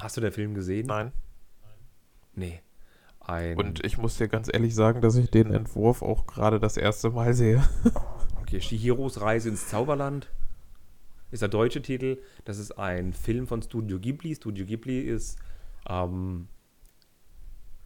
[0.00, 0.86] Hast du den Film gesehen?
[0.86, 1.12] Nein.
[2.34, 2.62] Nee.
[3.20, 6.76] Ein, Und ich muss dir ganz ehrlich sagen, dass ich den Entwurf auch gerade das
[6.76, 7.62] erste Mal sehe.
[8.40, 10.28] Okay, Shihiros Reise ins Zauberland
[11.32, 12.18] ist der deutsche Titel.
[12.44, 14.34] Das ist ein Film von Studio Ghibli.
[14.36, 15.38] Studio Ghibli ist
[15.88, 16.46] ähm,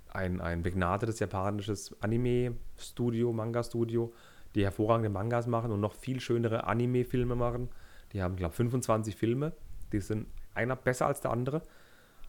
[0.09, 4.13] ein, ein begnadetes japanisches Anime-Studio, Manga-Studio,
[4.55, 7.69] die hervorragende Mangas machen und noch viel schönere Anime-Filme machen.
[8.13, 9.53] Die haben, glaube ich, 25 Filme.
[9.93, 11.63] Die sind einer besser als der andere.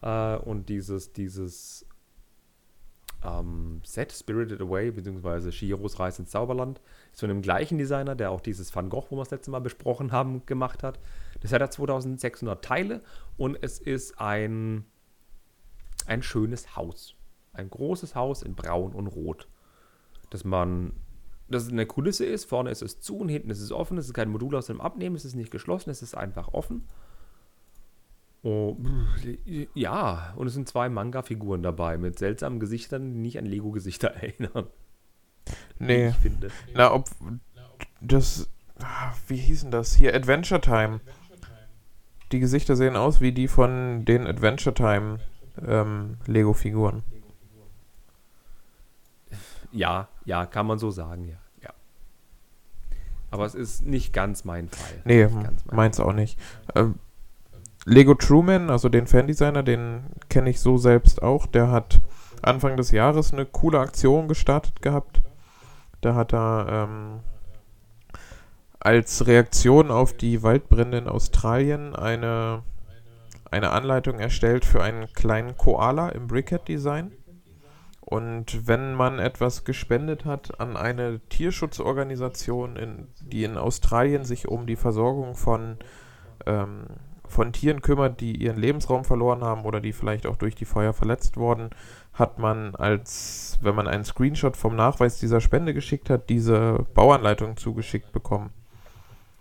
[0.02, 1.87] Äh, und dieses, dieses
[3.28, 6.82] ähm, Set Spirited Away, beziehungsweise Shihiros Reise ins Zauberland,
[7.12, 9.60] ist von dem gleichen Designer, der auch dieses Van Gogh, wo wir das letzte Mal
[9.60, 11.00] besprochen haben, gemacht hat.
[11.42, 13.02] Das hat er 2600 Teile
[13.38, 14.86] und es ist ein,
[16.06, 17.16] ein schönes Haus.
[17.54, 19.48] Ein großes Haus in Braun und Rot.
[20.30, 20.94] Dass man,
[21.50, 23.98] dass es eine Kulisse ist, vorne ist es zu und hinten ist es offen.
[23.98, 26.88] Es ist kein Modul aus dem Abnehmen, es ist nicht geschlossen, es ist einfach offen.
[28.44, 28.78] Oh,
[29.74, 34.68] ja, und es sind zwei Manga-Figuren dabei mit seltsamen Gesichtern, die nicht an Lego-Gesichter erinnern.
[35.80, 36.10] Nee.
[36.10, 36.50] Ich finde.
[36.74, 37.10] Na, ob
[38.02, 38.50] das.
[38.80, 39.96] ah, Wie hießen das?
[39.96, 41.02] Hier, Adventure Time.
[42.32, 45.20] Die Gesichter sehen aus wie die von den Adventure Time
[45.66, 47.04] ähm, Lego-Figuren.
[49.72, 51.38] Ja, ja, kann man so sagen, ja.
[51.62, 51.74] ja.
[53.32, 55.02] Aber es ist nicht ganz mein Fall.
[55.06, 56.40] Nee, Nicht ganz mein meins auch nicht.
[56.76, 56.96] Ähm,
[57.86, 61.46] Lego Truman, also den Fandesigner, den kenne ich so selbst auch.
[61.46, 62.02] Der hat
[62.42, 65.22] Anfang des Jahres eine coole Aktion gestartet gehabt.
[66.02, 67.20] Da hat er ähm,
[68.80, 72.64] als Reaktion auf die Waldbrände in Australien eine,
[73.50, 77.12] eine Anleitung erstellt für einen kleinen Koala im Brickhead-Design.
[78.00, 84.66] Und wenn man etwas gespendet hat an eine Tierschutzorganisation, in, die in Australien sich um
[84.66, 85.76] die Versorgung von,
[86.46, 86.86] ähm,
[87.28, 90.94] von Tieren kümmert, die ihren Lebensraum verloren haben oder die vielleicht auch durch die Feuer
[90.94, 91.70] verletzt wurden,
[92.14, 97.58] hat man als, wenn man einen Screenshot vom Nachweis dieser Spende geschickt hat, diese Bauanleitung
[97.58, 98.50] zugeschickt bekommen.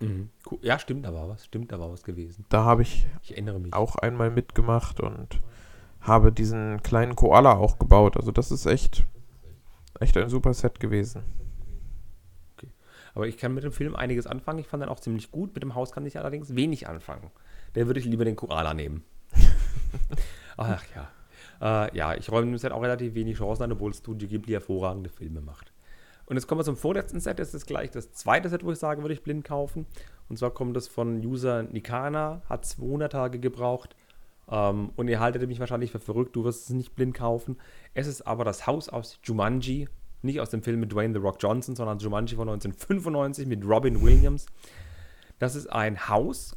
[0.00, 0.28] Mhm.
[0.60, 1.44] Ja, stimmt, da war was.
[1.46, 2.44] Stimmt, da war was gewesen.
[2.50, 3.72] Da habe ich Ich erinnere mich.
[3.72, 5.40] auch einmal mitgemacht und
[6.00, 8.16] habe diesen kleinen Koala auch gebaut.
[8.16, 9.04] Also das ist echt,
[9.98, 11.22] echt ein super Set gewesen.
[13.16, 14.58] Aber ich kann mit dem Film einiges anfangen.
[14.58, 15.54] Ich fand den auch ziemlich gut.
[15.54, 17.30] Mit dem Haus kann ich allerdings wenig anfangen.
[17.74, 19.04] Der würde ich lieber den Koala nehmen.
[20.58, 21.86] Ach ja.
[21.86, 25.08] Äh, ja, ich räume dem Set auch relativ wenig Chancen an, obwohl Studio Ghibli hervorragende
[25.08, 25.72] Filme macht.
[26.26, 27.38] Und jetzt kommen wir zum vorletzten Set.
[27.38, 29.86] Das ist gleich das zweite Set, wo ich sage, würde ich blind kaufen.
[30.28, 33.96] Und zwar kommt das von User Nikana, hat 200 Tage gebraucht.
[34.50, 37.56] Ähm, und ihr haltet mich wahrscheinlich für verrückt, du wirst es nicht blind kaufen.
[37.94, 39.88] Es ist aber das Haus aus Jumanji,
[40.22, 44.02] nicht aus dem Film mit Dwayne The Rock Johnson, sondern Jumanji von 1995 mit Robin
[44.02, 44.46] Williams.
[45.38, 46.56] Das ist ein Haus,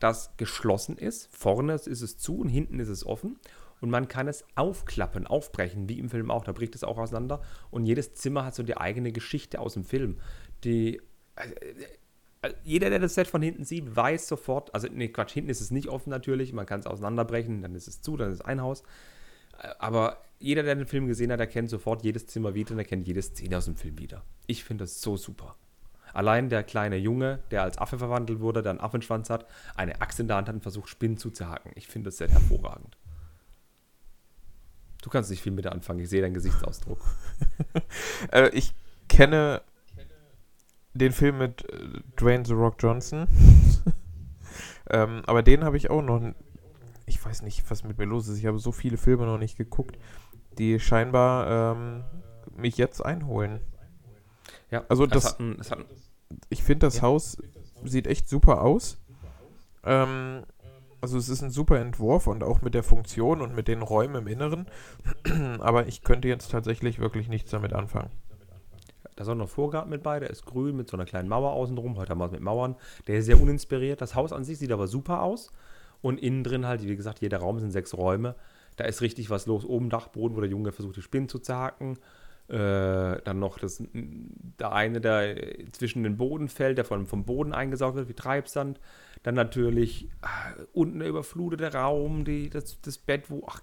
[0.00, 1.28] das geschlossen ist.
[1.34, 3.38] Vorne ist es zu und hinten ist es offen
[3.80, 6.44] und man kann es aufklappen, aufbrechen, wie im Film auch.
[6.44, 9.84] Da bricht es auch auseinander und jedes Zimmer hat so die eigene Geschichte aus dem
[9.84, 10.18] Film.
[10.64, 11.00] Die,
[11.36, 11.48] äh,
[12.42, 15.60] äh, jeder, der das Set von hinten sieht, weiß sofort, also nee, Quatsch, hinten ist
[15.60, 18.44] es nicht offen natürlich, man kann es auseinanderbrechen, dann ist es zu, dann ist es
[18.44, 18.82] ein Haus.
[19.58, 23.06] Äh, aber jeder, der den Film gesehen hat, erkennt sofort jedes Zimmer wieder und erkennt
[23.06, 24.22] jede Szene aus dem Film wieder.
[24.46, 25.56] Ich finde das so super.
[26.12, 30.18] Allein der kleine Junge, der als Affe verwandelt wurde, der einen Affenschwanz hat, eine Axt
[30.20, 31.72] in der Hand hat und versucht, Spinnen zuzuhaken.
[31.74, 32.96] Ich finde das Set hervorragend.
[35.02, 36.98] Du kannst nicht viel mit anfangen, ich sehe deinen Gesichtsausdruck.
[38.32, 38.74] äh, ich
[39.08, 39.62] kenne
[40.94, 43.28] den Film mit äh, Dwayne The Rock Johnson.
[44.90, 46.32] ähm, aber den habe ich auch noch.
[47.08, 48.38] Ich weiß nicht, was mit mir los ist.
[48.38, 49.96] Ich habe so viele Filme noch nicht geguckt,
[50.58, 52.04] die scheinbar ähm,
[52.56, 53.60] mich jetzt einholen.
[54.70, 55.32] Ja, also das.
[55.32, 55.84] Hat ein, hat ein,
[56.48, 57.02] ich finde, das ja.
[57.02, 57.38] Haus
[57.84, 58.98] sieht echt super aus.
[59.84, 60.42] Ähm,
[61.00, 64.16] also es ist ein super Entwurf und auch mit der Funktion und mit den Räumen
[64.16, 64.66] im Inneren.
[65.60, 68.10] Aber ich könnte jetzt tatsächlich wirklich nichts damit anfangen.
[69.14, 71.52] Da ist auch noch Vorgarten mit bei, der ist grün mit so einer kleinen Mauer
[71.52, 71.96] außenrum.
[71.96, 72.76] Heute haben wir es mit Mauern.
[73.06, 74.00] Der ist sehr uninspiriert.
[74.00, 75.52] Das Haus an sich sieht aber super aus.
[76.02, 78.34] Und innen drin halt, wie gesagt, jeder Raum sind sechs Räume.
[78.76, 79.64] Da ist richtig was los.
[79.64, 81.98] Oben Dachboden, wo der Junge versucht, die Spinnen zu zerhacken.
[82.48, 85.36] Äh, dann noch das, der eine, der
[85.72, 88.78] zwischen den Boden fällt, der vom, vom Boden eingesaugt wird wie Treibsand.
[89.24, 93.42] Dann natürlich äh, unten der überflutete Raum, die, das, das Bett, wo.
[93.48, 93.60] Ach,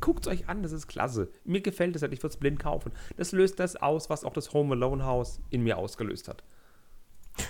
[0.00, 1.30] guckt es euch an, das ist klasse.
[1.44, 2.92] Mir gefällt es halt, ich würde es blind kaufen.
[3.16, 6.42] Das löst das aus, was auch das Home Alone Haus in mir ausgelöst hat.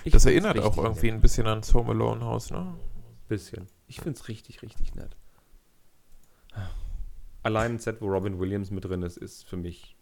[0.05, 1.15] Ich das erinnert auch irgendwie nett.
[1.15, 2.75] ein bisschen ans Home Alone Haus, ne?
[3.27, 3.67] Bisschen.
[3.87, 5.17] Ich finde es richtig, richtig nett.
[7.43, 9.95] Allein ein Set, wo Robin Williams mit drin ist, ist für mich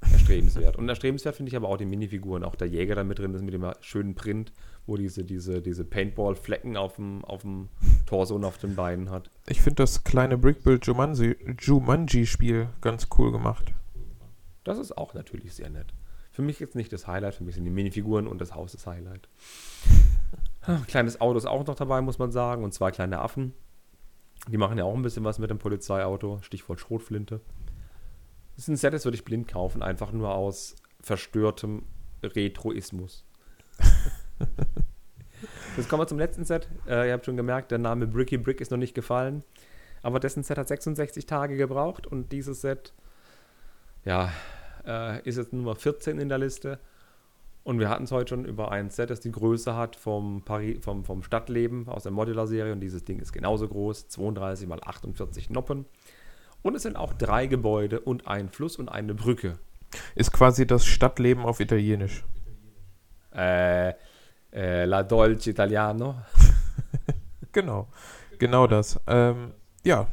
[0.00, 0.76] erstrebenswert.
[0.76, 2.44] Und erstrebenswert finde ich aber auch die Minifiguren.
[2.44, 4.52] Auch der Jäger da mit drin ist mit dem schönen Print
[4.86, 7.68] wo diese, diese, diese Paintball-Flecken auf dem, auf dem
[8.06, 9.30] Torso und auf den Beinen hat.
[9.46, 13.72] Ich finde das kleine Brickbuild Jumanji-Spiel ganz cool gemacht.
[14.64, 15.92] Das ist auch natürlich sehr nett.
[16.30, 18.86] Für mich jetzt nicht das Highlight, für mich sind die Minifiguren und das Haus das
[18.86, 19.28] Highlight.
[20.86, 23.52] Kleines Auto ist auch noch dabei, muss man sagen, und zwei kleine Affen.
[24.48, 27.40] Die machen ja auch ein bisschen was mit dem Polizeiauto, Stichwort Schrotflinte.
[28.54, 31.84] Das ist ein Set, das würde ich blind kaufen, einfach nur aus verstörtem
[32.22, 33.24] Retroismus.
[35.76, 36.68] Jetzt kommen wir zum letzten Set.
[36.86, 39.42] Äh, ihr habt schon gemerkt, der Name Bricky Brick ist noch nicht gefallen.
[40.02, 42.92] Aber dessen Set hat 66 Tage gebraucht und dieses Set,
[44.04, 44.32] ja,
[44.86, 46.78] äh, ist jetzt Nummer 14 in der Liste.
[47.64, 50.78] Und wir hatten es heute schon über ein Set, das die Größe hat vom, Paris,
[50.84, 52.72] vom, vom Stadtleben aus der Modular-Serie.
[52.72, 55.86] Und dieses Ding ist genauso groß: 32 mal 48 Noppen.
[56.62, 59.58] Und es sind auch drei Gebäude und ein Fluss und eine Brücke.
[60.14, 62.24] Ist quasi das Stadtleben auf Italienisch.
[63.34, 63.94] Äh,
[64.52, 66.16] äh, La Dolce Italiano.
[67.52, 67.88] genau,
[68.38, 69.00] genau das.
[69.06, 69.52] Ähm,
[69.84, 70.08] ja,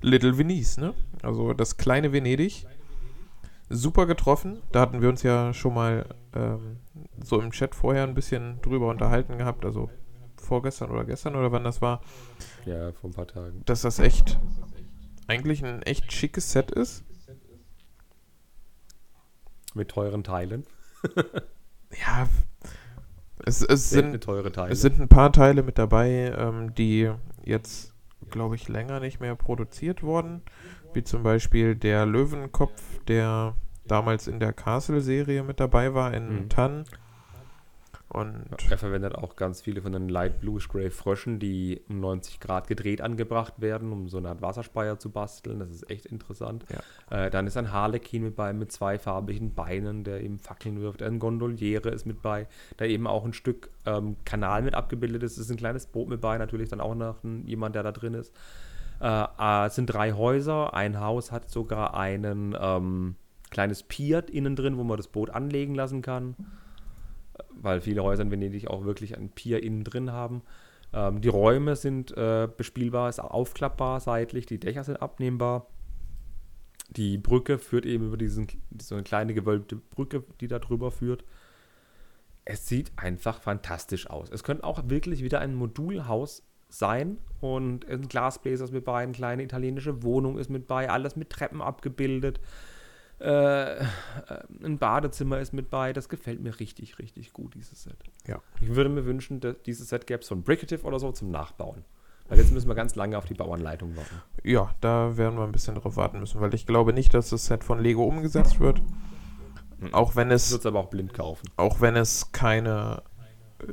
[0.00, 0.94] Little Venice, ne?
[1.22, 2.66] Also das kleine Venedig.
[3.70, 4.62] Super getroffen.
[4.72, 6.78] Da hatten wir uns ja schon mal ähm,
[7.22, 9.64] so im Chat vorher ein bisschen drüber unterhalten gehabt.
[9.64, 9.90] Also
[10.36, 12.00] vorgestern oder gestern oder wann das war.
[12.64, 13.62] Ja, vor ein paar Tagen.
[13.66, 14.38] Dass das echt
[15.26, 17.04] eigentlich ein echt schickes Set ist.
[19.74, 20.64] Mit teuren Teilen.
[22.06, 22.28] ja,
[23.44, 24.26] es, es sind,
[24.68, 27.10] es sind ein paar Teile mit dabei, ähm, die
[27.44, 27.94] jetzt,
[28.30, 30.42] glaube ich, länger nicht mehr produziert wurden.
[30.98, 33.54] Wie zum Beispiel der Löwenkopf, der
[33.86, 36.48] damals in der Castle-Serie mit dabei war, in mhm.
[36.48, 36.86] Tann.
[38.08, 42.40] Und er verwendet auch ganz viele von den Light Bluish Gray Fröschen, die um 90
[42.40, 45.60] Grad gedreht angebracht werden, um so eine Art Wasserspeier zu basteln.
[45.60, 46.64] Das ist echt interessant.
[46.68, 47.26] Ja.
[47.26, 51.00] Äh, dann ist ein Harlequin mit bei, mit zwei farbigen Beinen, der eben Fackeln wirft.
[51.00, 55.34] Ein Gondoliere ist mit bei, da eben auch ein Stück ähm, Kanal mit abgebildet ist.
[55.34, 57.92] Es ist ein kleines Boot mit bei, natürlich dann auch noch ein, jemand, der da
[57.92, 58.34] drin ist.
[59.00, 60.74] Äh, äh, es sind drei Häuser.
[60.74, 63.16] Ein Haus hat sogar ein ähm,
[63.50, 66.34] kleines Pier innen drin, wo man das Boot anlegen lassen kann
[67.50, 70.42] weil viele Häuser in Venedig auch wirklich ein Pier innen drin haben.
[70.92, 75.66] Ähm, die Räume sind äh, bespielbar, ist aufklappbar seitlich, die Dächer sind abnehmbar.
[76.90, 78.46] Die Brücke führt eben über diesen,
[78.80, 81.24] so eine kleine gewölbte Brücke, die da drüber führt.
[82.46, 84.30] es sieht einfach fantastisch aus.
[84.30, 89.12] Es könnte auch wirklich wieder ein Modulhaus sein und ein Glasbläser ist mit bei, eine
[89.12, 92.40] kleine italienische Wohnung ist mit bei, alles mit Treppen abgebildet.
[93.20, 93.84] Äh,
[94.62, 95.92] ein Badezimmer ist mit bei.
[95.92, 97.96] Das gefällt mir richtig, richtig gut, dieses Set.
[98.26, 98.40] Ja.
[98.60, 101.84] Ich würde mir wünschen, dass dieses Set gäbe es von Bricative oder so zum Nachbauen.
[102.28, 104.22] Weil jetzt müssen wir ganz lange auf die Bauanleitung warten.
[104.44, 107.46] Ja, da werden wir ein bisschen drauf warten müssen, weil ich glaube nicht, dass das
[107.46, 108.82] Set von Lego umgesetzt wird.
[109.92, 111.48] Auch wenn es, es aber auch blind kaufen.
[111.56, 113.17] auch wenn es keine, äh,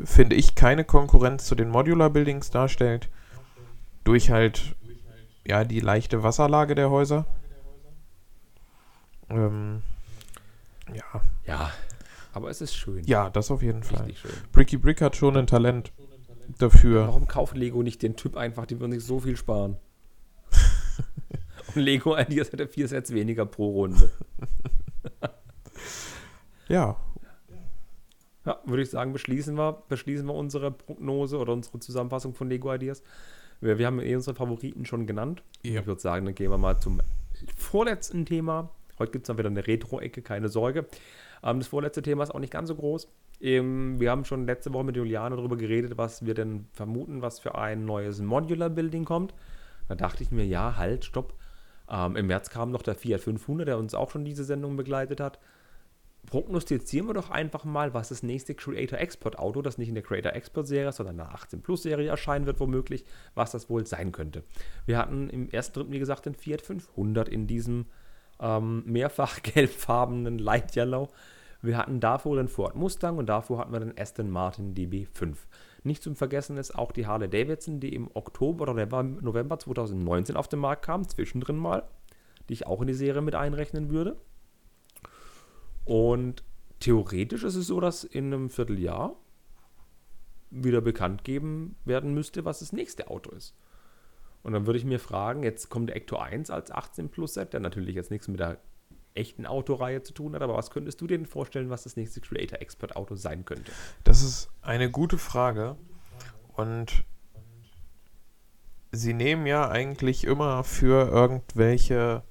[0.04, 3.10] finde ich, keine Konkurrenz zu den Modular Buildings darstellt.
[4.04, 4.76] Durch halt,
[5.48, 7.26] ja, die leichte Wasserlage der Häuser.
[9.30, 9.82] Ähm,
[10.94, 11.72] ja, Ja,
[12.34, 13.04] aber es ist schön.
[13.06, 14.08] ja, das auf jeden Fall.
[14.52, 15.92] Bricky Brick hat schon ein Talent
[16.60, 17.08] dafür.
[17.08, 19.78] Warum kauft Lego nicht den Typ einfach, die würden sich so viel sparen?
[21.76, 24.12] Und Lego Ideas hätte vier Sets weniger pro Runde.
[26.68, 26.98] Ja,
[28.46, 32.74] Ja, würde ich sagen, beschließen wir, beschließen wir unsere Prognose oder unsere Zusammenfassung von Lego
[32.74, 33.02] Ideas.
[33.60, 35.44] Wir, wir haben eh unsere Favoriten schon genannt.
[35.64, 35.82] Ja.
[35.82, 37.02] Ich würde sagen, dann gehen wir mal zum
[37.58, 38.70] vorletzten Thema.
[39.00, 40.86] Heute gibt es dann wieder eine Retro-Ecke, keine Sorge.
[41.44, 43.08] Ähm, das vorletzte Thema ist auch nicht ganz so groß.
[43.42, 47.40] Ähm, wir haben schon letzte Woche mit Juliane darüber geredet, was wir denn vermuten, was
[47.40, 49.34] für ein neues Modular-Building kommt.
[49.88, 51.34] Da dachte ich mir, ja, halt, stopp.
[51.90, 55.20] Ähm, Im März kam noch der Fiat 500, der uns auch schon diese Sendung begleitet
[55.20, 55.40] hat
[56.26, 60.04] prognostizieren wir doch einfach mal, was das nächste Creator Export Auto, das nicht in der
[60.04, 63.86] Creator Export Serie, sondern in der 18 Plus Serie erscheinen wird, womöglich, was das wohl
[63.86, 64.44] sein könnte.
[64.86, 67.86] Wir hatten im ersten dritten, wie gesagt, den Fiat 500 in diesem
[68.40, 71.10] ähm, mehrfach gelbfarbenen Light Yellow.
[71.62, 75.36] Wir hatten davor den Ford Mustang und davor hatten wir den Aston Martin DB5.
[75.84, 80.36] Nicht zum Vergessen ist auch die Harley Davidson, die im Oktober oder November- November 2019
[80.36, 81.84] auf den Markt kam, zwischendrin mal,
[82.50, 84.18] die ich auch in die Serie mit einrechnen würde.
[85.86, 86.44] Und
[86.80, 89.16] theoretisch ist es so, dass in einem Vierteljahr
[90.50, 93.56] wieder bekannt geben werden müsste, was das nächste Auto ist.
[94.44, 97.54] Und dann würde ich mir fragen, jetzt kommt der Ecto 1 als 18 Plus Set,
[97.54, 98.60] der natürlich jetzt nichts mit der
[99.16, 102.22] echten Autoreihe zu tun hat, aber was könntest du dir denn vorstellen, was das nächste
[102.22, 103.72] Creator Expert Auto sein könnte?
[104.04, 105.78] Das ist eine gute Frage.
[106.56, 107.04] Und
[108.92, 112.24] sie nehmen ja eigentlich immer für irgendwelche,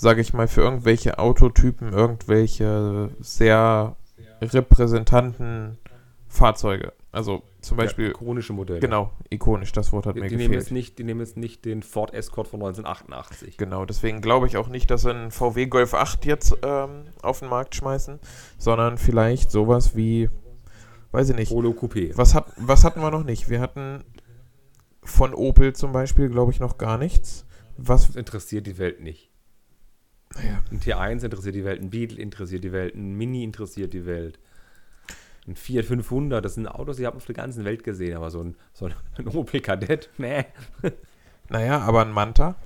[0.00, 3.96] sage ich mal, für irgendwelche Autotypen, irgendwelche sehr
[4.40, 5.76] repräsentanten
[6.28, 6.92] Fahrzeuge.
[7.10, 8.78] Also zum Beispiel, ja, ikonische Modelle.
[8.80, 10.66] genau, ikonisch, das Wort hat Die, mir die, nehmen gefehlt.
[10.66, 13.56] jetzt nicht, die nehmen jetzt nicht den Ford Escort von 1988.
[13.56, 17.40] Genau, deswegen glaube ich auch nicht, dass sie einen VW Golf 8 jetzt ähm, auf
[17.40, 18.20] den Markt schmeißen,
[18.58, 20.28] sondern vielleicht sowas wie,
[21.10, 22.12] weiß ich nicht, Polo Coupé.
[22.14, 23.48] Was, hat, was hatten wir noch nicht?
[23.48, 24.04] Wir hatten
[25.02, 27.46] von Opel zum Beispiel, glaube ich, noch gar nichts.
[27.78, 29.27] Was, Das interessiert die Welt nicht.
[30.34, 34.06] Naja, Ein T1 interessiert die Welt, ein Beetle interessiert die Welt, ein Mini interessiert die
[34.06, 34.38] Welt.
[35.46, 38.30] Ein Fiat 500, das sind Autos, die habe ich auf der ganzen Welt gesehen, aber
[38.30, 38.94] so ein, so ein,
[39.34, 40.44] Opel Kadett, nee.
[41.48, 42.56] naja, aber ein Manta?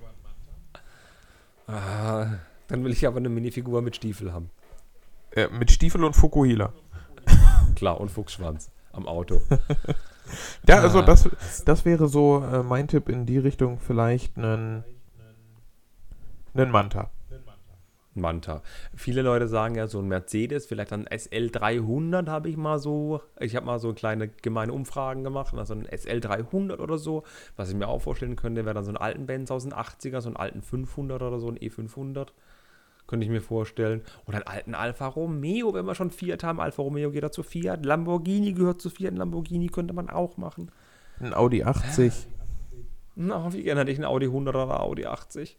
[1.68, 2.26] Ah,
[2.68, 4.50] dann will ich aber eine Minifigur mit Stiefel haben.
[5.30, 6.72] Äh, mit Stiefel und Fukuhila.
[7.76, 9.40] Klar, und Fuchsschwanz am Auto.
[10.66, 11.02] Ja, also Ah.
[11.02, 11.28] das,
[11.66, 14.82] das wäre so äh, mein Tipp in die Richtung, vielleicht einen,
[16.54, 17.10] einen Manta.
[18.14, 18.62] Manta.
[18.94, 23.56] Viele Leute sagen ja so ein Mercedes, vielleicht ein SL300 habe ich mal so, ich
[23.56, 27.22] habe mal so kleine gemeine Umfragen gemacht, also ein SL300 oder so,
[27.56, 30.20] was ich mir auch vorstellen könnte, wäre dann so ein alten Benz aus den 80er,
[30.20, 32.28] so einen alten 500 oder so, ein E500,
[33.06, 34.02] könnte ich mir vorstellen.
[34.26, 37.84] Oder einen alten Alfa Romeo, wenn wir schon Fiat haben, Alfa Romeo geht dazu Fiat,
[37.84, 40.70] Lamborghini gehört zu Fiat, ein Lamborghini könnte man auch machen.
[41.18, 42.26] Ein Audi 80.
[43.14, 45.58] Na, wie gerne hätte ich einen Audi 100 oder Audi 80.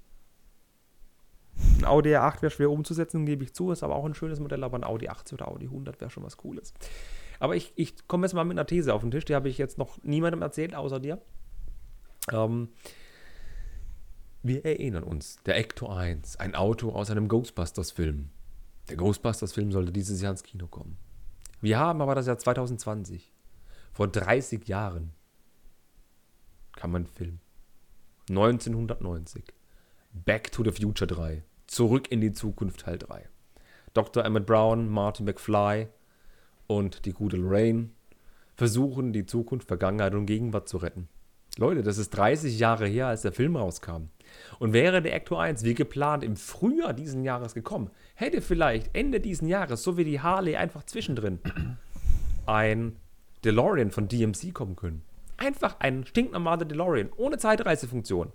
[1.78, 4.64] Ein Audi R8 wäre schwer umzusetzen, gebe ich zu, ist aber auch ein schönes Modell,
[4.64, 6.74] aber ein Audi 80 oder Audi 100 wäre schon was Cooles.
[7.40, 9.58] Aber ich, ich komme jetzt mal mit einer These auf den Tisch, die habe ich
[9.58, 11.22] jetzt noch niemandem erzählt, außer dir.
[12.32, 12.70] Ähm,
[14.42, 18.30] wir erinnern uns, der Ecto 1, ein Auto aus einem Ghostbusters-Film.
[18.90, 20.98] Der Ghostbusters-Film sollte dieses Jahr ins Kino kommen.
[21.62, 23.32] Wir haben aber das Jahr 2020.
[23.94, 25.12] Vor 30 Jahren
[26.76, 27.40] kam ein Film.
[28.30, 29.46] 1990.
[30.14, 31.42] Back to the Future 3.
[31.66, 33.28] Zurück in die Zukunft Teil 3.
[33.96, 34.24] Dr.
[34.24, 35.88] Emmett Brown, Marty McFly
[36.68, 37.90] und die gute Lorraine
[38.56, 41.10] versuchen, die Zukunft, Vergangenheit und Gegenwart zu retten.
[41.58, 44.10] Leute, das ist 30 Jahre her, als der Film rauskam.
[44.60, 49.20] Und wäre der Ecto 1 wie geplant im Frühjahr diesen Jahres gekommen, hätte vielleicht Ende
[49.20, 51.40] diesen Jahres, so wie die Harley einfach zwischendrin,
[52.46, 52.98] ein
[53.44, 55.02] DeLorean von DMC kommen können.
[55.38, 58.32] Einfach ein stinknormaler DeLorean, ohne Zeitreisefunktion.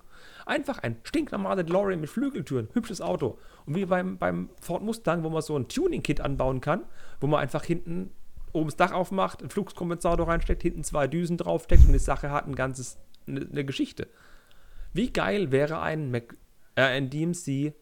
[0.47, 3.39] Einfach ein stinknormaler DeLorean mit Flügeltüren, hübsches Auto.
[3.67, 6.85] Und wie beim, beim Ford Mustang, wo man so ein Tuning-Kit anbauen kann,
[7.21, 8.11] wo man einfach hinten
[8.53, 12.47] oben das Dach aufmacht, einen Fluxkompensator reinsteckt, hinten zwei Düsen draufsteckt und die Sache hat
[12.47, 14.09] ein ganzes, eine, eine Geschichte.
[14.93, 16.37] Wie geil wäre ein, Mac,
[16.75, 17.75] äh, ein DMC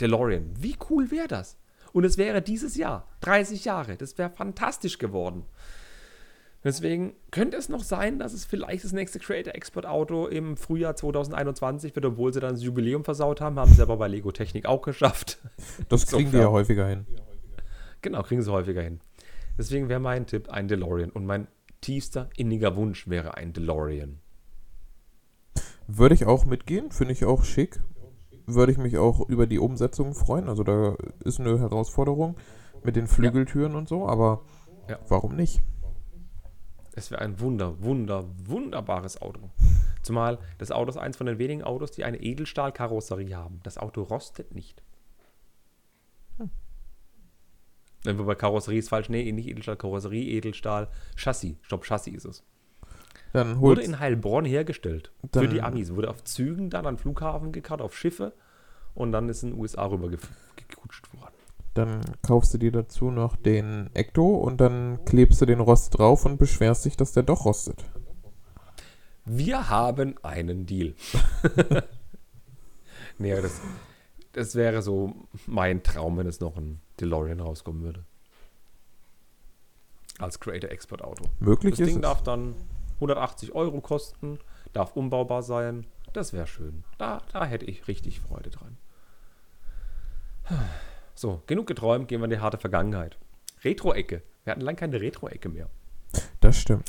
[0.00, 0.50] DeLorean?
[0.58, 1.58] Wie cool wäre das?
[1.92, 5.44] Und es wäre dieses Jahr, 30 Jahre, das wäre fantastisch geworden.
[6.64, 10.94] Deswegen könnte es noch sein, dass es vielleicht das nächste Creator Export Auto im Frühjahr
[10.94, 13.58] 2021 wird, obwohl sie dann das Jubiläum versaut haben.
[13.58, 15.38] Haben sie aber bei Lego Technik auch geschafft.
[15.88, 17.06] Das kriegen wir ja häufiger hin.
[18.00, 19.00] Genau, kriegen sie häufiger hin.
[19.58, 21.10] Deswegen wäre mein Tipp ein DeLorean.
[21.10, 21.46] Und mein
[21.80, 24.18] tiefster inniger Wunsch wäre ein DeLorean.
[25.86, 27.80] Würde ich auch mitgehen, finde ich auch schick.
[28.46, 30.48] Würde ich mich auch über die Umsetzung freuen.
[30.48, 32.36] Also da ist eine Herausforderung
[32.82, 33.78] mit den Flügeltüren ja.
[33.78, 34.42] und so, aber
[34.88, 34.98] ja.
[35.08, 35.62] warum nicht?
[36.94, 39.50] Es wäre ein wunder, wunder, wunderbares Auto.
[40.02, 43.60] Zumal das Auto ist eins von den wenigen Autos, die eine Edelstahlkarosserie haben.
[43.62, 44.82] Das Auto rostet nicht.
[46.38, 46.50] Hm.
[48.18, 49.08] Wobei Karosserie ist falsch.
[49.08, 51.56] Nee, nicht Edelstahl, Karosserie, Edelstahl, Chassis.
[51.62, 52.44] Stopp, Chassis ist es.
[53.32, 55.12] Dann wurde in Heilbronn hergestellt.
[55.32, 55.94] Für die Amis.
[55.94, 58.34] Wurde auf Zügen dann an Flughafen gekarrt, auf Schiffe.
[58.94, 60.10] Und dann ist in den USA rüber
[60.56, 61.31] gekutscht worden.
[61.74, 66.26] Dann kaufst du dir dazu noch den Ecto und dann klebst du den Rost drauf
[66.26, 67.84] und beschwerst dich, dass der doch rostet.
[69.24, 70.94] Wir haben einen Deal.
[73.18, 73.60] nee, das,
[74.32, 75.14] das wäre so
[75.46, 78.04] mein Traum, wenn es noch ein DeLorean rauskommen würde.
[80.18, 81.24] Als Creator Export Auto.
[81.40, 82.54] Möglich das Ding ist darf dann
[82.96, 84.38] 180 Euro kosten,
[84.72, 85.86] darf umbaubar sein.
[86.12, 86.84] Das wäre schön.
[86.98, 88.76] Da, da hätte ich richtig Freude dran.
[91.14, 93.18] So, genug geträumt, gehen wir in die harte Vergangenheit.
[93.64, 94.22] Retro-Ecke.
[94.44, 95.68] Wir hatten lange keine Retro-Ecke mehr.
[96.40, 96.88] Das stimmt.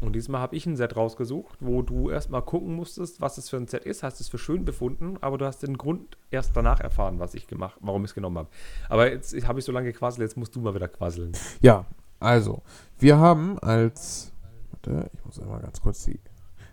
[0.00, 3.56] Und diesmal habe ich ein Set rausgesucht, wo du erstmal gucken musstest, was es für
[3.56, 6.80] ein Set ist, hast es für schön befunden, aber du hast den Grund erst danach
[6.80, 8.48] erfahren, was ich gemacht, warum ich es genommen habe.
[8.88, 11.32] Aber jetzt habe ich so lange gequasselt, jetzt musst du mal wieder quasseln.
[11.60, 11.86] Ja,
[12.18, 12.62] also,
[12.98, 14.32] wir haben als
[14.72, 16.18] warte, ich muss einmal ganz kurz die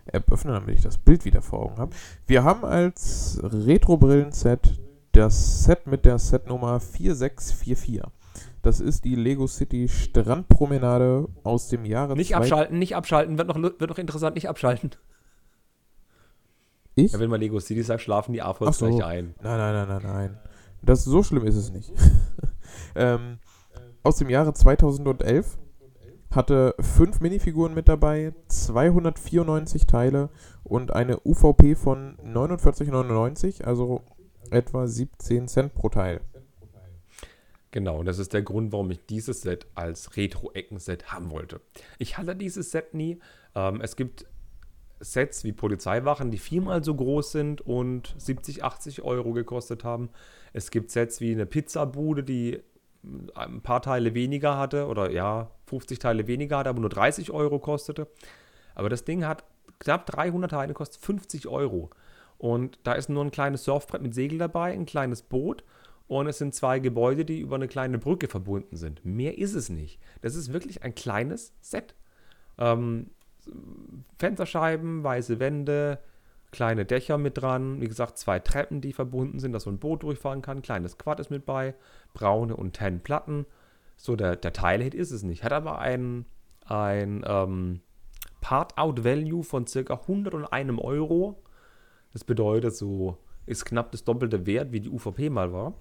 [0.06, 1.94] App öffnen, damit ich das Bild wieder vor Augen habe.
[2.26, 4.80] Wir haben als Retro-Brillen-Set
[5.12, 8.02] das Set mit der Setnummer 4644.
[8.62, 13.56] Das ist die Lego City Strandpromenade aus dem Jahre Nicht abschalten, nicht abschalten, wird noch,
[13.56, 14.90] wird noch interessant, nicht abschalten.
[16.94, 17.12] Ich?
[17.12, 18.86] Ja, wenn man Lego City sagt, schlafen die AFOs so.
[18.86, 19.34] gleich ein.
[19.42, 20.38] Nein, nein, nein, nein, nein.
[20.82, 21.92] Das, so schlimm ist es nicht.
[22.94, 23.38] ähm,
[24.02, 25.58] aus dem Jahre 2011
[26.30, 30.30] hatte fünf Minifiguren mit dabei, 294 Teile
[30.62, 34.02] und eine UVP von 49,99, also
[34.50, 36.20] etwa 17 Cent pro Teil.
[37.72, 41.60] Genau, und das ist der Grund, warum ich dieses Set als Retro-Ecken-Set haben wollte.
[41.98, 43.20] Ich hatte dieses Set nie.
[43.54, 44.26] Ähm, es gibt
[44.98, 50.10] Sets wie Polizeiwachen, die viermal so groß sind und 70, 80 Euro gekostet haben.
[50.52, 52.60] Es gibt Sets wie eine Pizzabude, die
[53.34, 57.58] ein paar Teile weniger hatte oder ja, 50 Teile weniger hatte, aber nur 30 Euro
[57.58, 58.08] kostete.
[58.74, 59.44] Aber das Ding hat
[59.78, 61.90] knapp 300 Teile, kostet 50 Euro.
[62.40, 65.62] Und da ist nur ein kleines Surfbrett mit Segel dabei, ein kleines Boot
[66.08, 69.04] und es sind zwei Gebäude, die über eine kleine Brücke verbunden sind.
[69.04, 70.00] Mehr ist es nicht.
[70.22, 71.94] Das ist wirklich ein kleines Set.
[72.56, 73.10] Ähm,
[74.18, 75.98] Fensterscheiben, weiße Wände,
[76.50, 77.82] kleine Dächer mit dran.
[77.82, 80.62] Wie gesagt, zwei Treppen, die verbunden sind, dass so ein Boot durchfahren kann.
[80.62, 81.74] Kleines Quad ist mit bei.
[82.14, 83.44] Braune und tan Platten.
[83.98, 85.44] So, der, der Teilhit ist es nicht.
[85.44, 86.24] Hat aber ein,
[86.64, 87.82] ein ähm,
[88.40, 91.42] Part-Out-Value von circa 101 Euro
[92.12, 93.16] das bedeutet, so
[93.46, 95.74] ist knapp das doppelte Wert, wie die UVP mal war.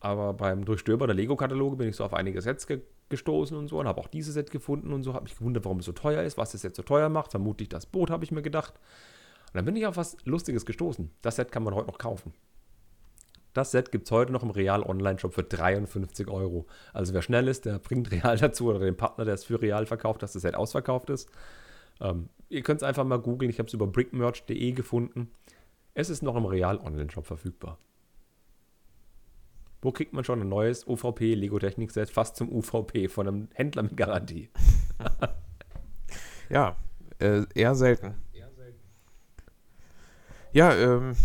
[0.00, 3.78] Aber beim Durchstöbern der Lego-Kataloge bin ich so auf einige Sets ge gestoßen und so
[3.78, 5.12] und habe auch dieses Set gefunden und so.
[5.12, 7.30] Habe mich gewundert, warum es so teuer ist, was das Set so teuer macht.
[7.30, 8.72] Vermutlich das Boot, habe ich mir gedacht.
[8.72, 11.10] Und dann bin ich auf was Lustiges gestoßen.
[11.20, 12.32] Das Set kann man heute noch kaufen.
[13.52, 16.66] Das Set gibt es heute noch im Real Online-Shop für 53 Euro.
[16.94, 19.84] Also wer schnell ist, der bringt Real dazu oder den Partner, der es für Real
[19.84, 21.28] verkauft, dass das Set ausverkauft ist.
[22.00, 23.50] Ähm, ihr könnt es einfach mal googeln.
[23.50, 25.30] Ich habe es über brickmerch.de gefunden.
[25.94, 27.78] Es ist noch im Real Online-Shop verfügbar.
[29.82, 33.48] Wo kriegt man schon ein neues UVP Lego Technik Set fast zum UVP von einem
[33.52, 34.48] Händler mit Garantie?
[36.48, 36.76] ja,
[37.18, 38.14] äh, eher selten.
[40.52, 41.16] Ja, ähm,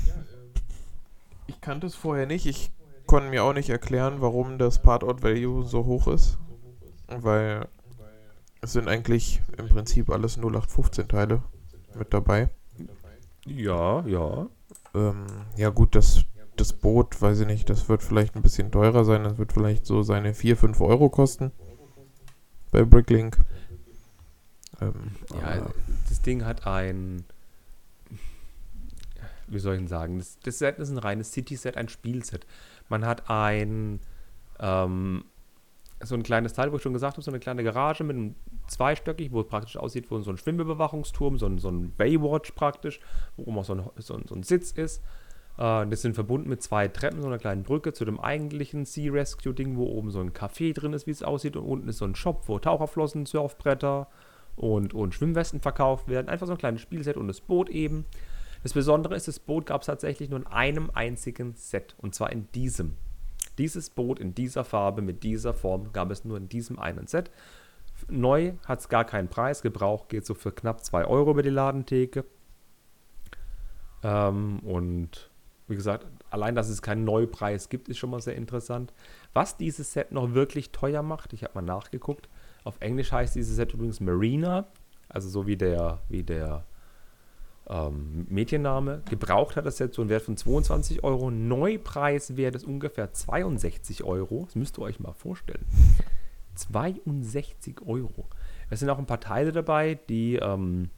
[1.48, 2.46] ich kannte es vorher nicht.
[2.46, 2.72] Ich
[3.06, 6.38] konnte mir auch nicht erklären, warum das Part-Out-Value so hoch ist.
[7.08, 7.68] Weil
[8.68, 11.42] es sind eigentlich im Prinzip alles 0815 Teile
[11.96, 12.50] mit dabei.
[13.46, 14.48] Ja, ja.
[14.94, 15.26] Ähm,
[15.56, 16.26] ja gut, das,
[16.58, 19.24] das Boot, weiß ich nicht, das wird vielleicht ein bisschen teurer sein.
[19.24, 21.54] Das wird vielleicht so seine 4, 5 Euro kosten.
[22.72, 23.38] Bei Bricklink.
[24.82, 25.68] Ähm, ja,
[26.10, 27.24] das Ding hat ein
[29.50, 32.46] wie soll ich denn sagen, das, das Set ist ein reines City-Set, ein Spielset.
[32.90, 34.02] Man hat ein
[34.60, 35.24] ähm,
[36.04, 38.36] so ein kleines Teil, wo ich schon gesagt habe, so eine kleine Garage mit einem
[38.68, 43.00] zweistöckig, wo es praktisch aussieht, wo so ein Schwimmüberwachungsturm, so ein, so ein Baywatch praktisch,
[43.36, 45.02] wo oben auch so ein, so ein, so ein Sitz ist.
[45.58, 49.12] Äh, das sind verbunden mit zwei Treppen, so einer kleinen Brücke zu dem eigentlichen Sea
[49.12, 51.56] Rescue Ding, wo oben so ein Café drin ist, wie es aussieht.
[51.56, 54.08] Und unten ist so ein Shop, wo Taucherflossen, Surfbretter
[54.56, 56.30] und, und Schwimmwesten verkauft werden.
[56.30, 58.06] Einfach so ein kleines Spielset und das Boot eben.
[58.64, 61.96] Das Besondere ist, das Boot gab es tatsächlich nur in einem einzigen Set.
[62.00, 62.96] Und zwar in diesem.
[63.58, 67.32] Dieses Boot in dieser Farbe mit dieser Form gab es nur in diesem einen Set.
[68.10, 69.62] Neu hat es gar keinen Preis.
[69.62, 72.26] Gebraucht geht so für knapp 2 Euro über die Ladentheke.
[74.04, 75.30] Ähm, und
[75.68, 78.94] wie gesagt, allein, dass es keinen Neupreis gibt, ist schon mal sehr interessant.
[79.34, 82.30] Was dieses Set noch wirklich teuer macht, ich habe mal nachgeguckt.
[82.64, 84.68] Auf Englisch heißt dieses Set übrigens Marina,
[85.10, 86.66] also so wie der, wie der
[87.70, 89.04] ähm, Mädchenname.
[89.10, 91.32] Gebraucht hat das Set so einen Wert von 22 Euro.
[91.32, 94.44] Neupreis wäre das ungefähr 62 Euro.
[94.46, 95.66] Das müsst ihr euch mal vorstellen.
[96.58, 98.28] 62 Euro.
[98.70, 100.90] Es sind auch ein paar Teile dabei, die ähm,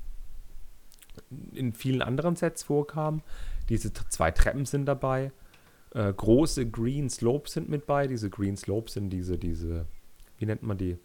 [1.53, 3.21] in vielen anderen Sets vorkamen.
[3.69, 5.31] Diese zwei Treppen sind dabei.
[5.93, 8.07] Äh, große Green Slopes sind mit bei.
[8.07, 9.85] Diese Green Slopes sind diese, diese,
[10.37, 10.97] wie nennt man die?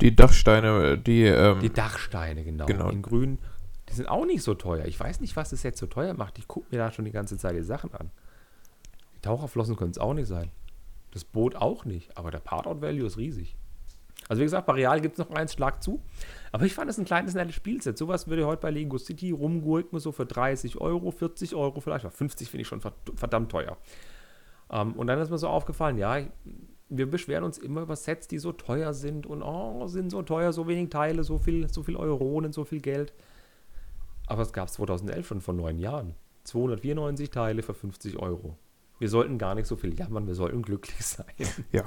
[0.00, 1.24] Die Dachsteine, die.
[1.24, 2.66] Ähm, die Dachsteine, genau.
[2.66, 2.88] genau.
[2.90, 3.38] In grün
[3.88, 4.84] die sind auch nicht so teuer.
[4.84, 6.38] Ich weiß nicht, was das jetzt so teuer macht.
[6.38, 8.10] Ich gucke mir da schon die ganze Zeit die Sachen an.
[9.16, 10.50] Die Taucherflossen können es auch nicht sein.
[11.12, 12.16] Das Boot auch nicht.
[12.16, 13.56] Aber der Part-Out-Value ist riesig.
[14.28, 16.02] Also wie gesagt, bei Real gibt es noch eins, Schlag zu.
[16.52, 17.96] Aber ich fand es ein kleines, nettes Spielset.
[17.96, 22.06] Sowas würde heute bei Lego City rumgurken, so für 30 Euro, 40 Euro vielleicht.
[22.06, 23.76] 50 finde ich schon verdammt teuer.
[24.68, 26.20] Um, ähm, und dann ist mir so aufgefallen, ja,
[26.90, 30.52] wir beschweren uns immer über Sets, die so teuer sind und oh, sind so teuer,
[30.52, 33.12] so wenig Teile, so viel, so viel Euronen, so viel Geld.
[34.26, 36.14] Aber es gab es 2011 schon vor neun Jahren.
[36.44, 38.56] 294 Teile für 50 Euro.
[38.98, 41.26] Wir sollten gar nicht so viel jammern, wir sollten glücklich sein.
[41.72, 41.84] Ja.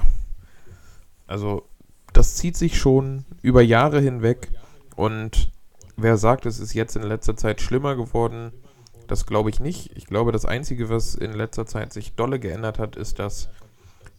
[1.28, 1.68] Also,
[2.14, 4.52] das zieht sich schon über Jahre hinweg.
[4.96, 5.52] Und
[5.98, 8.52] wer sagt, es ist jetzt in letzter Zeit schlimmer geworden,
[9.08, 9.96] das glaube ich nicht.
[9.96, 13.50] Ich glaube, das Einzige, was in letzter Zeit sich dolle geändert hat, ist, dass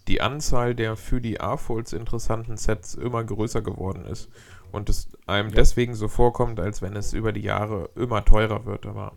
[0.09, 4.29] die Anzahl der für die A-Folds interessanten Sets immer größer geworden ist
[4.73, 5.57] und es einem ja.
[5.57, 8.87] deswegen so vorkommt, als wenn es über die Jahre immer teurer wird.
[8.87, 9.13] Aber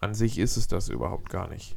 [0.00, 1.76] an sich ist es das überhaupt gar nicht.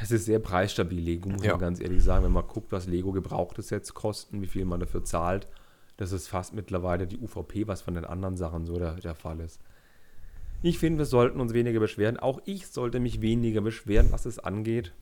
[0.00, 1.52] Es ist sehr preisstabil, Lego, muss ja.
[1.52, 2.24] man ganz ehrlich sagen.
[2.24, 5.48] Wenn man guckt, was Lego gebrauchte Sets kosten, wie viel man dafür zahlt,
[5.96, 9.40] das ist fast mittlerweile die UVP, was von den anderen Sachen so der, der Fall
[9.40, 9.60] ist.
[10.62, 12.16] Ich finde, wir sollten uns weniger beschweren.
[12.16, 14.92] Auch ich sollte mich weniger beschweren, was es angeht.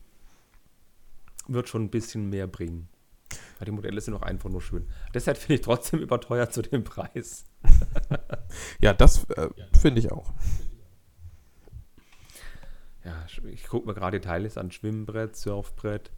[1.47, 2.89] Wird schon ein bisschen mehr bringen.
[3.57, 4.87] Weil die Modelle sind auch einfach nur schön.
[5.13, 7.45] Deshalb finde ich trotzdem überteuert zu dem Preis.
[8.79, 9.49] ja, das äh,
[9.79, 10.33] finde ich auch.
[13.07, 16.11] Ja, ich gucke mir gerade die Teile an: Schwimmbrett, Surfbrett,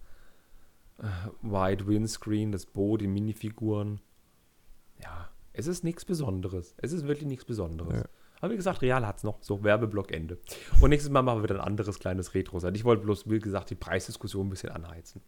[0.97, 1.03] äh,
[1.41, 4.01] Wide Windscreen, das Boot, die Minifiguren.
[5.01, 6.73] Ja, es ist nichts Besonderes.
[6.77, 7.99] Es ist wirklich nichts Besonderes.
[7.99, 8.05] Ja.
[8.41, 9.37] Aber wie gesagt, Real hat es noch.
[9.43, 10.39] So, Werbeblock Ende.
[10.81, 12.73] Und nächstes Mal machen wir wieder ein anderes kleines Retro sein.
[12.73, 15.21] Ich wollte bloß, wie gesagt, die Preisdiskussion ein bisschen anheizen.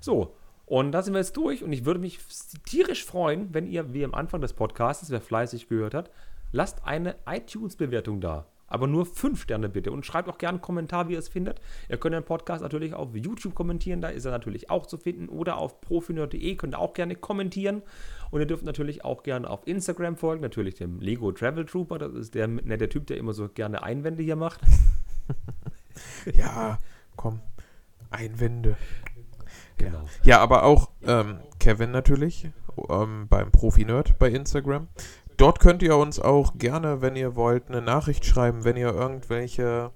[0.00, 2.20] So, und da sind wir jetzt durch und ich würde mich
[2.64, 6.10] tierisch freuen, wenn ihr, wie am Anfang des Podcasts, wer fleißig gehört hat,
[6.52, 8.46] lasst eine iTunes-Bewertung da.
[8.68, 11.60] Aber nur fünf Sterne bitte und schreibt auch gerne einen Kommentar, wie ihr es findet.
[11.88, 15.28] Ihr könnt den Podcast natürlich auf YouTube kommentieren, da ist er natürlich auch zu finden.
[15.28, 17.82] Oder auf profinerd.de könnt ihr auch gerne kommentieren.
[18.30, 21.98] Und ihr dürft natürlich auch gerne auf Instagram folgen, natürlich dem Lego Travel Trooper.
[21.98, 24.60] Das ist der nette Typ, der immer so gerne Einwände hier macht.
[26.34, 26.78] ja,
[27.14, 27.40] komm,
[28.10, 28.76] Einwände.
[29.78, 30.08] Genau.
[30.22, 32.50] Ja, aber auch ähm, Kevin natürlich
[32.88, 34.88] ähm, beim Profi-Nerd bei Instagram.
[35.36, 39.92] Dort könnt ihr uns auch gerne, wenn ihr wollt, eine Nachricht schreiben, wenn ihr irgendwelche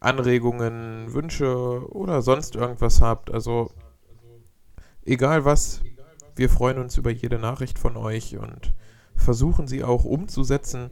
[0.00, 3.30] Anregungen, Wünsche oder sonst irgendwas habt.
[3.30, 3.70] Also
[5.04, 5.82] egal was,
[6.36, 8.74] wir freuen uns über jede Nachricht von euch und
[9.14, 10.90] versuchen sie auch umzusetzen,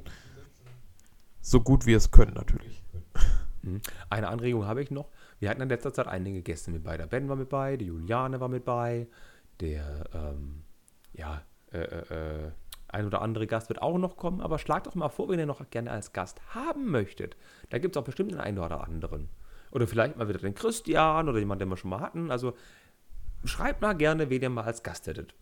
[1.40, 2.82] so gut wir es können natürlich.
[3.62, 3.80] Mhm.
[4.10, 5.08] Eine Anregung habe ich noch.
[5.40, 6.96] Wir hatten in letzter Zeit einige Gäste mit bei.
[6.96, 9.08] Der Ben war mit bei, die Juliane war mit bei,
[9.60, 10.62] der, ähm,
[11.12, 11.42] ja,
[11.72, 12.50] äh, äh, äh,
[12.88, 15.46] ein oder andere Gast wird auch noch kommen, aber schlagt doch mal vor, wenn ihr
[15.46, 17.36] noch gerne als Gast haben möchtet.
[17.70, 19.28] Da gibt es auch bestimmt den einen oder anderen.
[19.70, 22.30] Oder vielleicht mal wieder den Christian oder jemand, den wir schon mal hatten.
[22.30, 22.54] Also
[23.44, 25.34] schreibt mal gerne, wen ihr mal als Gast hättet.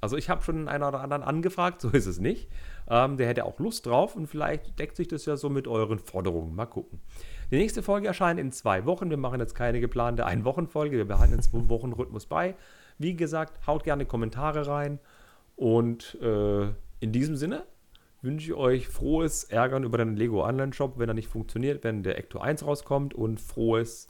[0.00, 2.48] Also ich habe schon einen oder anderen angefragt, so ist es nicht.
[2.88, 5.98] Ähm, der hätte auch Lust drauf und vielleicht deckt sich das ja so mit euren
[5.98, 6.54] Forderungen.
[6.54, 7.00] Mal gucken.
[7.50, 9.10] Die nächste Folge erscheint in zwei Wochen.
[9.10, 10.96] Wir machen jetzt keine geplante Ein-Wochen-Folge.
[10.96, 12.56] Wir behalten den Zwei-Wochen-Rhythmus bei.
[12.98, 14.98] Wie gesagt, haut gerne Kommentare rein.
[15.56, 16.68] Und äh,
[17.00, 17.66] in diesem Sinne
[18.22, 22.18] wünsche ich euch frohes Ärgern über den Lego Online-Shop, wenn er nicht funktioniert, wenn der
[22.18, 24.08] Ecto 1 rauskommt und frohes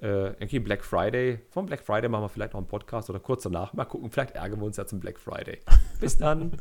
[0.00, 1.40] äh, irgendwie Black Friday.
[1.50, 3.72] Vom Black Friday machen wir vielleicht noch einen Podcast oder kurz danach.
[3.72, 5.60] Mal gucken, vielleicht ärgern wir uns ja zum Black Friday.
[6.00, 6.52] Bis dann.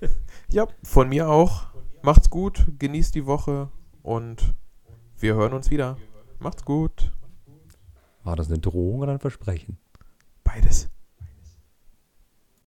[0.48, 1.68] Ja, von mir auch.
[2.02, 3.68] Macht's gut, genießt die Woche
[4.02, 4.54] und
[5.18, 5.96] wir hören uns wieder.
[6.40, 7.12] Macht's gut.
[8.24, 9.78] War das eine Drohung oder ein Versprechen?
[10.42, 10.90] Beides.